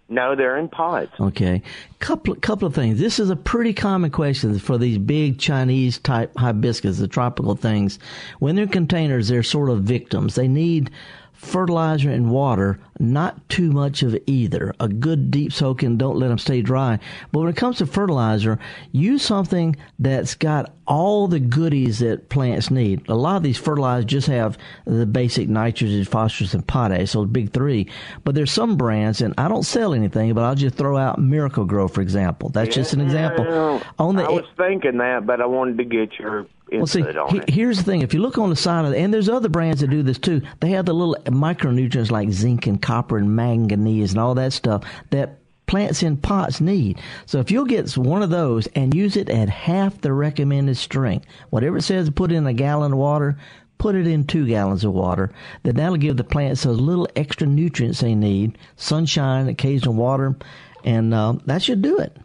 No, 0.10 0.36
they're 0.36 0.58
in 0.58 0.70
pots. 0.70 1.12
Okay, 1.20 1.62
couple 2.00 2.36
couple 2.36 2.67
of 2.67 2.74
things. 2.74 3.00
This 3.00 3.20
is 3.20 3.30
a 3.30 3.36
pretty 3.36 3.74
common 3.74 4.10
question 4.10 4.58
for 4.58 4.78
these 4.78 4.98
big 4.98 5.38
Chinese 5.38 5.98
type 5.98 6.36
hibiscus, 6.38 6.98
the 6.98 7.08
tropical 7.10 7.56
things. 7.56 8.00
When 8.39 8.56
they're 8.56 8.67
containers, 8.67 9.28
they're 9.28 9.43
sort 9.43 9.70
of 9.70 9.82
victims. 9.82 10.36
They 10.36 10.48
need 10.48 10.91
fertilizer 11.38 12.10
and 12.10 12.32
water, 12.32 12.80
not 13.00 13.47
too 13.47 13.71
much 13.71 14.02
of 14.02 14.17
either. 14.26 14.73
A 14.80 14.88
good 14.88 15.30
deep 15.30 15.54
soaking, 15.54 15.97
don't 15.97 16.17
let 16.17 16.30
them 16.30 16.38
stay 16.38 16.62
dry. 16.62 17.00
But 17.32 17.39
when 17.39 17.50
it 17.50 17.56
comes 17.56 17.78
to 17.78 17.86
fertilizer, 17.86 18.60
use 18.91 19.21
something 19.21 19.76
that's 20.00 20.36
got 20.36 20.73
all 20.88 21.28
the 21.28 21.39
goodies 21.39 22.00
that 22.00 22.30
plants 22.30 22.71
need. 22.71 23.08
A 23.08 23.13
lot 23.13 23.38
of 23.38 23.43
these 23.43 23.58
fertilizers 23.58 24.06
just 24.06 24.28
have 24.28 24.58
the 24.86 25.06
basic 25.06 25.47
nitrogen, 25.47 26.04
phosphorus, 26.06 26.54
and 26.54 26.65
potash, 26.65 27.12
those 27.13 27.28
big 27.28 27.54
three. 27.54 27.88
But 28.23 28.36
there's 28.36 28.52
some 28.52 28.76
brands, 28.76 29.21
and 29.21 29.34
I 29.38 29.47
don't 29.47 29.63
sell 29.63 29.93
anything, 29.93 30.34
but 30.34 30.43
I'll 30.43 30.56
just 30.56 30.76
throw 30.76 30.97
out 30.97 31.19
Miracle-Gro, 31.19 31.89
for 31.89 32.02
example. 32.02 32.50
That's 32.50 32.69
yeah, 32.69 32.82
just 32.82 32.93
an 32.93 33.02
example. 33.02 33.82
On 34.00 34.15
the, 34.15 34.23
I 34.23 34.30
was 34.30 34.45
thinking 34.58 34.97
that, 34.97 35.26
but 35.26 35.39
I 35.39 35.45
wanted 35.45 35.78
to 35.78 35.86
get 35.86 36.17
your 36.17 36.47
well, 36.71 36.88
see, 36.88 37.03
he, 37.30 37.41
here's 37.47 37.77
the 37.77 37.84
thing. 37.84 38.01
If 38.01 38.13
you 38.13 38.21
look 38.21 38.38
on 38.38 38.49
the 38.49 38.56
side 38.56 38.86
of 38.86 38.93
it, 38.93 38.97
and 38.97 39.13
there's 39.13 39.30
other 39.30 39.49
brands 39.49 39.82
that 39.82 39.89
do 39.89 40.03
this 40.03 40.17
too, 40.17 40.41
they 40.60 40.69
have 40.69 40.86
the 40.86 40.93
little 40.93 41.15
micronutrients 41.25 42.12
like 42.12 42.30
zinc 42.32 42.67
and 42.67 42.82
copper 42.82 43.17
and 43.17 43.36
manganese 43.36 44.12
and 44.12 44.19
all 44.19 44.36
that 44.36 44.53
stuff 44.53 44.84
that 45.12 45.39
plants 45.67 46.01
in 46.01 46.17
pots 46.17 46.60
need. 46.60 46.99
So 47.25 47.39
if 47.39 47.51
you'll 47.51 47.65
get 47.65 47.97
one 47.97 48.23
of 48.23 48.30
those 48.30 48.67
and 48.67 48.93
use 48.93 49.15
it 49.15 49.30
at 49.30 49.49
half 49.49 50.01
the 50.01 50.13
recommended 50.13 50.77
strength, 50.77 51.25
whatever 51.49 51.77
it 51.77 51.84
says 51.84 52.08
to 52.08 52.12
put 52.12 52.32
in 52.32 52.47
a 52.47 52.53
gallon 52.53 52.93
of 52.93 52.97
water, 52.97 53.38
put 53.77 53.95
it 53.95 54.08
in 54.08 54.25
two 54.25 54.47
gallons 54.47 54.84
of 54.84 54.93
water. 54.93 55.32
Then 55.63 55.75
that'll 55.75 55.97
give 55.97 56.17
the 56.17 56.23
plants 56.23 56.63
those 56.63 56.80
little 56.80 57.08
extra 57.15 57.47
nutrients 57.47 57.99
they 57.99 58.15
need, 58.15 58.58
sunshine, 58.75 59.47
occasional 59.47 59.93
water, 59.93 60.36
and 60.84 61.13
uh, 61.13 61.36
that 61.45 61.62
should 61.62 61.82
do 61.82 61.97
it. 61.99 62.15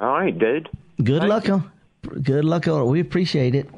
All 0.00 0.12
right, 0.12 0.36
dude. 0.36 0.68
Good 1.02 1.20
Thank 1.20 1.30
luck. 1.30 1.46
You 1.46 1.64
good 2.22 2.44
luck 2.44 2.68
on 2.68 2.82
it. 2.82 2.84
We 2.86 3.00
appreciate 3.00 3.54
it. 3.54 3.68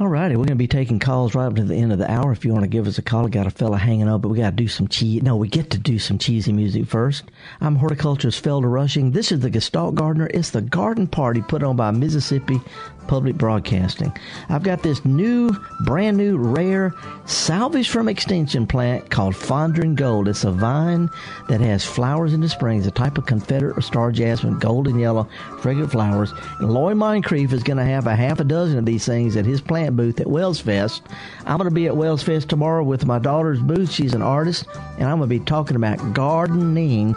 All 0.00 0.06
righty, 0.06 0.36
we're 0.36 0.44
going 0.44 0.50
to 0.50 0.54
be 0.54 0.68
taking 0.68 1.00
calls 1.00 1.34
right 1.34 1.46
up 1.46 1.56
to 1.56 1.64
the 1.64 1.74
end 1.74 1.90
of 1.90 1.98
the 1.98 2.08
hour. 2.08 2.30
If 2.30 2.44
you 2.44 2.52
want 2.52 2.62
to 2.62 2.68
give 2.68 2.86
us 2.86 2.98
a 2.98 3.02
call, 3.02 3.26
I 3.26 3.30
got 3.30 3.48
a 3.48 3.50
fella 3.50 3.78
hanging 3.78 4.08
up, 4.08 4.22
but 4.22 4.28
we 4.28 4.38
got 4.38 4.50
to 4.50 4.56
do 4.56 4.68
some 4.68 4.86
cheese. 4.86 5.24
No, 5.24 5.34
we 5.34 5.48
get 5.48 5.70
to 5.70 5.78
do 5.78 5.98
some 5.98 6.18
cheesy 6.18 6.52
music 6.52 6.86
first. 6.86 7.24
I'm 7.60 7.74
horticulturist 7.74 8.44
Felder 8.44 8.70
Rushing. 8.70 9.10
This 9.10 9.32
is 9.32 9.40
the 9.40 9.50
Gestalt 9.50 9.96
Gardener. 9.96 10.30
It's 10.32 10.50
the 10.50 10.60
garden 10.60 11.08
party 11.08 11.42
put 11.42 11.64
on 11.64 11.74
by 11.74 11.90
Mississippi 11.90 12.60
Public 13.08 13.36
Broadcasting. 13.36 14.12
I've 14.48 14.62
got 14.62 14.82
this 14.82 15.04
new, 15.04 15.50
brand 15.80 16.16
new, 16.16 16.36
rare, 16.36 16.94
salvage 17.24 17.88
from 17.88 18.08
extinction 18.08 18.66
plant 18.66 19.10
called 19.10 19.34
Fondren 19.34 19.96
Gold. 19.96 20.28
It's 20.28 20.44
a 20.44 20.52
vine 20.52 21.10
that 21.48 21.60
has 21.60 21.84
flowers 21.84 22.34
in 22.34 22.40
the 22.40 22.48
springs, 22.48 22.86
a 22.86 22.90
type 22.90 23.18
of 23.18 23.26
Confederate 23.26 23.76
or 23.76 23.80
star 23.80 24.12
jasmine, 24.12 24.58
golden 24.58 24.98
yellow, 24.98 25.28
fragrant 25.60 25.90
flowers. 25.90 26.32
And 26.60 26.70
Lloyd 26.70 26.96
Moncrief 26.96 27.52
is 27.52 27.62
going 27.62 27.78
to 27.78 27.84
have 27.84 28.06
a 28.06 28.14
half 28.14 28.40
a 28.40 28.44
dozen 28.44 28.78
of 28.78 28.86
these 28.86 29.06
things 29.06 29.36
at 29.36 29.46
his 29.46 29.60
plant 29.60 29.96
booth 29.96 30.20
at 30.20 30.26
Wells 30.28 30.60
Fest. 30.60 31.02
I'm 31.46 31.56
going 31.56 31.68
to 31.68 31.74
be 31.74 31.86
at 31.86 31.96
Wells 31.96 32.22
Fest 32.22 32.48
tomorrow 32.48 32.84
with 32.84 33.06
my 33.06 33.18
daughter's 33.18 33.60
booth. 33.60 33.90
She's 33.90 34.14
an 34.14 34.22
artist, 34.22 34.66
and 34.98 35.08
I'm 35.08 35.18
going 35.18 35.28
to 35.28 35.38
be 35.38 35.44
talking 35.44 35.76
about 35.76 36.12
gardening 36.12 37.14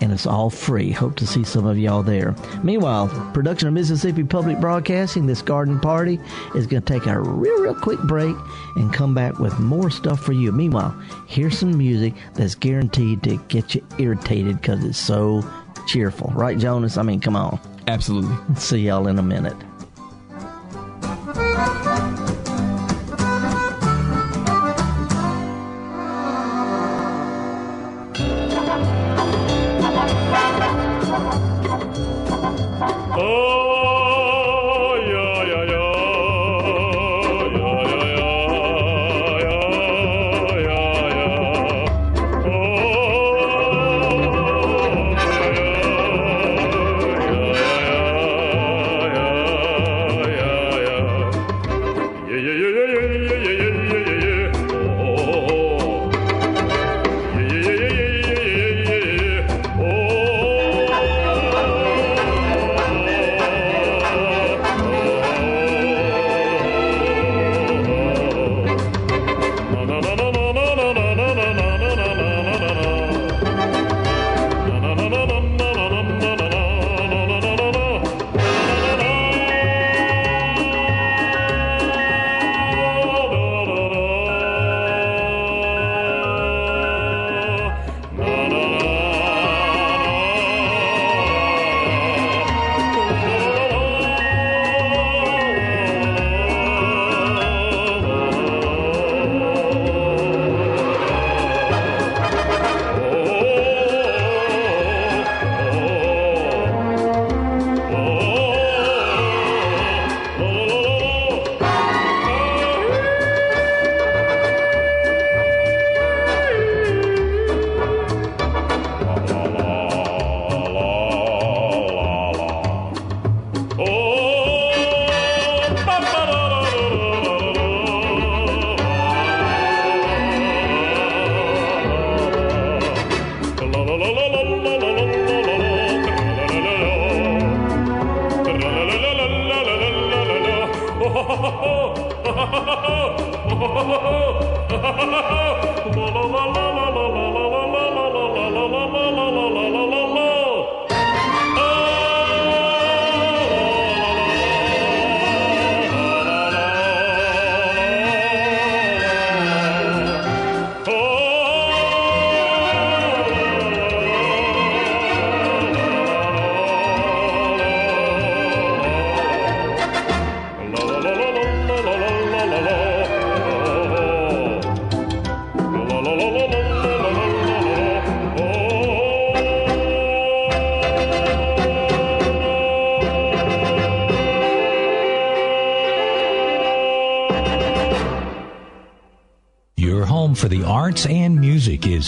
and 0.00 0.12
it's 0.12 0.26
all 0.26 0.50
free. 0.50 0.90
Hope 0.90 1.16
to 1.16 1.26
see 1.26 1.44
some 1.44 1.66
of 1.66 1.78
y'all 1.78 2.02
there. 2.02 2.34
Meanwhile, 2.62 3.08
production 3.32 3.68
of 3.68 3.74
Mississippi 3.74 4.24
Public 4.24 4.60
Broadcasting, 4.60 5.26
this 5.26 5.42
garden 5.42 5.80
party 5.80 6.20
is 6.54 6.66
going 6.66 6.82
to 6.82 6.92
take 6.92 7.06
a 7.06 7.20
real, 7.20 7.60
real 7.62 7.74
quick 7.74 8.00
break 8.00 8.36
and 8.76 8.92
come 8.92 9.14
back 9.14 9.38
with 9.38 9.58
more 9.58 9.90
stuff 9.90 10.20
for 10.20 10.32
you. 10.32 10.52
Meanwhile, 10.52 10.96
here's 11.26 11.58
some 11.58 11.76
music 11.76 12.14
that's 12.34 12.54
guaranteed 12.54 13.22
to 13.24 13.36
get 13.48 13.74
you 13.74 13.86
irritated 13.98 14.60
because 14.60 14.84
it's 14.84 14.98
so 14.98 15.44
cheerful. 15.86 16.32
Right, 16.34 16.58
Jonas? 16.58 16.96
I 16.96 17.02
mean, 17.02 17.20
come 17.20 17.36
on. 17.36 17.58
Absolutely. 17.86 18.36
See 18.56 18.86
y'all 18.86 19.08
in 19.08 19.18
a 19.18 19.22
minute. 19.22 19.56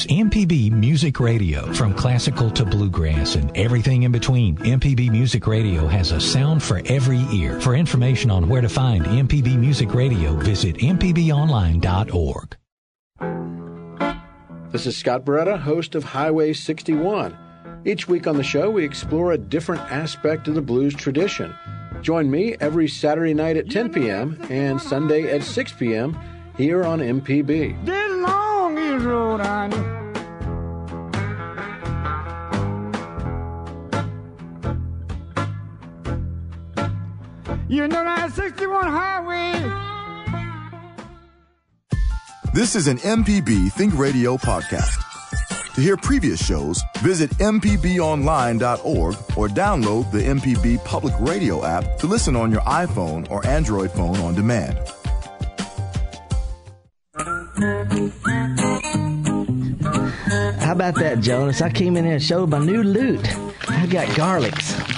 Is 0.00 0.06
MPB 0.06 0.72
Music 0.72 1.20
Radio. 1.20 1.70
From 1.74 1.92
classical 1.92 2.50
to 2.52 2.64
bluegrass 2.64 3.34
and 3.34 3.54
everything 3.54 4.04
in 4.04 4.12
between, 4.12 4.56
MPB 4.56 5.10
Music 5.10 5.46
Radio 5.46 5.86
has 5.86 6.10
a 6.12 6.18
sound 6.18 6.62
for 6.62 6.80
every 6.86 7.18
ear. 7.30 7.60
For 7.60 7.74
information 7.74 8.30
on 8.30 8.48
where 8.48 8.62
to 8.62 8.68
find 8.70 9.04
MPB 9.04 9.58
Music 9.58 9.92
Radio, 9.92 10.32
visit 10.36 10.76
mpbonline.org. 10.76 12.56
This 14.72 14.86
is 14.86 14.96
Scott 14.96 15.26
Barretta, 15.26 15.60
host 15.60 15.94
of 15.94 16.02
Highway 16.04 16.54
61. 16.54 17.36
Each 17.84 18.08
week 18.08 18.26
on 18.26 18.38
the 18.38 18.42
show, 18.42 18.70
we 18.70 18.86
explore 18.86 19.32
a 19.32 19.38
different 19.38 19.82
aspect 19.92 20.48
of 20.48 20.54
the 20.54 20.62
blues 20.62 20.94
tradition. 20.94 21.54
Join 22.00 22.30
me 22.30 22.56
every 22.58 22.88
Saturday 22.88 23.34
night 23.34 23.58
at 23.58 23.68
10 23.68 23.92
p.m. 23.92 24.40
and 24.48 24.80
Sunday 24.80 25.30
at 25.30 25.42
6 25.42 25.72
p.m. 25.72 26.18
here 26.56 26.86
on 26.86 27.00
MPB 27.00 27.89
This 42.60 42.76
is 42.76 42.88
an 42.88 42.98
MPB 42.98 43.72
Think 43.72 43.96
Radio 43.96 44.36
podcast. 44.36 45.02
To 45.74 45.80
hear 45.80 45.96
previous 45.96 46.44
shows, 46.44 46.82
visit 46.98 47.30
MPBOnline.org 47.38 49.14
or 49.34 49.48
download 49.48 50.12
the 50.12 50.18
MPB 50.18 50.84
Public 50.84 51.14
Radio 51.20 51.64
app 51.64 51.96
to 52.00 52.06
listen 52.06 52.36
on 52.36 52.52
your 52.52 52.60
iPhone 52.60 53.30
or 53.30 53.46
Android 53.46 53.90
phone 53.92 54.18
on 54.18 54.34
demand. 54.34 54.76
How 60.60 60.72
about 60.72 60.96
that, 60.96 61.20
Jonas? 61.20 61.62
I 61.62 61.70
came 61.70 61.96
in 61.96 62.04
here 62.04 62.12
and 62.12 62.22
showed 62.22 62.50
my 62.50 62.58
new 62.58 62.82
loot. 62.82 63.26
I 63.70 63.86
got 63.86 64.06
garlics. 64.08 64.89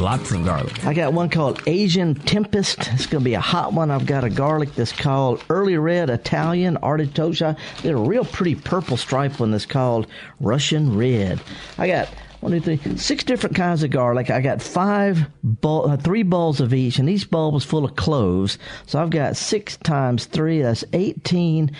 Lots 0.00 0.30
of 0.32 0.46
garlic. 0.46 0.86
I 0.86 0.94
got 0.94 1.12
one 1.12 1.28
called 1.28 1.62
Asian 1.66 2.14
Tempest. 2.14 2.88
It's 2.94 3.04
going 3.04 3.22
to 3.22 3.24
be 3.24 3.34
a 3.34 3.40
hot 3.40 3.74
one. 3.74 3.90
I've 3.90 4.06
got 4.06 4.24
a 4.24 4.30
garlic 4.30 4.74
that's 4.74 4.92
called 4.92 5.44
Early 5.50 5.76
Red 5.76 6.08
Italian 6.08 6.78
Artichoke. 6.78 7.36
There's 7.36 7.42
a 7.84 7.96
real 7.96 8.24
pretty 8.24 8.54
purple 8.54 8.96
stripe 8.96 9.38
one 9.38 9.50
that's 9.50 9.66
called 9.66 10.06
Russian 10.40 10.96
Red. 10.96 11.38
I 11.76 11.86
got 11.86 12.08
one, 12.40 12.52
two, 12.52 12.60
three, 12.60 12.96
six 12.96 13.24
different 13.24 13.54
kinds 13.54 13.82
of 13.82 13.90
garlic. 13.90 14.30
I 14.30 14.40
got 14.40 14.62
five, 14.62 15.26
bowl, 15.42 15.90
uh, 15.90 15.98
three 15.98 16.22
bowls 16.22 16.62
of 16.62 16.72
each, 16.72 16.98
and 16.98 17.10
each 17.10 17.30
bowl 17.30 17.52
was 17.52 17.64
full 17.64 17.84
of 17.84 17.96
cloves. 17.96 18.56
So 18.86 19.02
I've 19.02 19.10
got 19.10 19.36
six 19.36 19.76
times 19.76 20.24
three. 20.24 20.62
That's 20.62 20.82
eighteen 20.94 21.72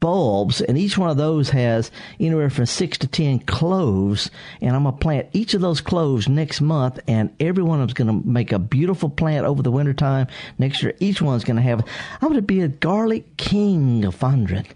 bulbs, 0.00 0.60
and 0.60 0.78
each 0.78 0.96
one 0.96 1.10
of 1.10 1.16
those 1.16 1.50
has 1.50 1.90
anywhere 2.20 2.50
from 2.50 2.66
six 2.66 2.98
to 2.98 3.06
ten 3.06 3.38
cloves. 3.40 4.30
And 4.60 4.74
I'm 4.74 4.84
gonna 4.84 4.96
plant 4.96 5.28
each 5.32 5.54
of 5.54 5.60
those 5.60 5.80
cloves 5.80 6.28
next 6.28 6.60
month, 6.60 6.98
and 7.08 7.30
every 7.40 7.62
one 7.62 7.80
of 7.80 7.88
them's 7.88 7.94
gonna 7.94 8.20
make 8.24 8.52
a 8.52 8.58
beautiful 8.58 9.10
plant 9.10 9.46
over 9.46 9.62
the 9.62 9.70
wintertime. 9.70 10.26
Next 10.58 10.82
year, 10.82 10.94
each 11.00 11.22
one's 11.22 11.44
gonna 11.44 11.62
have. 11.62 11.84
I'm 12.20 12.28
gonna 12.28 12.42
be 12.42 12.60
a 12.60 12.68
garlic 12.68 13.36
king 13.36 14.04
of 14.04 14.16
Fondren. 14.18 14.66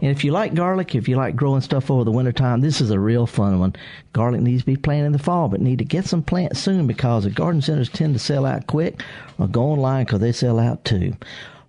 And 0.00 0.10
if 0.10 0.24
you 0.24 0.32
like 0.32 0.54
garlic, 0.54 0.94
if 0.94 1.08
you 1.08 1.16
like 1.16 1.36
growing 1.36 1.60
stuff 1.60 1.90
over 1.90 2.04
the 2.04 2.12
wintertime, 2.12 2.60
this 2.60 2.80
is 2.80 2.90
a 2.90 2.98
real 2.98 3.26
fun 3.26 3.58
one. 3.58 3.74
Garlic 4.12 4.40
needs 4.40 4.62
to 4.62 4.66
be 4.66 4.76
planted 4.76 5.06
in 5.06 5.12
the 5.12 5.18
fall, 5.18 5.48
but 5.48 5.60
need 5.60 5.78
to 5.78 5.84
get 5.84 6.04
some 6.06 6.22
plants 6.22 6.60
soon 6.60 6.86
because 6.86 7.24
the 7.24 7.30
garden 7.30 7.62
centers 7.62 7.88
tend 7.88 8.14
to 8.14 8.18
sell 8.18 8.46
out 8.46 8.66
quick 8.66 9.02
or 9.38 9.46
go 9.46 9.62
online 9.62 10.04
because 10.04 10.20
they 10.20 10.32
sell 10.32 10.58
out 10.58 10.84
too. 10.84 11.14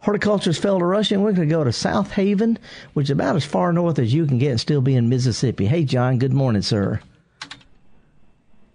Horticulturist 0.02 0.62
Felder 0.62 0.90
Rushing. 0.90 1.22
We're 1.22 1.34
going 1.34 1.48
to 1.48 1.56
go 1.56 1.64
to 1.64 1.70
Southaven, 1.70 2.58
which 2.94 3.06
is 3.06 3.12
about 3.12 3.36
as 3.36 3.46
far 3.46 3.72
north 3.72 4.00
as 4.00 4.14
you 4.14 4.26
can 4.26 4.40
get 4.40 4.52
and 4.52 4.60
still 4.60 4.82
be 4.82 4.96
in 4.96 5.10
Mississippi. 5.10 5.68
Hey, 5.68 5.84
John. 5.84 6.18
Good 6.18 6.34
morning, 6.34 6.64
sir. 6.64 7.02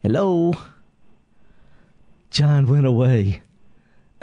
Hello. 0.02 0.54
John 2.30 2.66
went 2.66 2.86
away. 2.86 3.42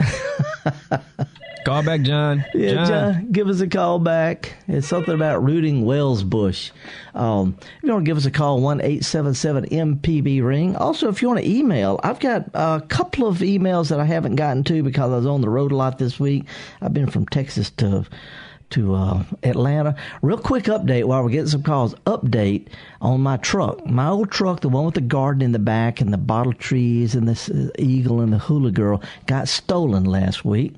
Call 1.64 1.82
back, 1.82 2.02
John. 2.02 2.44
Yeah, 2.54 2.74
John. 2.74 2.86
John. 2.86 3.32
give 3.32 3.48
us 3.48 3.60
a 3.60 3.66
call 3.66 3.98
back. 3.98 4.54
It's 4.68 4.86
something 4.86 5.14
about 5.14 5.42
rooting 5.42 5.84
Wells 5.84 6.22
Bush. 6.22 6.70
Um, 7.14 7.56
if 7.58 7.82
you 7.82 7.92
want 7.92 8.04
to 8.04 8.08
give 8.08 8.16
us 8.18 8.26
a 8.26 8.30
call, 8.30 8.60
one 8.60 8.80
eight 8.82 9.04
seven 9.04 9.34
seven 9.34 9.64
MPB 9.66 10.44
ring. 10.44 10.76
Also, 10.76 11.08
if 11.08 11.22
you 11.22 11.28
want 11.28 11.40
to 11.40 11.50
email, 11.50 11.98
I've 12.02 12.20
got 12.20 12.48
a 12.52 12.82
couple 12.88 13.26
of 13.26 13.38
emails 13.38 13.88
that 13.88 13.98
I 13.98 14.04
haven't 14.04 14.36
gotten 14.36 14.62
to 14.64 14.82
because 14.82 15.10
I 15.10 15.16
was 15.16 15.26
on 15.26 15.40
the 15.40 15.48
road 15.48 15.72
a 15.72 15.76
lot 15.76 15.98
this 15.98 16.20
week. 16.20 16.44
I've 16.82 16.92
been 16.92 17.08
from 17.08 17.26
Texas 17.26 17.70
to 17.78 18.04
to 18.70 18.94
uh, 18.94 19.22
Atlanta. 19.42 19.96
Real 20.20 20.38
quick 20.38 20.64
update 20.64 21.04
while 21.04 21.22
we're 21.22 21.30
getting 21.30 21.46
some 21.46 21.62
calls. 21.62 21.94
Update 22.06 22.68
on 23.00 23.20
my 23.20 23.36
truck. 23.38 23.86
My 23.86 24.08
old 24.08 24.30
truck, 24.30 24.60
the 24.60 24.68
one 24.68 24.84
with 24.84 24.94
the 24.94 25.00
garden 25.00 25.42
in 25.42 25.52
the 25.52 25.58
back 25.58 26.00
and 26.00 26.12
the 26.12 26.18
bottle 26.18 26.52
trees 26.52 27.14
and 27.14 27.28
this 27.28 27.48
uh, 27.48 27.70
eagle 27.78 28.20
and 28.20 28.32
the 28.32 28.38
hula 28.38 28.70
girl, 28.70 29.02
got 29.26 29.48
stolen 29.48 30.04
last 30.04 30.44
week 30.44 30.74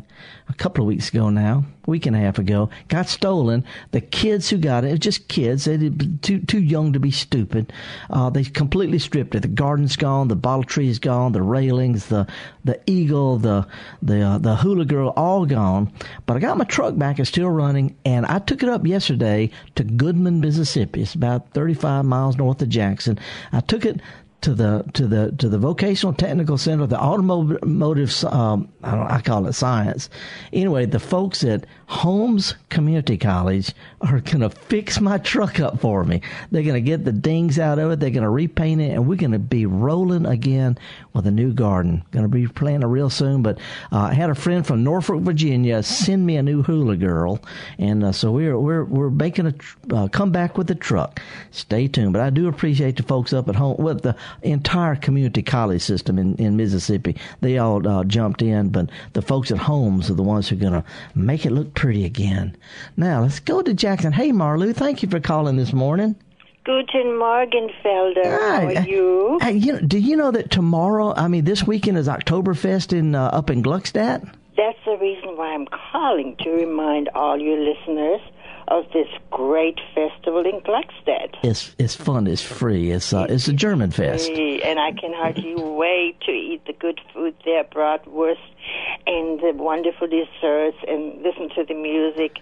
a 0.48 0.54
couple 0.54 0.82
of 0.82 0.88
weeks 0.88 1.08
ago 1.08 1.30
now, 1.30 1.64
week 1.86 2.06
and 2.06 2.14
a 2.14 2.18
half 2.18 2.38
ago, 2.38 2.70
got 2.88 3.08
stolen. 3.08 3.64
The 3.90 4.00
kids 4.00 4.48
who 4.48 4.58
got 4.58 4.84
it, 4.84 4.92
it 4.92 4.98
just 4.98 5.28
kids, 5.28 5.64
they 5.64 5.90
too 6.22 6.40
too 6.40 6.60
young 6.60 6.92
to 6.92 7.00
be 7.00 7.10
stupid. 7.10 7.72
Uh, 8.10 8.30
they 8.30 8.44
completely 8.44 8.98
stripped 8.98 9.34
it. 9.34 9.42
The 9.42 9.48
garden's 9.48 9.96
gone, 9.96 10.28
the 10.28 10.36
bottle 10.36 10.64
tree 10.64 10.88
is 10.88 10.98
gone, 10.98 11.32
the 11.32 11.42
railings, 11.42 12.06
the 12.06 12.26
the 12.64 12.80
eagle, 12.86 13.38
the 13.38 13.66
the 14.02 14.22
uh, 14.22 14.38
the 14.38 14.56
hula 14.56 14.84
girl, 14.84 15.12
all 15.16 15.46
gone. 15.46 15.92
But 16.26 16.36
I 16.36 16.40
got 16.40 16.58
my 16.58 16.64
truck 16.64 16.96
back; 16.96 17.18
it's 17.18 17.28
still 17.28 17.50
running, 17.50 17.96
and 18.04 18.26
I 18.26 18.38
took 18.38 18.62
it 18.62 18.68
up 18.68 18.86
yesterday 18.86 19.50
to 19.74 19.84
Goodman, 19.84 20.40
Mississippi. 20.40 21.02
It's 21.02 21.14
about 21.14 21.50
35 21.52 22.04
miles 22.04 22.36
north 22.36 22.62
of 22.62 22.68
Jackson. 22.68 23.18
I 23.52 23.60
took 23.60 23.84
it 23.84 24.00
to 24.42 24.54
the 24.54 24.84
to 24.94 25.06
the 25.06 25.32
to 25.32 25.48
the 25.48 25.58
vocational 25.58 26.12
technical 26.12 26.58
center, 26.58 26.86
the 26.86 27.00
automotive. 27.00 28.24
Um, 28.24 28.68
I, 28.82 28.90
don't 28.92 29.10
I 29.10 29.20
call 29.20 29.46
it 29.46 29.52
science. 29.54 30.08
Anyway, 30.52 30.86
the 30.86 31.00
folks 31.00 31.42
at 31.44 31.66
Holmes 31.88 32.54
Community 32.68 33.16
College 33.16 33.72
are 34.00 34.20
going 34.20 34.40
to 34.40 34.50
fix 34.50 35.00
my 35.00 35.18
truck 35.18 35.60
up 35.60 35.80
for 35.80 36.04
me. 36.04 36.20
They're 36.50 36.64
going 36.64 36.74
to 36.74 36.80
get 36.80 37.04
the 37.04 37.12
dings 37.12 37.60
out 37.60 37.78
of 37.78 37.92
it. 37.92 38.00
They're 38.00 38.10
going 38.10 38.24
to 38.24 38.28
repaint 38.28 38.80
it, 38.80 38.90
and 38.90 39.06
we're 39.06 39.16
going 39.16 39.32
to 39.32 39.38
be 39.38 39.66
rolling 39.66 40.26
again 40.26 40.78
with 41.12 41.28
a 41.28 41.30
new 41.30 41.52
garden. 41.52 42.04
Going 42.10 42.24
to 42.24 42.28
be 42.28 42.48
planting 42.48 42.90
real 42.90 43.08
soon. 43.08 43.42
But 43.42 43.58
uh, 43.92 43.98
I 43.98 44.14
had 44.14 44.30
a 44.30 44.34
friend 44.34 44.66
from 44.66 44.82
Norfolk, 44.82 45.22
Virginia, 45.22 45.80
send 45.82 46.26
me 46.26 46.36
a 46.36 46.42
new 46.42 46.62
hula 46.62 46.96
girl, 46.96 47.40
and 47.78 48.02
uh, 48.02 48.12
so 48.12 48.32
we're 48.32 48.58
we're 48.58 48.84
we're 48.84 49.10
making 49.10 49.46
a 49.46 49.52
tr- 49.52 49.76
uh, 49.92 50.08
come 50.08 50.32
back 50.32 50.58
with 50.58 50.66
the 50.66 50.74
truck. 50.74 51.20
Stay 51.52 51.86
tuned. 51.86 52.12
But 52.12 52.22
I 52.22 52.30
do 52.30 52.48
appreciate 52.48 52.96
the 52.96 53.04
folks 53.04 53.32
up 53.32 53.48
at 53.48 53.54
home 53.54 53.76
with 53.78 54.02
the 54.02 54.16
entire 54.42 54.96
community 54.96 55.42
college 55.42 55.82
system 55.82 56.18
in 56.18 56.34
in 56.36 56.56
Mississippi. 56.56 57.16
They 57.42 57.58
all 57.58 57.86
uh, 57.86 58.02
jumped 58.02 58.42
in, 58.42 58.70
but 58.70 58.90
the 59.12 59.22
folks 59.22 59.52
at 59.52 59.58
Holmes 59.58 60.10
are 60.10 60.14
the 60.14 60.22
ones 60.24 60.48
who 60.48 60.56
are 60.56 60.58
going 60.58 60.72
to 60.72 60.84
make 61.14 61.46
it 61.46 61.52
look 61.52 61.75
pretty 61.76 62.04
again. 62.04 62.56
Now, 62.96 63.22
let's 63.22 63.38
go 63.38 63.62
to 63.62 63.72
Jackson. 63.72 64.12
Hey, 64.12 64.32
Marlou, 64.32 64.72
thank 64.72 65.02
you 65.02 65.08
for 65.08 65.20
calling 65.20 65.56
this 65.56 65.72
morning. 65.72 66.16
Guten 66.64 67.16
Morgen, 67.16 67.70
Felder. 67.84 68.24
Hi. 68.24 68.74
How 68.74 68.82
are 68.82 68.88
you? 68.88 69.38
Hey, 69.40 69.52
you 69.52 69.74
know, 69.74 69.80
do 69.80 69.98
you 69.98 70.16
know 70.16 70.32
that 70.32 70.50
tomorrow, 70.50 71.14
I 71.14 71.28
mean, 71.28 71.44
this 71.44 71.64
weekend 71.64 71.96
is 71.96 72.08
Oktoberfest 72.08 72.92
in 72.92 73.14
uh, 73.14 73.26
up 73.26 73.50
in 73.50 73.62
Gluckstadt? 73.62 74.28
That's 74.56 74.78
the 74.84 74.96
reason 74.96 75.36
why 75.36 75.54
I'm 75.54 75.66
calling 75.66 76.34
to 76.40 76.50
remind 76.50 77.08
all 77.10 77.38
your 77.38 77.58
listeners 77.58 78.20
of 78.68 78.84
this 78.92 79.08
great 79.30 79.78
festival 79.94 80.44
in 80.44 80.60
Gluckstadt. 80.60 81.36
It's 81.42 81.74
it's 81.78 81.94
fun. 81.94 82.26
It's 82.26 82.42
free. 82.42 82.90
It's 82.90 83.12
uh, 83.12 83.26
it's 83.28 83.48
a 83.48 83.52
German 83.52 83.90
fest. 83.90 84.28
And 84.28 84.78
I 84.78 84.92
can 84.92 85.12
hardly 85.12 85.54
wait 85.56 86.20
to 86.22 86.32
eat 86.32 86.62
the 86.66 86.72
good 86.72 87.00
food 87.12 87.34
there, 87.44 87.64
bratwurst, 87.64 88.36
and 89.06 89.40
the 89.40 89.52
wonderful 89.54 90.08
desserts, 90.08 90.78
and 90.88 91.22
listen 91.22 91.48
to 91.56 91.64
the 91.64 91.74
music. 91.74 92.38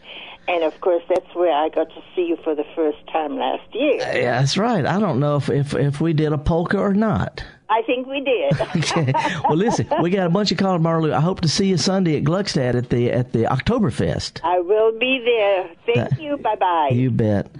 And 0.47 0.62
of 0.62 0.79
course, 0.81 1.03
that's 1.09 1.35
where 1.35 1.53
I 1.53 1.68
got 1.70 1.89
to 1.91 2.03
see 2.14 2.27
you 2.27 2.37
for 2.45 2.55
the 2.55 2.66
first 2.75 2.99
time 3.11 3.39
last 3.39 3.75
year. 3.75 3.97
Yeah, 3.97 4.41
that's 4.41 4.59
right. 4.59 4.85
I 4.85 5.01
don't 5.01 5.20
know 5.20 5.37
if 5.37 5.49
if, 5.49 5.75
if 5.75 6.01
we 6.01 6.12
did 6.12 6.33
a 6.33 6.39
polka 6.39 6.79
or 6.79 6.95
not. 6.95 7.43
I 7.75 7.83
think 7.83 8.07
we 8.07 8.20
did. 8.20 8.61
okay. 8.77 9.12
Well, 9.49 9.57
listen, 9.57 9.89
we 10.01 10.11
got 10.11 10.29
a 10.29 10.31
bunch 10.31 10.53
of 10.53 10.59
callers, 10.59 10.81
Marlou. 10.81 11.12
I 11.12 11.20
hope 11.20 11.41
to 11.41 11.49
see 11.49 11.66
you 11.66 11.77
Sunday 11.77 12.16
at 12.16 12.22
Gluckstadt 12.22 12.77
at 12.77 12.89
the 12.89 13.11
at 13.11 13.33
the 13.33 13.45
Oktoberfest. 13.45 14.41
I 14.45 14.61
will 14.61 14.97
be 14.97 15.20
there. 15.25 15.70
Thank 15.85 16.12
uh, 16.12 16.22
you. 16.22 16.37
Bye 16.37 16.55
bye. 16.55 16.91
You 16.93 17.11
bet. 17.11 17.51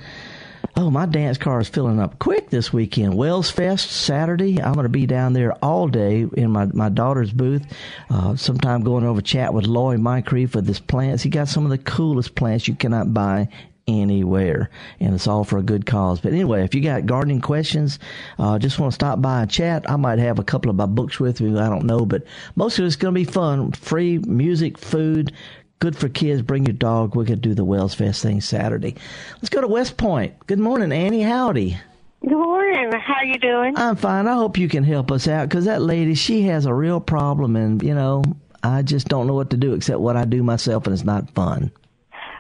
Oh, 0.77 0.91
my 0.91 1.07
dance 1.07 1.37
car 1.37 1.61
is 1.61 1.69
filling 1.69 2.01
up 2.01 2.19
quick 2.19 2.51
this 2.51 2.73
weekend. 2.73 3.17
Wells 3.17 3.51
Fest 3.51 3.91
Saturday. 3.91 4.61
I'm 4.61 4.75
going 4.75 4.85
to 4.85 4.89
be 4.89 5.07
down 5.07 5.33
there 5.33 5.53
all 5.65 5.87
day 5.87 6.27
in 6.37 6.51
my, 6.51 6.67
my 6.67 6.89
daughter's 6.89 7.33
booth. 7.33 7.65
Uh, 8.11 8.35
sometime 8.35 8.83
going 8.83 9.05
over 9.05 9.21
chat 9.21 9.55
with 9.55 9.67
Lloyd 9.67 10.01
Moncrief 10.01 10.51
for 10.51 10.61
this 10.61 10.81
plants. 10.81 11.23
He 11.23 11.31
got 11.31 11.49
some 11.49 11.65
of 11.65 11.71
the 11.71 11.79
coolest 11.79 12.35
plants 12.35 12.67
you 12.67 12.75
cannot 12.75 13.15
buy 13.15 13.49
anywhere. 13.87 14.71
And 15.01 15.15
it's 15.15 15.27
all 15.27 15.45
for 15.45 15.59
a 15.59 15.63
good 15.63 15.87
cause. 15.87 16.21
But 16.21 16.33
anyway 16.33 16.65
if 16.65 16.75
you 16.75 16.81
got 16.81 17.07
gardening 17.07 17.41
questions 17.41 17.99
uh, 18.39 18.59
just 18.59 18.79
want 18.79 18.93
to 18.93 18.95
stop 18.95 19.21
by 19.21 19.43
and 19.43 19.51
chat. 19.51 19.89
I 19.91 19.97
might 19.97 20.19
have 20.19 20.39
a 20.39 20.45
couple 20.45 20.71
of 20.71 20.77
my 20.77 20.87
books 20.87 21.21
with 21.21 21.41
me. 21.41 21.59
I 21.59 21.69
don't 21.69 21.87
know. 21.87 22.07
But 22.07 22.25
most 22.57 22.79
of 22.79 22.87
it's 22.87 22.97
going 22.97 23.15
to 23.15 23.21
be 23.21 23.25
fun. 23.25 23.73
Free 23.73 24.19
music 24.19 24.79
food 24.79 25.33
good 25.81 25.97
for 25.97 26.09
kids. 26.09 26.41
Bring 26.41 26.65
your 26.65 26.73
dog. 26.73 27.15
We 27.15 27.27
could 27.27 27.43
do 27.43 27.53
the 27.53 27.65
wells 27.65 27.95
fest 27.95 28.23
thing 28.23 28.41
saturday. 28.41 28.95
Let's 29.35 29.51
go 29.51 29.61
to 29.61 29.67
west 29.67 29.99
point. 29.99 30.35
Good 30.47 30.59
morning 30.59 30.93
annie. 30.93 31.23
Howdy. 31.23 31.79
Good 32.23 32.33
morning. 32.33 32.91
How 32.93 33.17
are 33.17 33.25
you 33.27 33.39
doing? 33.39 33.75
I'm 33.77 33.97
fine. 33.97 34.27
I 34.27 34.33
hope 34.33 34.57
you 34.57 34.67
can 34.67 34.83
help 34.83 35.13
us 35.13 35.29
out 35.29 35.47
because 35.47 35.67
that 35.67 35.83
lady, 35.83 36.15
she 36.15 36.43
has 36.43 36.65
a 36.65 36.73
real 36.73 37.01
problem, 37.01 37.55
and 37.55 37.83
you 37.83 37.95
know, 37.95 38.25
I 38.63 38.81
just 38.81 39.09
don't 39.09 39.27
know 39.27 39.35
what 39.35 39.51
to 39.51 39.59
do 39.59 39.75
except 39.75 40.01
what 40.01 40.17
I 40.17 40.25
do 40.25 40.43
myself, 40.43 40.87
and 40.87 40.95
it's 40.95 41.05
not 41.05 41.29
fun. 41.33 41.71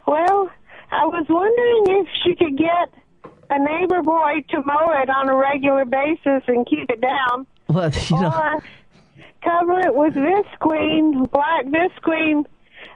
Well, 0.06 0.50
I 0.94 1.06
was 1.06 1.26
wondering 1.28 2.00
if 2.00 2.08
she 2.22 2.34
could 2.36 2.56
get 2.56 2.94
a 3.50 3.58
neighbor 3.58 4.02
boy 4.02 4.44
to 4.50 4.62
mow 4.64 4.92
it 5.02 5.10
on 5.10 5.28
a 5.28 5.34
regular 5.34 5.84
basis 5.84 6.42
and 6.46 6.66
keep 6.66 6.88
it 6.88 7.00
down. 7.00 7.46
Well, 7.68 7.90
you 7.90 8.20
know. 8.20 8.28
Or 8.28 8.62
cover 9.42 9.80
it 9.80 9.94
with 9.94 10.14
visqueen, 10.14 11.30
black 11.30 11.66
visqueen, 11.66 12.44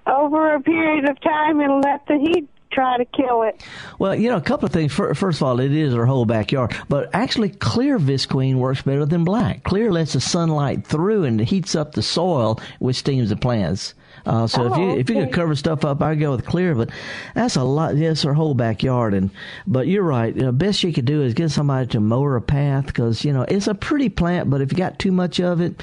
over 0.07 0.55
a 0.55 0.61
period 0.61 1.09
of 1.09 1.21
time 1.21 1.61
and 1.61 1.83
let 1.85 2.07
the 2.07 2.19
heat 2.19 2.49
try 2.71 2.97
to 2.99 3.05
kill 3.05 3.43
it. 3.43 3.63
Well, 3.99 4.15
you 4.15 4.31
know, 4.31 4.37
a 4.37 4.41
couple 4.43 4.67
of 4.67 4.73
things. 4.73 4.93
First 4.93 5.23
of 5.23 5.43
all, 5.43 5.59
it 5.59 5.73
is 5.73 5.95
our 5.95 6.07
whole 6.07 6.25
backyard, 6.25 6.77
but 6.89 7.11
actually, 7.13 7.51
clear 7.51 7.99
visqueen 7.99 8.57
works 8.57 8.83
better 8.83 9.07
than 9.07 9.25
black. 9.25 9.65
Clear 9.65 9.91
lets 9.91 10.13
the 10.13 10.21
sunlight 10.21 10.87
through 10.87 11.25
and 11.25 11.41
heats 11.41 11.75
up 11.75 11.93
the 11.93 12.03
soil, 12.03 12.61
which 12.79 12.97
steams 12.97 13.31
the 13.31 13.37
plants. 13.37 13.95
Uh, 14.27 14.47
so 14.47 14.65
oh, 14.65 14.73
if 14.73 14.79
you 14.79 14.91
if 14.91 15.11
you 15.11 15.25
could 15.25 15.33
cover 15.33 15.55
stuff 15.55 15.85
up, 15.85 16.03
I 16.03 16.15
go 16.15 16.33
with 16.33 16.45
clear. 16.45 16.75
But 16.75 16.91
that's 17.35 17.57
a 17.57 17.65
lot. 17.65 17.97
Yes, 17.97 18.25
our 18.25 18.35
whole 18.35 18.55
backyard. 18.55 19.15
And 19.15 19.31
but 19.67 19.87
you're 19.87 20.03
right. 20.03 20.35
You 20.35 20.43
know, 20.43 20.53
best 20.53 20.83
you 20.83 20.93
could 20.93 21.05
do 21.05 21.23
is 21.23 21.35
get 21.35 21.51
somebody 21.51 21.87
to 21.89 22.01
mow 22.01 22.25
a 22.25 22.41
path 22.41 22.87
because 22.87 23.25
you 23.25 23.33
know 23.33 23.43
it's 23.43 23.67
a 23.67 23.75
pretty 23.75 24.09
plant. 24.09 24.51
But 24.51 24.61
if 24.61 24.73
you 24.73 24.79
got 24.79 24.99
too 24.99 25.13
much 25.13 25.41
of 25.41 25.61
it, 25.61 25.83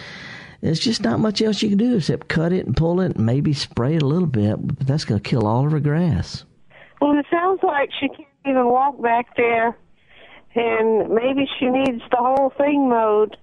there's 0.61 0.79
just 0.79 1.03
not 1.03 1.19
much 1.19 1.41
else 1.41 1.61
you 1.61 1.69
can 1.69 1.77
do 1.77 1.97
except 1.97 2.27
cut 2.27 2.51
it 2.53 2.65
and 2.65 2.75
pull 2.75 3.01
it 3.01 3.15
and 3.15 3.25
maybe 3.25 3.53
spray 3.53 3.95
it 3.95 4.01
a 4.01 4.07
little 4.07 4.27
bit. 4.27 4.55
But 4.65 4.87
that's 4.87 5.05
going 5.05 5.21
to 5.21 5.29
kill 5.29 5.47
all 5.47 5.65
of 5.65 5.71
her 5.71 5.79
grass. 5.79 6.43
Well, 7.01 7.17
it 7.17 7.25
sounds 7.29 7.61
like 7.63 7.89
she 7.99 8.07
can't 8.07 8.27
even 8.45 8.65
walk 8.67 9.01
back 9.01 9.35
there, 9.35 9.77
and 10.55 11.09
maybe 11.09 11.47
she 11.59 11.67
needs 11.67 12.01
the 12.09 12.17
whole 12.17 12.51
thing 12.57 12.89
mowed. 12.89 13.37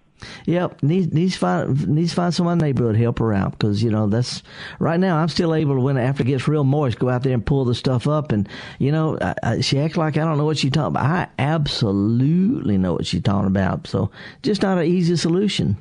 Yep, 0.46 0.82
needs 0.82 1.12
needs 1.12 1.36
find 1.36 1.88
needs 1.88 2.12
find 2.12 2.34
someone 2.34 2.54
in 2.54 2.58
the 2.58 2.64
neighborhood 2.66 2.94
to 2.94 3.00
help 3.00 3.18
her 3.18 3.32
out 3.32 3.52
because 3.52 3.82
you 3.82 3.90
know 3.90 4.06
that's 4.06 4.42
right 4.78 4.98
now 4.98 5.18
I'm 5.18 5.28
still 5.28 5.54
able 5.54 5.74
to 5.74 5.80
when 5.80 5.96
after 5.96 6.22
it 6.22 6.26
gets 6.26 6.48
real 6.48 6.64
moist 6.64 6.98
go 6.98 7.08
out 7.08 7.22
there 7.22 7.34
and 7.34 7.44
pull 7.44 7.64
the 7.64 7.74
stuff 7.74 8.06
up 8.06 8.32
and 8.32 8.48
you 8.78 8.92
know 8.92 9.18
I, 9.20 9.34
I, 9.42 9.60
she 9.60 9.78
acts 9.78 9.96
like 9.96 10.16
I 10.16 10.24
don't 10.24 10.38
know 10.38 10.44
what 10.44 10.58
she's 10.58 10.72
talking 10.72 10.96
about. 10.96 11.04
I 11.04 11.28
absolutely 11.38 12.78
know 12.78 12.92
what 12.94 13.06
she's 13.06 13.22
talking 13.22 13.46
about. 13.46 13.86
So 13.86 14.10
just 14.42 14.62
not 14.62 14.78
an 14.78 14.84
easy 14.84 15.16
solution. 15.16 15.76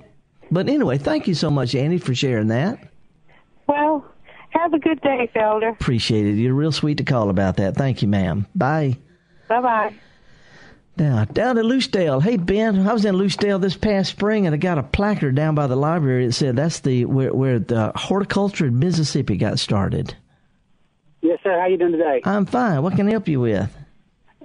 But 0.51 0.67
anyway, 0.67 0.97
thank 0.97 1.27
you 1.27 1.33
so 1.33 1.49
much, 1.49 1.73
Annie, 1.75 1.97
for 1.97 2.13
sharing 2.13 2.47
that. 2.47 2.77
Well, 3.67 4.05
have 4.49 4.73
a 4.73 4.79
good 4.79 5.01
day, 5.01 5.29
Felder. 5.33 5.71
Appreciate 5.71 6.25
it. 6.25 6.33
You're 6.33 6.53
real 6.53 6.73
sweet 6.73 6.97
to 6.97 7.03
call 7.03 7.29
about 7.29 7.55
that. 7.57 7.75
Thank 7.75 8.01
you, 8.01 8.09
ma'am. 8.09 8.47
Bye. 8.53 8.97
Bye 9.47 9.61
bye. 9.61 9.95
Now, 11.01 11.25
down 11.25 11.55
to 11.55 11.63
Lucedale. 11.63 12.21
Hey, 12.21 12.37
Ben, 12.37 12.87
I 12.87 12.93
was 12.93 13.05
in 13.05 13.15
Lucedale 13.15 13.57
this 13.57 13.75
past 13.75 14.11
spring, 14.11 14.45
and 14.45 14.53
I 14.53 14.59
got 14.59 14.77
a 14.77 14.83
placard 14.83 15.33
down 15.33 15.55
by 15.55 15.65
the 15.65 15.75
library 15.75 16.27
that 16.27 16.33
said 16.33 16.55
that's 16.55 16.81
the 16.81 17.05
where, 17.05 17.33
where 17.33 17.57
the 17.57 17.91
horticulture 17.95 18.67
in 18.67 18.77
Mississippi 18.77 19.35
got 19.35 19.57
started. 19.57 20.15
Yes, 21.21 21.39
sir. 21.41 21.59
How 21.59 21.65
you 21.65 21.79
doing 21.79 21.93
today? 21.93 22.21
I'm 22.23 22.45
fine. 22.45 22.83
What 22.83 22.95
can 22.95 23.07
I 23.07 23.11
help 23.13 23.27
you 23.27 23.39
with? 23.39 23.75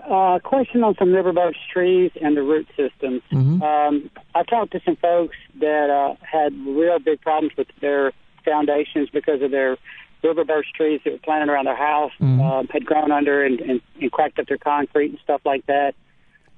Uh, 0.03 0.39
question 0.39 0.83
on 0.83 0.95
some 0.99 1.13
river 1.13 1.35
birch 1.35 1.59
trees 1.71 2.11
and 2.23 2.35
the 2.35 2.43
root 2.43 2.67
systems. 2.75 3.21
Mm-hmm. 3.31 3.61
Um, 3.61 4.11
I 4.35 4.43
talked 4.43 4.73
to 4.73 4.81
some 4.83 4.97
folks 4.97 5.37
that 5.61 5.91
uh, 5.91 6.17
had 6.23 6.55
real 6.67 6.99
big 6.99 7.21
problems 7.21 7.55
with 7.59 7.69
their 7.83 8.13
foundations 8.47 9.11
because 9.11 9.43
of 9.43 9.51
their 9.51 9.77
river 10.23 10.47
birch 10.47 10.69
trees 10.75 11.03
that 11.05 11.13
were 11.13 11.19
planted 11.19 11.53
around 11.53 11.67
their 11.67 11.77
house 11.77 12.13
mm-hmm. 12.19 12.41
um, 12.41 12.67
had 12.69 12.87
grown 12.87 13.13
under 13.13 13.45
and, 13.45 13.61
and, 13.61 13.83
and 14.01 14.11
cracked 14.11 14.39
up 14.39 14.47
their 14.47 14.57
concrete 14.57 15.11
and 15.11 15.19
stuff 15.23 15.43
like 15.45 15.67
that. 15.67 15.95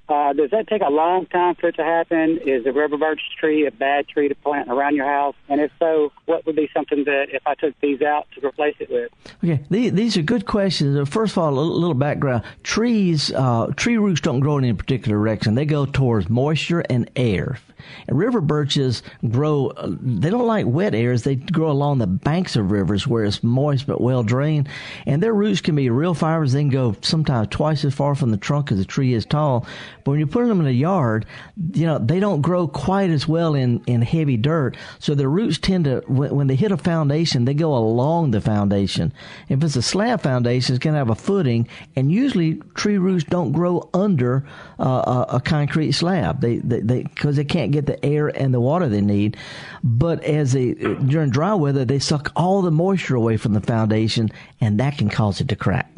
Uh, 0.09 0.33
does 0.33 0.51
that 0.51 0.67
take 0.69 0.81
a 0.81 0.91
long 0.91 1.27
time 1.27 1.55
for 1.55 1.69
it 1.69 1.77
to 1.77 1.85
happen? 1.85 2.39
Is 2.47 2.65
a 2.65 2.73
river 2.73 2.97
birch 2.97 3.21
tree 3.39 3.67
a 3.67 3.71
bad 3.71 4.09
tree 4.09 4.29
to 4.29 4.35
plant 4.35 4.71
around 4.71 4.97
your 4.97 5.07
house? 5.07 5.35
And 5.49 5.61
if 5.61 5.71
so, 5.79 6.13
what 6.25 6.47
would 6.47 6.57
be 6.57 6.71
something 6.73 7.05
that 7.05 7.27
if 7.31 7.47
I 7.47 7.55
took 7.55 7.79
these 7.81 8.01
out 8.01 8.27
to 8.35 8.47
replace 8.47 8.77
it 8.81 8.91
with? 8.91 9.11
Okay, 9.45 9.63
these, 9.69 9.93
these 9.93 10.17
are 10.17 10.23
good 10.23 10.47
questions. 10.47 10.97
Uh, 10.97 11.05
first 11.05 11.33
of 11.33 11.39
all, 11.39 11.51
a 11.51 11.61
little, 11.61 11.95
background: 11.95 12.45
trees, 12.63 13.33
uh, 13.33 13.67
tree 13.77 13.99
roots 13.99 14.21
don't 14.21 14.41
grow 14.41 14.57
in 14.57 14.65
any 14.65 14.73
particular 14.73 15.19
direction. 15.19 15.55
They 15.55 15.67
go 15.67 15.85
towards 15.85 16.31
moisture 16.31 16.81
and 16.89 17.11
air. 17.17 17.59
And 18.07 18.19
river 18.19 18.41
birches 18.41 19.03
grow, 19.31 19.73
they 19.77 20.31
don't 20.31 20.47
like 20.47 20.67
wet 20.67 20.95
areas. 20.95 21.23
They 21.23 21.37
grow 21.37 21.71
along 21.71 21.99
the 21.99 22.07
banks 22.07 22.57
of 22.57 22.71
rivers 22.71 23.07
where 23.07 23.25
it's 23.25 23.43
moist 23.43 23.87
but 23.87 24.01
well 24.01 24.23
drained. 24.23 24.69
And 25.07 25.23
their 25.23 25.35
roots 25.35 25.61
can 25.61 25.77
be 25.77 25.89
real 25.91 26.15
fibers. 26.15 26.53
They 26.53 26.61
can 26.61 26.71
go 26.71 26.97
sometimes 27.03 27.49
twice 27.51 27.85
as 27.85 27.95
far 27.95 28.15
from 28.15 28.31
the 28.31 28.37
trunk 28.37 28.73
as 28.73 28.79
the 28.79 28.85
tree 28.85 29.15
is 29.15 29.25
tall. 29.25 29.67
But 30.09 30.13
when 30.13 30.21
you 30.21 30.27
put 30.27 30.47
them 30.47 30.61
in 30.61 30.67
a 30.67 30.71
yard, 30.71 31.27
you 31.75 31.85
know, 31.85 31.99
they 31.99 32.19
don't 32.19 32.41
grow 32.41 32.67
quite 32.67 33.11
as 33.11 33.29
well 33.29 33.55
in, 33.55 33.85
in 33.85 34.01
heavy 34.01 34.39
dirt. 34.39 34.75
So 35.01 35.15
their 35.15 35.29
roots 35.29 35.59
tend 35.59 35.85
to, 35.85 36.03
when 36.07 36.47
they 36.47 36.55
hit 36.55 36.73
a 36.73 36.79
foundation, 36.79 37.45
they 37.45 37.53
go 37.53 37.77
along 37.77 38.31
the 38.31 38.41
foundation. 38.41 39.13
If 39.51 39.63
it's 39.63 39.77
a 39.77 39.83
slab 39.83 40.23
foundation, 40.23 40.75
it's 40.75 40.83
going 40.83 40.95
to 40.95 40.99
have 40.99 41.11
a 41.11 41.15
footing. 41.15 41.69
And 41.95 42.11
usually 42.11 42.55
tree 42.75 42.97
roots 42.97 43.25
don't 43.25 43.53
grow 43.53 43.91
under 43.93 44.49
uh, 44.81 45.27
a, 45.29 45.37
a 45.37 45.41
concrete 45.43 45.93
slab. 45.93 46.41
They, 46.41 46.57
they, 46.57 46.81
they, 46.81 47.03
cause 47.03 47.37
they 47.37 47.45
can't 47.45 47.71
get 47.71 47.85
the 47.85 48.03
air 48.03 48.29
and 48.29 48.55
the 48.55 48.61
water 48.61 48.89
they 48.89 49.03
need. 49.03 49.37
But 49.85 50.25
as 50.25 50.55
they, 50.55 50.73
during 50.73 51.29
dry 51.29 51.53
weather, 51.53 51.85
they 51.85 51.99
suck 51.99 52.33
all 52.35 52.63
the 52.63 52.71
moisture 52.71 53.15
away 53.15 53.37
from 53.37 53.53
the 53.53 53.61
foundation 53.61 54.31
and 54.59 54.81
that 54.81 54.97
can 54.97 55.11
cause 55.11 55.43
it 55.43 55.49
to 55.49 55.57
crack. 55.57 55.93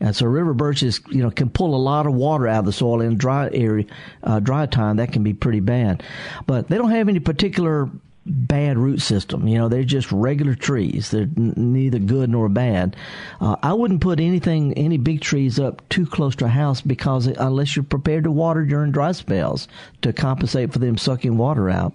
And 0.00 0.14
so 0.14 0.26
river 0.26 0.54
birches, 0.54 1.00
you 1.08 1.22
know, 1.22 1.30
can 1.30 1.50
pull 1.50 1.74
a 1.74 1.76
lot 1.76 2.06
of 2.06 2.14
water 2.14 2.46
out 2.46 2.60
of 2.60 2.64
the 2.66 2.72
soil 2.72 3.00
in 3.00 3.16
dry 3.16 3.50
area, 3.52 3.86
uh, 4.22 4.40
dry 4.40 4.66
time. 4.66 4.96
That 4.96 5.12
can 5.12 5.22
be 5.22 5.34
pretty 5.34 5.60
bad. 5.60 6.02
But 6.46 6.68
they 6.68 6.78
don't 6.78 6.90
have 6.90 7.08
any 7.08 7.20
particular 7.20 7.90
bad 8.28 8.78
root 8.78 9.00
system. 9.00 9.48
You 9.48 9.58
know, 9.58 9.68
they're 9.68 9.84
just 9.84 10.12
regular 10.12 10.54
trees. 10.54 11.10
They're 11.10 11.22
n- 11.22 11.54
neither 11.56 11.98
good 11.98 12.30
nor 12.30 12.48
bad. 12.48 12.94
Uh, 13.40 13.56
I 13.62 13.72
wouldn't 13.72 14.00
put 14.00 14.20
anything, 14.20 14.74
any 14.74 14.98
big 14.98 15.20
trees 15.20 15.58
up 15.58 15.86
too 15.88 16.06
close 16.06 16.36
to 16.36 16.44
a 16.44 16.48
house 16.48 16.80
because 16.80 17.26
unless 17.26 17.74
you're 17.74 17.82
prepared 17.82 18.24
to 18.24 18.30
water 18.30 18.64
during 18.64 18.92
dry 18.92 19.12
spells 19.12 19.68
to 20.02 20.12
compensate 20.12 20.72
for 20.72 20.78
them 20.78 20.98
sucking 20.98 21.36
water 21.38 21.70
out. 21.70 21.94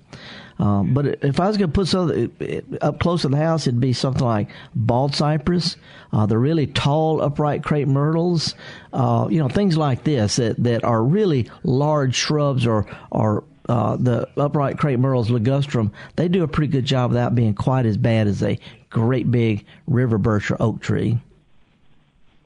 Um, 0.59 0.93
but 0.93 1.23
if 1.23 1.39
I 1.39 1.47
was 1.47 1.57
going 1.57 1.71
to 1.71 1.73
put 1.73 1.87
something 1.87 2.77
up 2.81 2.99
close 2.99 3.23
to 3.23 3.29
the 3.29 3.37
house, 3.37 3.67
it'd 3.67 3.79
be 3.79 3.93
something 3.93 4.25
like 4.25 4.49
bald 4.75 5.15
cypress, 5.15 5.77
uh, 6.11 6.25
the 6.25 6.37
really 6.37 6.67
tall 6.67 7.21
upright 7.21 7.63
crepe 7.63 7.87
myrtles, 7.87 8.55
uh, 8.93 9.27
you 9.29 9.39
know, 9.39 9.49
things 9.49 9.77
like 9.77 10.03
this 10.03 10.35
that, 10.35 10.63
that 10.63 10.83
are 10.83 11.03
really 11.03 11.49
large 11.63 12.15
shrubs 12.15 12.67
or, 12.67 12.85
or 13.11 13.43
uh, 13.67 13.95
the 13.95 14.27
upright 14.37 14.77
crepe 14.77 14.99
myrtles 14.99 15.29
ligustrum, 15.29 15.91
they 16.15 16.27
do 16.27 16.43
a 16.43 16.47
pretty 16.47 16.71
good 16.71 16.85
job 16.85 17.11
without 17.11 17.33
being 17.33 17.53
quite 17.53 17.85
as 17.85 17.97
bad 17.97 18.27
as 18.27 18.43
a 18.43 18.59
great 18.89 19.29
big 19.31 19.65
river 19.87 20.17
birch 20.17 20.51
or 20.51 20.61
oak 20.61 20.81
tree. 20.81 21.17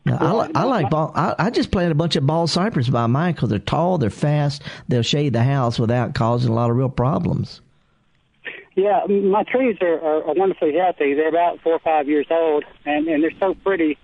Now, 0.05 0.39
I, 0.39 0.49
I 0.55 0.63
like 0.63 0.89
ball. 0.89 1.11
I, 1.15 1.35
I 1.37 1.49
just 1.49 1.69
planted 1.69 1.91
a 1.91 1.95
bunch 1.95 2.15
of 2.15 2.25
bald 2.25 2.49
cypress 2.49 2.87
by 2.87 3.07
mine 3.07 3.33
because 3.33 3.49
they're 3.49 3.59
tall, 3.59 3.97
they're 3.97 4.09
fast, 4.09 4.61
they'll 4.87 5.01
shade 5.01 5.33
the 5.33 5.43
house 5.43 5.77
without 5.77 6.15
causing 6.15 6.49
a 6.49 6.55
lot 6.55 6.69
of 6.69 6.77
real 6.77 6.87
problems. 6.87 7.59
Yeah, 8.77 9.05
my 9.07 9.43
trees 9.43 9.75
are, 9.81 9.99
are, 9.99 10.23
are 10.23 10.33
wonderfully 10.35 10.73
healthy. 10.75 11.15
They're 11.15 11.29
about 11.29 11.59
four 11.61 11.73
or 11.73 11.79
five 11.79 12.07
years 12.07 12.27
old, 12.29 12.63
and, 12.85 13.07
and 13.07 13.23
they're 13.23 13.39
so 13.39 13.55
pretty 13.55 13.97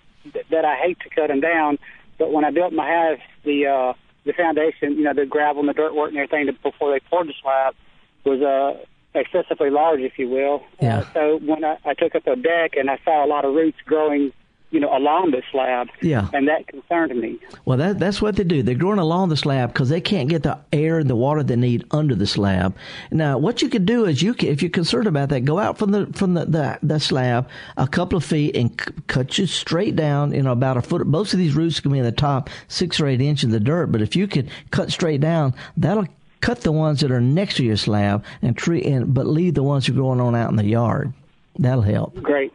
that 0.50 0.66
I 0.66 0.76
hate 0.78 0.98
to 1.02 1.10
cut 1.10 1.28
them 1.28 1.42
down 1.42 1.78
But 2.18 2.32
when 2.32 2.44
I 2.44 2.52
built 2.52 2.74
my 2.74 2.88
house, 2.88 3.20
the 3.44 3.68
uh, 3.68 3.94
the 4.26 4.34
foundation, 4.34 4.94
you 4.94 5.04
know, 5.04 5.14
the 5.14 5.26
gravel 5.26 5.60
and 5.60 5.70
the 5.70 5.74
dirt 5.74 5.94
work 5.94 6.10
and 6.10 6.18
everything 6.18 6.50
before 6.64 6.92
they 6.92 7.00
poured 7.10 7.28
the 7.28 7.34
slab 7.42 7.76
was 8.24 8.42
uh, 8.42 8.84
excessively 9.14 9.70
large, 9.70 10.00
if 10.00 10.18
you 10.18 10.30
will. 10.30 10.64
Yeah. 10.82 11.00
Uh, 11.00 11.14
so 11.14 11.40
when 11.46 11.64
I, 11.64 11.78
I 11.86 11.94
took 11.94 12.16
up 12.16 12.26
a 12.28 12.36
deck 12.36 12.72
and 12.76 12.90
I 12.90 12.98
saw 13.04 13.26
a 13.26 13.28
lot 13.28 13.46
of 13.46 13.54
roots 13.54 13.78
growing 13.86 14.32
you 14.74 14.80
know, 14.80 14.98
along 14.98 15.30
the 15.32 15.44
slab. 15.52 15.88
Yeah. 16.02 16.30
And 16.34 16.48
that 16.48 16.68
concerned 16.68 17.16
me. 17.22 17.38
Well, 17.64 17.78
that, 17.78 18.00
that's 18.00 18.24
what 18.24 18.36
they 18.36 18.44
do. 18.44 18.64
They're 18.64 18.74
growing 18.74 18.98
along 18.98 19.30
the 19.30 19.38
slab 19.38 19.72
because 19.72 19.90
they 19.90 20.02
can't 20.02 20.28
get 20.28 20.42
the 20.42 20.60
air 20.74 20.98
and 20.98 21.08
the 21.08 21.16
water 21.16 21.44
they 21.44 21.56
need 21.56 21.86
under 21.92 22.16
the 22.16 22.26
slab. 22.26 22.76
Now, 23.12 23.38
what 23.38 23.62
you 23.62 23.70
could 23.70 23.86
do 23.86 24.06
is 24.06 24.24
you 24.24 24.34
can, 24.34 24.50
if 24.50 24.64
you're 24.64 24.72
concerned 24.72 25.06
about 25.06 25.30
that, 25.30 25.42
go 25.42 25.60
out 25.60 25.78
from 25.78 25.92
the 25.92 26.08
from 26.08 26.34
the, 26.34 26.46
the, 26.46 26.80
the 26.82 27.00
slab 27.00 27.48
a 27.78 27.88
couple 27.88 28.18
of 28.18 28.26
feet 28.26 28.56
and 28.56 28.72
c- 28.72 28.92
cut 29.06 29.38
you 29.38 29.46
straight 29.46 29.96
down, 29.96 30.34
you 30.34 30.42
know, 30.42 30.52
about 30.52 30.76
a 30.76 30.82
foot. 30.82 31.06
Most 31.06 31.34
of 31.34 31.40
these 31.40 31.54
roots 31.54 31.80
can 31.80 31.92
be 31.92 32.00
in 32.00 32.04
the 32.04 32.12
top 32.12 32.50
six 32.68 33.00
or 33.00 33.06
eight 33.06 33.22
inches 33.22 33.46
of 33.46 33.52
the 33.52 33.60
dirt, 33.60 33.92
but 33.92 34.02
if 34.02 34.16
you 34.16 34.28
could 34.28 34.50
cut 34.72 34.92
straight 34.92 35.22
down, 35.22 35.54
that'll 35.78 36.08
cut 36.42 36.62
the 36.62 36.72
ones 36.72 37.02
that 37.02 37.12
are 37.12 37.22
next 37.22 37.58
to 37.58 37.64
your 37.64 37.78
slab 37.78 38.26
and 38.42 38.58
tree 38.58 38.82
and 38.84 39.14
but 39.14 39.28
leave 39.28 39.54
the 39.54 39.62
ones 39.62 39.88
are 39.88 39.94
growing 39.94 40.20
on 40.20 40.36
out 40.36 40.50
in 40.50 40.56
the 40.56 40.66
yard. 40.66 41.14
That'll 41.60 41.84
help. 41.84 42.16
Great 42.24 42.52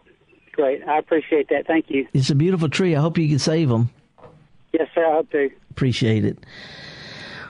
great. 0.59 0.87
I 0.89 0.99
appreciate 0.99 1.49
that. 1.51 1.69
Thank 1.69 1.89
you. 1.89 2.09
It's 2.13 2.31
a 2.31 2.35
beautiful 2.35 2.69
tree. 2.69 2.97
I 2.97 3.01
hope 3.01 3.17
you 3.17 3.29
can 3.29 3.39
save 3.39 3.69
them. 3.69 3.91
Yes, 4.73 4.89
sir. 4.93 5.07
I 5.07 5.13
hope 5.13 5.31
to. 5.31 5.51
Appreciate 5.71 6.25
it. 6.25 6.37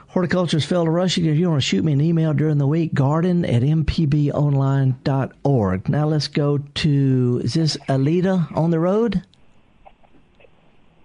Horticulturist 0.09 0.69
Felder 0.69 0.93
Rushing. 0.93 1.25
If 1.25 1.39
you 1.39 1.49
want 1.49 1.63
to 1.63 1.67
shoot 1.67 1.83
me 1.85 1.95
an 1.95 2.03
email 2.03 2.35
during 2.35 2.59
the 2.59 2.67
week, 2.67 2.93
garden 2.93 3.47
at 3.47 3.63
mpbonline.org. 3.63 5.89
Now 5.89 6.07
let's 6.07 6.29
go 6.29 6.59
to, 6.59 7.41
is 7.43 7.55
this 7.55 7.79
Alita 7.89 8.55
on 8.55 8.71
the 8.71 8.79
road? 8.79 9.23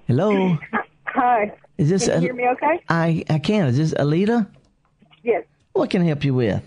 Hello? 0.07 0.57
Hi. 1.05 1.53
Is 1.77 1.87
this 1.89 2.07
can 2.07 2.21
you 2.21 2.27
hear 2.27 2.35
me 2.35 2.49
okay? 2.49 2.83
I, 2.89 3.23
I 3.29 3.39
can. 3.39 3.67
Is 3.67 3.77
this 3.77 3.93
Alita? 3.93 4.45
Yes. 5.23 5.45
What 5.71 5.89
can 5.89 6.01
I 6.01 6.05
help 6.05 6.25
you 6.25 6.33
with? 6.33 6.61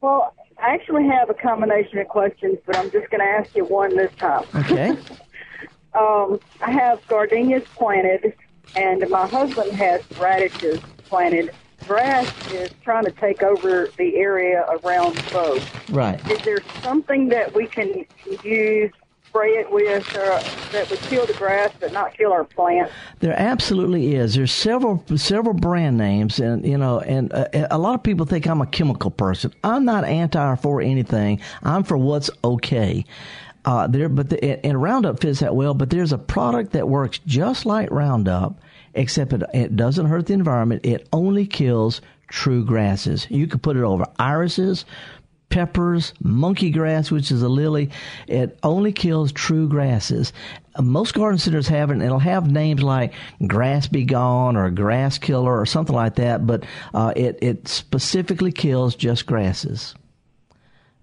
Well, 0.00 0.32
I 0.66 0.70
actually 0.70 1.06
have 1.06 1.30
a 1.30 1.34
combination 1.34 1.98
of 1.98 2.08
questions, 2.08 2.58
but 2.66 2.76
I'm 2.76 2.90
just 2.90 3.08
going 3.08 3.20
to 3.20 3.24
ask 3.24 3.54
you 3.54 3.64
one 3.64 3.96
this 3.96 4.10
time. 4.18 4.44
Okay. 4.52 4.88
um, 5.94 6.40
I 6.60 6.72
have 6.72 7.06
gardenias 7.06 7.62
planted, 7.76 8.34
and 8.74 9.08
my 9.08 9.28
husband 9.28 9.70
has 9.74 10.02
radishes 10.18 10.80
planted. 11.04 11.54
Grass 11.86 12.26
is 12.50 12.68
trying 12.82 13.04
to 13.04 13.12
take 13.12 13.44
over 13.44 13.92
the 13.96 14.16
area 14.16 14.66
around 14.82 15.14
both. 15.32 15.88
Right. 15.88 16.20
Is 16.28 16.42
there 16.44 16.62
something 16.82 17.28
that 17.28 17.54
we 17.54 17.68
can 17.68 18.04
use 18.42 18.90
spray 19.36 19.58
it 19.58 19.70
with 19.70 20.16
uh, 20.16 20.42
that 20.72 20.88
would 20.88 20.98
kill 21.00 21.26
the 21.26 21.34
grass 21.34 21.70
but 21.78 21.92
not 21.92 22.16
kill 22.16 22.32
our 22.32 22.44
plants? 22.44 22.90
There 23.20 23.38
absolutely 23.38 24.14
is. 24.14 24.34
There's 24.34 24.52
several 24.52 25.04
several 25.16 25.54
brand 25.54 25.98
names, 25.98 26.40
and 26.40 26.64
you 26.64 26.78
know, 26.78 27.00
and 27.00 27.30
uh, 27.32 27.46
a 27.70 27.76
lot 27.76 27.94
of 27.94 28.02
people 28.02 28.24
think 28.24 28.46
I'm 28.46 28.62
a 28.62 28.66
chemical 28.66 29.10
person. 29.10 29.52
I'm 29.62 29.84
not 29.84 30.04
anti 30.04 30.42
or 30.42 30.56
for 30.56 30.80
anything. 30.80 31.40
I'm 31.62 31.84
for 31.84 31.98
what's 31.98 32.30
okay. 32.44 33.04
Uh, 33.66 33.86
there, 33.88 34.08
but 34.08 34.30
the, 34.30 34.64
and 34.64 34.80
Roundup 34.80 35.20
fits 35.20 35.40
that 35.40 35.54
well. 35.54 35.74
But 35.74 35.90
there's 35.90 36.12
a 36.12 36.18
product 36.18 36.72
that 36.72 36.88
works 36.88 37.18
just 37.26 37.66
like 37.66 37.90
Roundup, 37.90 38.58
except 38.94 39.34
it, 39.34 39.42
it 39.52 39.76
doesn't 39.76 40.06
hurt 40.06 40.26
the 40.26 40.34
environment. 40.34 40.86
It 40.86 41.08
only 41.12 41.46
kills 41.46 42.00
true 42.28 42.64
grasses. 42.64 43.26
You 43.30 43.46
can 43.46 43.60
put 43.60 43.76
it 43.76 43.82
over 43.82 44.06
irises, 44.18 44.84
peppers, 45.48 46.12
monkey 46.22 46.70
grass, 46.70 47.10
which 47.10 47.30
is 47.30 47.42
a 47.42 47.48
lily. 47.48 47.90
It 48.26 48.58
only 48.62 48.92
kills 48.92 49.32
true 49.32 49.68
grasses. 49.68 50.32
Most 50.80 51.14
garden 51.14 51.38
centers 51.38 51.68
have 51.68 51.90
it, 51.90 52.02
it'll 52.02 52.18
have 52.18 52.50
names 52.50 52.82
like 52.82 53.14
Grass 53.46 53.86
Be 53.86 54.04
Gone 54.04 54.56
or 54.56 54.70
Grass 54.70 55.18
Killer 55.18 55.58
or 55.58 55.64
something 55.64 55.96
like 55.96 56.16
that, 56.16 56.46
but 56.46 56.64
uh, 56.92 57.12
it, 57.16 57.38
it 57.40 57.68
specifically 57.68 58.52
kills 58.52 58.94
just 58.94 59.26
grasses. 59.26 59.94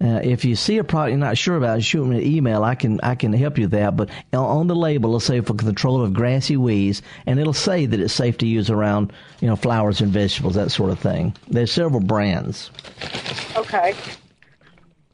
Uh, 0.04 0.20
if 0.22 0.44
you 0.44 0.56
see 0.56 0.78
a 0.80 0.84
product 0.84 1.12
you're 1.12 1.18
not 1.18 1.38
sure 1.38 1.56
about, 1.56 1.82
shoot 1.82 2.04
me 2.04 2.18
an 2.18 2.24
email. 2.24 2.64
I 2.64 2.76
can 2.76 3.00
I 3.02 3.16
can 3.16 3.32
help 3.32 3.58
you 3.58 3.66
with 3.66 3.72
that. 3.72 3.96
But 3.96 4.10
on 4.34 4.68
the 4.68 4.76
label, 4.76 5.12
it'll 5.12 5.20
say 5.22 5.40
for 5.40 5.54
control 5.54 6.04
of 6.04 6.14
grassy 6.14 6.58
weeds, 6.58 7.02
and 7.26 7.40
it'll 7.40 7.54
say 7.54 7.86
that 7.86 8.00
it's 8.00 8.14
safe 8.14 8.38
to 8.40 8.48
use 8.48 8.70
around 8.70 9.14
you 9.40 9.48
know 9.48 9.56
flowers 9.56 10.02
and 10.02 10.12
vegetables, 10.12 10.56
that 10.56 10.72
sort 10.72 10.92
of 10.92 11.00
thing. 11.00 11.34
There's 11.48 11.72
several 11.72 12.02
brands. 12.02 12.70
Okay. 13.56 13.96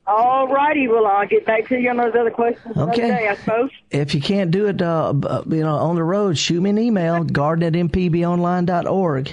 All 0.10 0.47
righty. 0.47 0.88
Well, 0.88 1.05
I'll 1.05 1.28
get 1.28 1.45
back 1.45 1.68
to 1.68 1.80
you 1.80 1.91
on 1.91 1.97
those 1.97 2.16
other 2.16 2.32
questions 2.32 2.76
okay. 2.76 3.10
Day, 3.10 3.28
I 3.28 3.36
suppose. 3.36 3.70
If 3.91 4.16
you 4.16 4.22
can't 4.22 4.49
do 4.49 4.66
it, 4.66 4.82
uh, 4.82 5.14
you 5.47 5.60
know, 5.60 5.76
on 5.76 5.95
the 5.95 6.03
road, 6.03 6.36
shoot 6.36 6.60
me 6.62 6.72
an 6.72 6.80
email, 6.80 7.24
garden 7.24 7.64
at 7.64 7.74
mpbonline.org. 7.74 9.32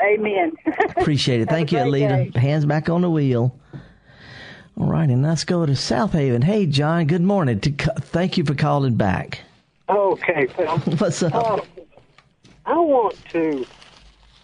Amen. 0.00 0.52
Appreciate 0.96 1.40
it. 1.40 1.48
Thank 1.48 1.72
you, 1.72 1.78
Alita. 1.78 2.36
Hands 2.36 2.66
back 2.66 2.90
on 2.90 3.00
the 3.00 3.10
wheel. 3.10 3.58
All 4.78 4.86
right, 4.86 5.08
and 5.08 5.22
let's 5.22 5.44
go 5.44 5.64
to 5.64 5.72
Southaven. 5.72 6.44
Hey, 6.44 6.66
John, 6.66 7.06
good 7.06 7.22
morning. 7.22 7.60
Thank 7.60 8.36
you 8.36 8.44
for 8.44 8.54
calling 8.54 8.96
back. 8.96 9.40
Okay, 9.88 10.46
Phil. 10.46 10.78
What's 10.98 11.22
up? 11.22 11.34
Uh, 11.34 11.60
I 12.66 12.74
want 12.74 13.16
to 13.30 13.64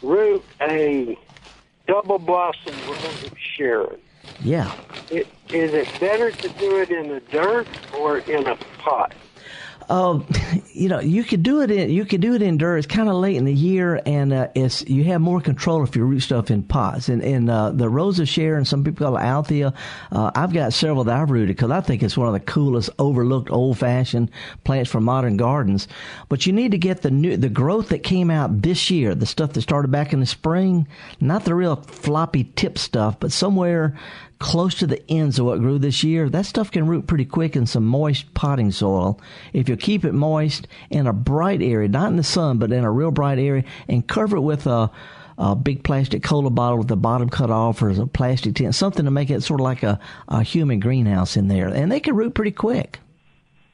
root 0.03 0.43
a 0.62 1.19
double 1.87 2.19
blossom 2.19 2.75
rose 2.87 3.25
of 3.25 3.35
Sharon. 3.39 4.01
Yeah. 4.41 4.72
It, 5.11 5.26
is 5.51 5.72
it 5.72 5.89
better 5.99 6.30
to 6.30 6.49
do 6.51 6.80
it 6.80 6.91
in 6.91 7.09
the 7.09 7.20
dirt 7.20 7.66
or 7.95 8.18
in 8.18 8.47
a 8.47 8.57
pot? 8.78 9.14
Uh, 9.89 10.20
you 10.72 10.89
know, 10.89 11.01
you 11.01 11.24
could 11.24 11.43
do 11.43 11.61
it 11.62 11.70
in 11.70 11.91
you 11.91 12.05
could 12.05 12.20
do 12.20 12.34
it 12.34 12.43
in 12.43 12.59
dirt. 12.59 12.78
It's 12.78 12.86
kind 12.86 13.09
of 13.09 13.16
late 13.16 13.36
in 13.36 13.45
the 13.45 13.55
year, 13.55 14.01
and 14.05 14.32
uh, 14.32 14.49
it's 14.55 14.86
you 14.89 15.05
have 15.05 15.20
more 15.20 15.41
control 15.41 15.82
if 15.82 15.97
you 15.97 16.05
root 16.05 16.20
stuff 16.20 16.51
in 16.51 16.62
pots. 16.62 17.09
And 17.09 17.22
and 17.22 17.51
uh, 17.51 17.70
the 17.70 17.89
Rose 17.89 18.18
of 18.18 18.28
and 18.39 18.68
some 18.68 18.84
people 18.84 19.07
call 19.07 19.16
it 19.16 19.22
Althea. 19.22 19.72
Uh, 20.12 20.30
I've 20.34 20.53
got 20.53 20.72
several 20.72 21.05
that 21.05 21.16
I've 21.16 21.30
rooted 21.30 21.57
because 21.57 21.70
I 21.70 21.80
think 21.80 22.03
it's 22.03 22.16
one 22.16 22.28
of 22.28 22.34
the 22.34 22.41
coolest, 22.41 22.91
overlooked, 22.99 23.51
old-fashioned 23.51 24.30
plants 24.64 24.91
for 24.91 25.01
modern 25.01 25.36
gardens. 25.36 25.89
But 26.28 26.47
you 26.47 26.53
need 26.53 26.72
to 26.72 26.78
get 26.78 27.03
the 27.03 27.11
new 27.11 27.36
the 27.36 27.49
growth 27.49 27.89
that 27.89 28.03
came 28.03 28.30
out 28.30 28.62
this 28.62 28.91
year, 28.91 29.14
the 29.14 29.26
stuff 29.26 29.55
that 29.55 29.62
started 29.62 29.91
back 29.91 30.12
in 30.12 30.20
the 30.20 30.26
spring, 30.26 30.86
not 31.20 31.45
the 31.45 31.55
real 31.55 31.76
floppy 31.76 32.45
tip 32.57 32.78
stuff, 32.78 33.18
but 33.18 33.32
somewhere 33.32 33.99
close 34.39 34.74
to 34.76 34.86
the 34.86 35.03
ends 35.11 35.39
of 35.39 35.47
what 35.47 35.61
grew 35.61 35.78
this 35.78 36.05
year, 36.05 36.28
that 36.28 36.47
stuff 36.47 36.70
can 36.70 36.86
root 36.86 37.07
pretty 37.07 37.24
quick 37.24 37.57
in 37.57 37.66
some 37.66 37.84
moist 37.84 38.32
potting 38.34 38.70
soil. 38.70 39.20
If 39.53 39.68
you 39.68 39.76
keep 39.76 40.05
it 40.05 40.12
moist 40.12 40.68
in 40.91 41.07
a 41.07 41.12
bright 41.12 41.62
area, 41.62 41.89
not 41.89 42.11
in 42.11 42.16
the 42.16 42.22
sun, 42.22 42.59
but 42.59 42.72
in 42.72 42.84
a 42.84 42.91
real 42.91 43.11
bright 43.11 43.39
area, 43.39 43.64
and 43.89 44.07
cover 44.07 44.36
it 44.36 44.43
with 44.43 44.66
a, 44.66 44.91
a 45.39 45.57
big 45.57 45.82
plastic 45.82 46.22
cola 46.22 46.51
bottle 46.51 46.78
with 46.78 46.89
the 46.89 46.97
bottom 46.97 47.28
cut 47.28 47.51
off 47.51 47.82
or 47.82 47.91
a 47.91 48.07
plastic 48.07 48.55
tent, 48.55 48.74
something 48.74 49.05
to 49.05 49.11
make 49.11 49.30
it 49.30 49.43
sort 49.43 49.61
of 49.61 49.64
like 49.64 49.82
a, 49.82 49.99
a 50.28 50.43
human 50.43 50.80
greenhouse 50.80 51.36
in 51.36 51.49
there. 51.49 51.68
And 51.68 51.91
they 51.91 52.01
can 52.01 52.14
root 52.14 52.34
pretty 52.34 52.53
quick. 52.53 53.01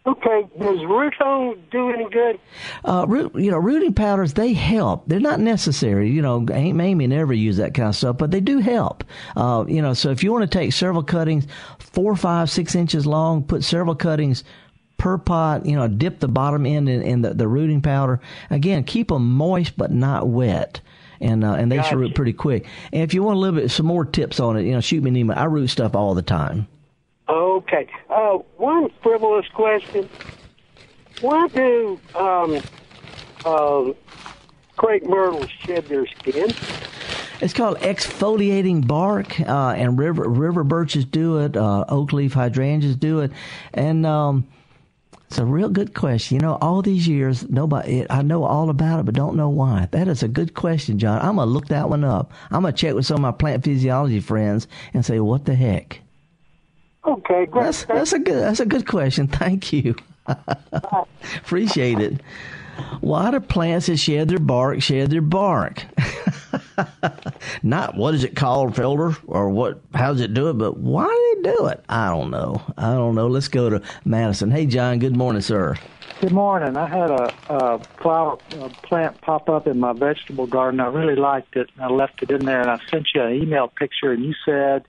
Okay, 0.06 0.46
does 0.58 0.78
Rootone 0.80 1.58
do 1.70 1.90
any 1.90 2.08
good? 2.10 2.38
Uh, 2.84 3.06
root, 3.08 3.34
you 3.36 3.50
know, 3.50 3.56
rooting 3.56 3.94
powders 3.94 4.34
they 4.34 4.52
help. 4.52 5.04
They're 5.06 5.18
not 5.18 5.40
necessary. 5.40 6.10
You 6.10 6.20
know, 6.20 6.46
Aunt 6.52 6.76
Mamie 6.76 7.06
never 7.06 7.32
used 7.32 7.58
that 7.58 7.72
kind 7.72 7.88
of 7.88 7.96
stuff, 7.96 8.18
but 8.18 8.30
they 8.30 8.40
do 8.40 8.58
help. 8.58 9.02
Uh, 9.34 9.64
you 9.66 9.80
know, 9.80 9.94
so 9.94 10.10
if 10.10 10.22
you 10.22 10.30
want 10.30 10.50
to 10.50 10.58
take 10.58 10.74
several 10.74 11.02
cuttings, 11.02 11.46
four, 11.78 12.16
five, 12.16 12.50
six 12.50 12.74
inches 12.74 13.06
long, 13.06 13.44
put 13.44 13.64
several 13.64 13.94
cuttings 13.94 14.44
per 14.98 15.16
pot. 15.16 15.64
You 15.64 15.76
know, 15.76 15.88
dip 15.88 16.20
the 16.20 16.28
bottom 16.28 16.66
end 16.66 16.88
in, 16.88 17.02
in 17.02 17.22
the, 17.22 17.32
the 17.32 17.48
rooting 17.48 17.80
powder. 17.80 18.20
Again, 18.50 18.84
keep 18.84 19.08
them 19.08 19.28
moist 19.30 19.76
but 19.76 19.90
not 19.90 20.28
wet 20.28 20.80
and 21.20 21.44
uh, 21.44 21.54
and 21.54 21.70
they 21.72 21.76
gotcha. 21.76 21.90
should 21.90 21.98
root 21.98 22.14
pretty 22.14 22.32
quick. 22.32 22.66
And 22.92 23.02
if 23.02 23.14
you 23.14 23.22
want 23.22 23.36
a 23.36 23.40
little 23.40 23.58
bit 23.58 23.70
some 23.70 23.86
more 23.86 24.04
tips 24.04 24.40
on 24.40 24.56
it, 24.56 24.64
you 24.64 24.72
know, 24.72 24.80
shoot 24.80 25.02
me 25.02 25.10
an 25.10 25.16
email. 25.16 25.38
I 25.38 25.44
root 25.44 25.68
stuff 25.68 25.94
all 25.94 26.14
the 26.14 26.22
time. 26.22 26.68
Okay. 27.28 27.88
Uh, 28.10 28.38
one 28.56 28.90
frivolous 29.02 29.46
question. 29.54 30.08
Why 31.20 31.48
do 31.48 31.98
um, 32.14 32.60
uh, 33.44 33.92
crepe 34.76 35.04
myrtles 35.04 35.48
shed 35.64 35.86
their 35.86 36.06
skin? 36.06 36.52
It's 37.40 37.52
called 37.52 37.78
exfoliating 37.78 38.86
bark, 38.86 39.38
uh, 39.40 39.74
and 39.76 39.98
river 39.98 40.28
river 40.28 40.64
birches 40.64 41.04
do 41.04 41.38
it. 41.38 41.56
Uh, 41.56 41.84
oak 41.88 42.12
leaf 42.12 42.32
hydrangeas 42.32 42.96
do 42.96 43.20
it, 43.20 43.32
and 43.72 44.06
um, 44.06 44.46
it's 45.26 45.38
a 45.38 45.44
real 45.44 45.68
good 45.68 45.94
question. 45.94 46.36
You 46.36 46.40
know, 46.42 46.58
all 46.60 46.80
these 46.80 47.08
years, 47.08 47.48
nobody 47.48 48.06
I 48.08 48.22
know 48.22 48.44
all 48.44 48.70
about 48.70 49.00
it, 49.00 49.06
but 49.06 49.14
don't 49.14 49.36
know 49.36 49.48
why. 49.48 49.88
That 49.90 50.06
is 50.08 50.22
a 50.22 50.28
good 50.28 50.54
question, 50.54 50.98
John. 50.98 51.20
I'm 51.20 51.36
gonna 51.36 51.50
look 51.50 51.68
that 51.68 51.90
one 51.90 52.04
up. 52.04 52.32
I'm 52.50 52.62
gonna 52.62 52.72
check 52.72 52.94
with 52.94 53.06
some 53.06 53.16
of 53.16 53.22
my 53.22 53.32
plant 53.32 53.64
physiology 53.64 54.20
friends 54.20 54.68
and 54.92 55.04
say, 55.04 55.18
what 55.20 55.44
the 55.44 55.54
heck. 55.54 56.00
Okay, 57.06 57.46
great. 57.46 57.64
That's, 57.64 57.84
that's 57.84 58.12
a 58.12 58.18
good. 58.18 58.42
That's 58.42 58.60
a 58.60 58.66
good 58.66 58.86
question. 58.86 59.28
Thank 59.28 59.72
you. 59.72 59.94
Appreciate 61.36 62.00
it. 62.00 62.20
Why 63.00 63.30
do 63.30 63.40
plants 63.40 63.86
that 63.86 63.98
shed 63.98 64.28
their 64.28 64.38
bark 64.38 64.82
shed 64.82 65.10
their 65.10 65.20
bark? 65.20 65.84
Not 67.62 67.96
what 67.96 68.14
is 68.14 68.24
it 68.24 68.34
called, 68.34 68.74
Felder, 68.74 69.16
or 69.26 69.50
what? 69.50 69.80
How 69.94 70.12
does 70.12 70.20
it 70.20 70.34
do 70.34 70.48
it? 70.48 70.54
But 70.54 70.78
why 70.78 71.06
do 71.06 71.42
they 71.42 71.52
do 71.52 71.66
it. 71.66 71.84
I 71.88 72.08
don't 72.08 72.30
know. 72.30 72.62
I 72.76 72.94
don't 72.94 73.14
know. 73.14 73.28
Let's 73.28 73.48
go 73.48 73.70
to 73.70 73.82
Madison. 74.04 74.50
Hey, 74.50 74.66
John. 74.66 74.98
Good 74.98 75.16
morning, 75.16 75.42
sir. 75.42 75.76
Good 76.20 76.32
morning. 76.32 76.76
I 76.76 76.86
had 76.86 77.10
a, 77.10 77.34
a 77.48 77.78
flower 78.00 78.38
a 78.58 78.68
plant 78.70 79.20
pop 79.20 79.48
up 79.48 79.66
in 79.66 79.78
my 79.78 79.92
vegetable 79.92 80.46
garden. 80.46 80.80
I 80.80 80.86
really 80.86 81.16
liked 81.16 81.56
it. 81.56 81.70
and 81.74 81.84
I 81.84 81.88
left 81.88 82.22
it 82.22 82.30
in 82.30 82.44
there, 82.44 82.60
and 82.60 82.70
I 82.70 82.80
sent 82.90 83.08
you 83.14 83.22
an 83.22 83.34
email 83.34 83.68
picture, 83.68 84.10
and 84.12 84.24
you 84.24 84.34
said 84.44 84.84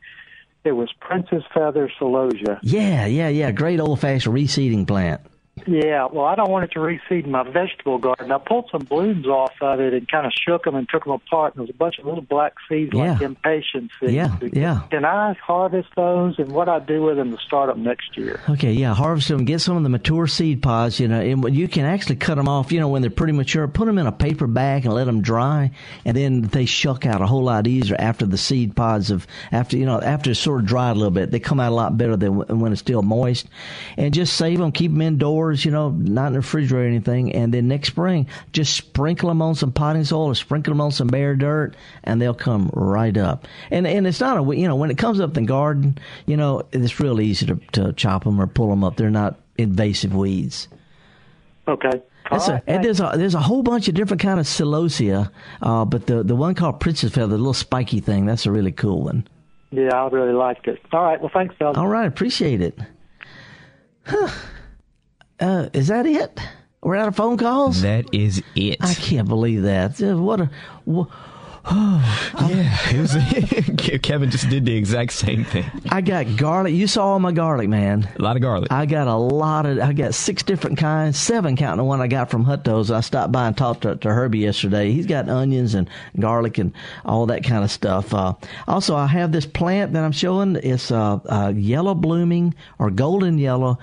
it 0.66 0.72
was 0.72 0.92
Princess 1.00 1.44
Feather 1.54 1.90
Celosia. 2.00 2.60
Yeah, 2.64 3.06
yeah, 3.06 3.30
yeah. 3.30 3.52
Great 3.52 3.80
old 3.80 4.00
fashioned 4.00 4.36
reseeding 4.36 4.88
plant. 4.88 5.22
Yeah, 5.68 6.08
well, 6.12 6.26
I 6.26 6.36
don't 6.36 6.50
want 6.50 6.66
it 6.66 6.72
to 6.74 6.80
reseed 6.80 7.28
my 7.28 7.44
vegetable 7.44 7.98
garden. 7.98 8.32
I 8.32 8.38
pulled 8.38 8.70
some 8.72 8.84
blooms 8.84 9.26
off 9.26 9.54
of 9.62 9.80
it 9.80 9.94
and 9.94 10.08
kind 10.08 10.26
of 10.26 10.32
shook 10.34 10.64
them 10.64 10.76
and 10.76 10.88
took 10.88 11.06
them 11.06 11.14
apart, 11.14 11.54
and 11.54 11.60
there 11.60 11.64
was 11.64 11.70
a 11.72 11.78
bunch 11.78 12.00
of 12.00 12.06
little 12.06 12.22
black 12.22 12.54
seeds 12.70 12.94
yeah. 12.94 13.14
like 13.14 13.22
impatiens 13.22 13.92
seeds. 14.00 14.14
Yeah, 14.14 14.38
yeah. 14.54 14.82
Can 14.92 15.06
I 15.06 15.34
harvest 15.34 15.90
those, 15.96 16.38
and 16.40 16.52
what 16.52 16.70
I 16.70 16.80
do 16.80 17.04
with 17.04 17.18
them 17.18 17.32
to 17.32 17.42
start 17.42 17.70
them 17.74 17.84
next 17.84 18.18
year? 18.18 18.40
Okay, 18.50 18.74
yeah, 18.74 18.94
harvest 18.94 19.30
them, 19.30 19.46
get 19.46 19.60
some 19.60 19.78
of 19.78 19.84
the 19.84 19.90
mature 19.90 20.28
seed 20.28 20.62
pods, 20.62 21.00
you 21.00 21.08
know, 21.08 21.20
and 21.20 21.56
you 21.56 21.68
can 21.68 21.86
actually 21.86 22.18
cut 22.18 22.36
them 22.36 22.48
off, 22.48 22.72
you 22.72 22.80
know, 22.80 22.88
when 22.88 23.02
they're 23.02 23.12
pretty 23.12 23.34
mature, 23.34 23.68
put 23.68 23.86
them 23.86 23.98
in 23.98 24.08
a 24.08 24.12
paper 24.12 24.48
bag 24.48 24.86
and 24.86 24.94
let 24.94 25.06
them 25.06 25.22
dry, 25.22 25.72
and 26.06 26.16
then 26.16 26.42
they 26.42 26.66
shuck 26.66 27.06
out 27.06 27.22
a 27.22 27.26
whole 27.26 27.44
lot 27.44 27.68
easier 27.68 27.96
after 27.98 28.26
the 28.26 28.38
seed 28.38 28.76
pods 28.76 29.10
of, 29.12 29.26
after, 29.52 29.78
you 29.78 29.86
know, 29.86 30.00
after 30.00 30.32
it's 30.32 30.40
sort 30.40 30.60
of 30.60 30.66
dried 30.68 30.92
a 30.92 31.00
little 31.00 31.12
bit. 31.12 31.32
They 31.32 31.40
come 31.40 31.60
out 31.60 31.72
a 31.72 31.76
lot 31.76 31.98
better 31.98 32.16
than 32.16 32.60
when 32.60 32.72
it's 32.72 32.82
still 32.82 33.02
moist. 33.02 33.48
And 33.98 34.14
just 34.14 34.36
save 34.36 34.60
them, 34.60 34.72
keep 34.72 34.92
them 34.92 35.02
indoors 35.02 35.55
you 35.64 35.72
know, 35.72 35.90
not 35.92 36.28
in 36.28 36.34
the 36.34 36.40
refrigerator 36.40 36.84
or 36.84 36.88
anything. 36.88 37.32
And 37.34 37.54
then 37.54 37.68
next 37.68 37.90
spring, 37.90 38.28
just 38.52 38.76
sprinkle 38.76 39.30
them 39.30 39.42
on 39.42 39.56
some 39.56 39.72
potting 39.72 40.04
soil 40.04 40.28
or 40.28 40.36
sprinkle 40.36 40.72
them 40.72 40.82
on 40.82 40.92
some 40.92 41.08
bare 41.08 41.36
dirt, 41.36 41.76
and 42.04 42.22
they'll 42.22 42.34
come 42.34 42.70
right 42.74 43.16
up. 43.16 43.48
And 43.72 43.86
and 43.86 44.08
it's 44.08 44.20
not 44.20 44.38
a 44.38 44.58
you 44.58 44.68
know 44.68 44.76
when 44.76 44.92
it 44.92 44.98
comes 44.98 45.20
up 45.20 45.38
in 45.38 45.44
the 45.44 45.48
garden, 45.48 45.98
you 46.26 46.36
know, 46.36 46.64
it's 46.72 47.00
real 47.00 47.22
easy 47.22 47.46
to 47.46 47.56
to 47.74 47.94
chop 47.94 48.24
them 48.24 48.42
or 48.42 48.48
pull 48.48 48.70
them 48.70 48.84
up. 48.84 48.98
They're 48.98 49.10
not 49.10 49.40
invasive 49.58 50.14
weeds. 50.14 50.68
Okay. 51.68 52.02
Right, 52.32 52.48
a, 52.50 52.64
and 52.66 52.84
there's 52.84 53.00
a 53.00 53.12
there's 53.16 53.36
a 53.36 53.40
whole 53.40 53.62
bunch 53.62 53.88
of 53.88 53.94
different 53.94 54.20
kind 54.20 54.40
of 54.40 54.48
celosia, 54.48 55.30
uh, 55.62 55.86
but 55.86 56.08
the 56.08 56.24
the 56.24 56.36
one 56.36 56.56
called 56.56 56.80
princess 56.80 57.14
feather, 57.14 57.28
the 57.28 57.38
little 57.38 57.54
spiky 57.54 58.00
thing, 58.00 58.26
that's 58.26 58.48
a 58.48 58.52
really 58.52 58.72
cool 58.72 59.04
one. 59.04 59.28
Yeah, 59.70 59.94
I 59.94 60.08
really 60.08 60.34
liked 60.34 60.68
it. 60.68 60.82
All 60.92 61.04
right, 61.04 61.20
well, 61.20 61.30
thanks, 61.32 61.54
Phil. 61.60 61.74
All 61.76 61.88
right, 61.88 62.08
appreciate 62.08 62.62
it. 62.62 62.80
Huh. 64.06 64.30
Uh, 65.40 65.70
is 65.74 65.88
that 65.88 66.06
it? 66.06 66.40
We're 66.82 66.96
out 66.96 67.08
of 67.08 67.16
phone 67.16 67.38
calls. 67.38 67.82
That 67.82 68.14
is 68.14 68.44
it. 68.56 68.78
I 68.82 68.94
can't 68.94 69.28
believe 69.28 69.64
that. 69.64 70.02
Uh, 70.02 70.18
what 70.18 70.42
a. 70.42 70.52
What, 70.86 71.10
Oh, 71.68 72.32
yeah, 72.48 73.02
was, 73.02 73.18
Kevin 74.04 74.30
just 74.30 74.50
did 74.50 74.66
the 74.66 74.76
exact 74.76 75.14
same 75.14 75.44
thing. 75.44 75.66
I 75.90 76.02
got 76.02 76.38
garlic. 76.38 76.76
You 76.76 76.86
saw 76.86 77.08
all 77.08 77.20
my 77.20 77.32
garlic, 77.32 77.70
man. 77.70 78.08
A 78.18 78.22
lot 78.22 78.36
of 78.36 78.44
garlic. 78.44 78.72
I 78.72 78.86
got 78.86 79.08
a 79.08 79.16
lot 79.16 79.66
of. 79.66 79.80
I 79.80 79.94
got 79.94 80.14
six 80.14 80.44
different 80.44 80.78
kinds, 80.78 81.20
seven 81.20 81.56
counting 81.56 81.78
the 81.78 81.84
one 81.84 82.02
I 82.02 82.08
got 82.08 82.30
from 82.30 82.44
Hutto's. 82.44 82.92
I 82.92 83.02
stopped 83.02 83.32
by 83.32 83.48
and 83.48 83.58
talked 83.58 83.82
to, 83.82 83.96
to 83.96 84.10
Herbie 84.10 84.40
yesterday. 84.40 84.92
He's 84.92 85.08
got 85.08 85.28
onions 85.28 85.74
and 85.74 85.90
garlic 86.20 86.60
and 86.60 86.72
all 87.04 87.26
that 87.28 87.44
kind 87.44 87.64
of 87.64 87.72
stuff. 87.72 88.14
Uh, 88.14 88.34
also, 88.68 88.96
I 88.96 89.08
have 89.08 89.32
this 89.32 89.48
plant 89.48 89.94
that 89.94 90.04
I'm 90.04 90.12
showing. 90.12 90.58
It's 90.58 90.92
uh, 90.92 91.16
uh, 91.26 91.52
yellow 91.56 91.96
blooming 91.96 92.54
or 92.78 92.92
golden 92.92 93.40
yellow 93.40 93.80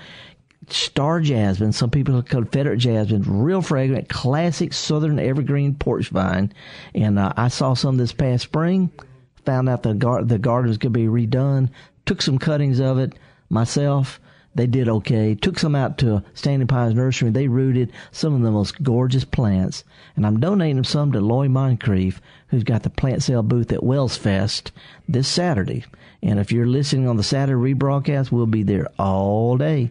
star 0.68 1.20
jasmine. 1.20 1.72
Some 1.72 1.90
people 1.90 2.14
call 2.14 2.42
Confederate 2.42 2.78
jasmine. 2.78 3.22
Real 3.22 3.62
fragrant, 3.62 4.08
classic 4.08 4.72
southern 4.72 5.18
evergreen 5.18 5.74
porch 5.74 6.08
vine. 6.08 6.52
And 6.94 7.18
uh, 7.18 7.32
I 7.36 7.48
saw 7.48 7.74
some 7.74 7.96
this 7.96 8.12
past 8.12 8.44
spring. 8.44 8.90
Found 9.44 9.68
out 9.68 9.82
the 9.82 9.94
gar- 9.94 10.24
the 10.24 10.38
garden 10.38 10.68
was 10.68 10.78
going 10.78 10.92
to 10.92 10.98
be 10.98 11.06
redone. 11.06 11.70
Took 12.06 12.22
some 12.22 12.38
cuttings 12.38 12.80
of 12.80 12.98
it 12.98 13.14
myself. 13.48 14.20
They 14.54 14.66
did 14.66 14.88
okay. 14.88 15.34
Took 15.34 15.58
some 15.58 15.74
out 15.74 15.96
to 15.98 16.22
Standing 16.34 16.68
Pines 16.68 16.94
Nursery. 16.94 17.30
They 17.30 17.48
rooted 17.48 17.90
some 18.10 18.34
of 18.34 18.42
the 18.42 18.50
most 18.50 18.82
gorgeous 18.82 19.24
plants. 19.24 19.82
And 20.14 20.26
I'm 20.26 20.40
donating 20.40 20.84
some 20.84 21.10
to 21.12 21.20
Lloyd 21.20 21.50
Moncrief, 21.50 22.20
who's 22.48 22.62
got 22.62 22.82
the 22.82 22.90
plant 22.90 23.22
sale 23.22 23.42
booth 23.42 23.72
at 23.72 23.82
Wells 23.82 24.16
Fest 24.16 24.70
this 25.08 25.26
Saturday. 25.26 25.84
And 26.22 26.38
if 26.38 26.52
you're 26.52 26.66
listening 26.66 27.08
on 27.08 27.16
the 27.16 27.22
Saturday 27.22 27.74
rebroadcast, 27.74 28.30
we'll 28.30 28.46
be 28.46 28.62
there 28.62 28.88
all 28.98 29.56
day 29.56 29.90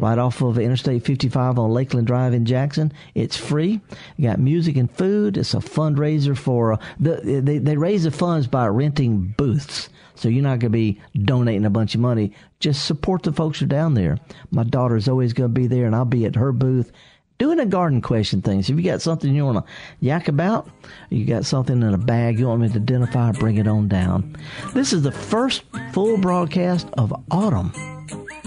right 0.00 0.18
off 0.18 0.40
of 0.40 0.58
Interstate 0.58 1.04
55 1.04 1.58
on 1.58 1.70
Lakeland 1.70 2.06
Drive 2.06 2.32
in 2.32 2.46
Jackson. 2.46 2.92
It's 3.14 3.36
free. 3.36 3.80
You 4.16 4.28
got 4.28 4.40
music 4.40 4.76
and 4.76 4.90
food. 4.90 5.36
It's 5.36 5.52
a 5.52 5.58
fundraiser 5.58 6.36
for 6.36 6.72
uh, 6.72 6.76
the 6.98 7.40
they 7.44 7.58
they 7.58 7.76
raise 7.76 8.04
the 8.04 8.10
funds 8.10 8.46
by 8.46 8.66
renting 8.66 9.34
booths. 9.36 9.90
So 10.14 10.28
you're 10.28 10.42
not 10.42 10.58
going 10.58 10.60
to 10.60 10.68
be 10.70 11.00
donating 11.22 11.64
a 11.64 11.70
bunch 11.70 11.94
of 11.94 12.00
money. 12.00 12.32
Just 12.60 12.84
support 12.84 13.22
the 13.22 13.32
folks 13.32 13.60
who 13.60 13.66
are 13.66 13.68
down 13.68 13.94
there. 13.94 14.18
My 14.50 14.64
daughter's 14.64 15.08
always 15.08 15.32
going 15.32 15.50
to 15.50 15.60
be 15.60 15.66
there, 15.66 15.86
and 15.86 15.94
I'll 15.94 16.04
be 16.04 16.26
at 16.26 16.36
her 16.36 16.52
booth 16.52 16.92
doing 17.38 17.58
a 17.58 17.66
garden 17.66 18.02
question 18.02 18.42
thing. 18.42 18.62
So 18.62 18.72
if 18.72 18.78
you 18.78 18.84
got 18.84 19.00
something 19.00 19.34
you 19.34 19.46
want 19.46 19.64
to 19.64 19.72
yak 20.00 20.28
about, 20.28 20.68
you 21.08 21.24
got 21.24 21.46
something 21.46 21.82
in 21.82 21.94
a 21.94 21.98
bag 21.98 22.38
you 22.38 22.48
want 22.48 22.60
me 22.60 22.68
to 22.68 22.76
identify, 22.76 23.32
bring 23.32 23.56
it 23.56 23.66
on 23.66 23.88
down. 23.88 24.36
This 24.74 24.92
is 24.92 25.02
the 25.02 25.12
first 25.12 25.62
full 25.92 26.18
broadcast 26.18 26.88
of 26.98 27.14
autumn. 27.30 27.99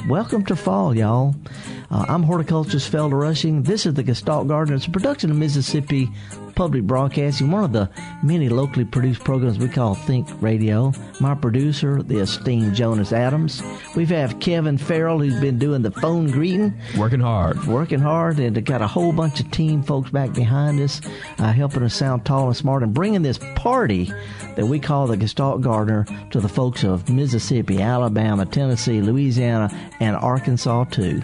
Welcome 0.07 0.43
to 0.47 0.57
fall, 0.57 0.93
y'all. 0.93 1.33
Uh, 1.89 2.05
I'm 2.09 2.23
horticulturist 2.23 2.91
Felder 2.91 3.19
Rushing. 3.19 3.63
This 3.63 3.85
is 3.85 3.93
the 3.93 4.03
Gestalt 4.03 4.49
Garden. 4.49 4.75
It's 4.75 4.85
a 4.85 4.89
production 4.89 5.31
of 5.31 5.37
Mississippi 5.37 6.09
Public 6.55 6.83
Broadcasting, 6.83 7.51
one 7.51 7.63
of 7.63 7.73
the 7.73 7.89
many 8.21 8.49
locally 8.49 8.85
produced 8.85 9.23
programs 9.23 9.57
we 9.57 9.67
call 9.67 9.95
Think 9.95 10.27
Radio. 10.41 10.93
My 11.19 11.35
producer, 11.35 12.01
the 12.03 12.19
esteemed 12.19 12.75
Jonas 12.75 13.11
Adams. 13.11 13.61
We 13.95 14.05
have 14.05 14.31
had 14.31 14.41
Kevin 14.41 14.77
Farrell, 14.77 15.19
who's 15.19 15.39
been 15.39 15.59
doing 15.59 15.81
the 15.81 15.91
phone 15.91 16.31
greeting. 16.31 16.73
Working 16.97 17.19
hard. 17.19 17.65
Working 17.65 17.99
hard, 17.99 18.39
and 18.39 18.65
got 18.65 18.81
a 18.81 18.87
whole 18.87 19.11
bunch 19.11 19.39
of 19.39 19.51
team 19.51 19.83
folks 19.83 20.11
back 20.11 20.33
behind 20.33 20.79
us, 20.79 21.01
uh, 21.39 21.51
helping 21.51 21.83
us 21.83 21.95
sound 21.95 22.25
tall 22.25 22.47
and 22.47 22.57
smart 22.57 22.83
and 22.83 22.93
bringing 22.93 23.21
this 23.21 23.39
party 23.55 24.11
that 24.55 24.65
we 24.65 24.79
call 24.79 25.07
the 25.07 25.17
Gestalt 25.17 25.61
Gardener 25.61 26.05
to 26.31 26.39
the 26.39 26.49
folks 26.49 26.83
of 26.83 27.09
Mississippi, 27.09 27.81
Alabama, 27.81 28.45
Tennessee, 28.45 29.01
Louisiana, 29.01 29.69
and 29.99 30.15
Arkansas 30.15 30.85
too. 30.85 31.21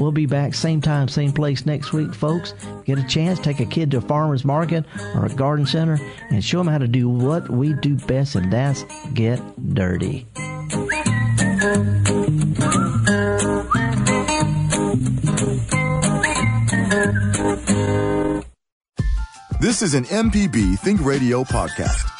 We'll 0.00 0.12
be 0.12 0.24
back 0.24 0.54
same 0.54 0.80
time, 0.80 1.08
same 1.08 1.30
place 1.30 1.66
next 1.66 1.92
week, 1.92 2.14
folks. 2.14 2.54
Get 2.86 2.98
a 2.98 3.06
chance, 3.06 3.38
take 3.38 3.60
a 3.60 3.66
kid 3.66 3.90
to 3.90 3.98
a 3.98 4.00
farmer's 4.00 4.46
market 4.46 4.86
or 5.14 5.26
a 5.26 5.28
garden 5.28 5.66
center 5.66 6.00
and 6.30 6.42
show 6.42 6.56
them 6.58 6.68
how 6.68 6.78
to 6.78 6.88
do 6.88 7.06
what 7.06 7.50
we 7.50 7.74
do 7.74 7.96
best, 7.96 8.34
and 8.34 8.50
that's 8.50 8.84
get 9.12 9.38
dirty. 9.74 10.26
This 19.60 19.82
is 19.82 19.92
an 19.92 20.04
MPB 20.04 20.78
Think 20.78 21.04
Radio 21.04 21.44
podcast. 21.44 22.19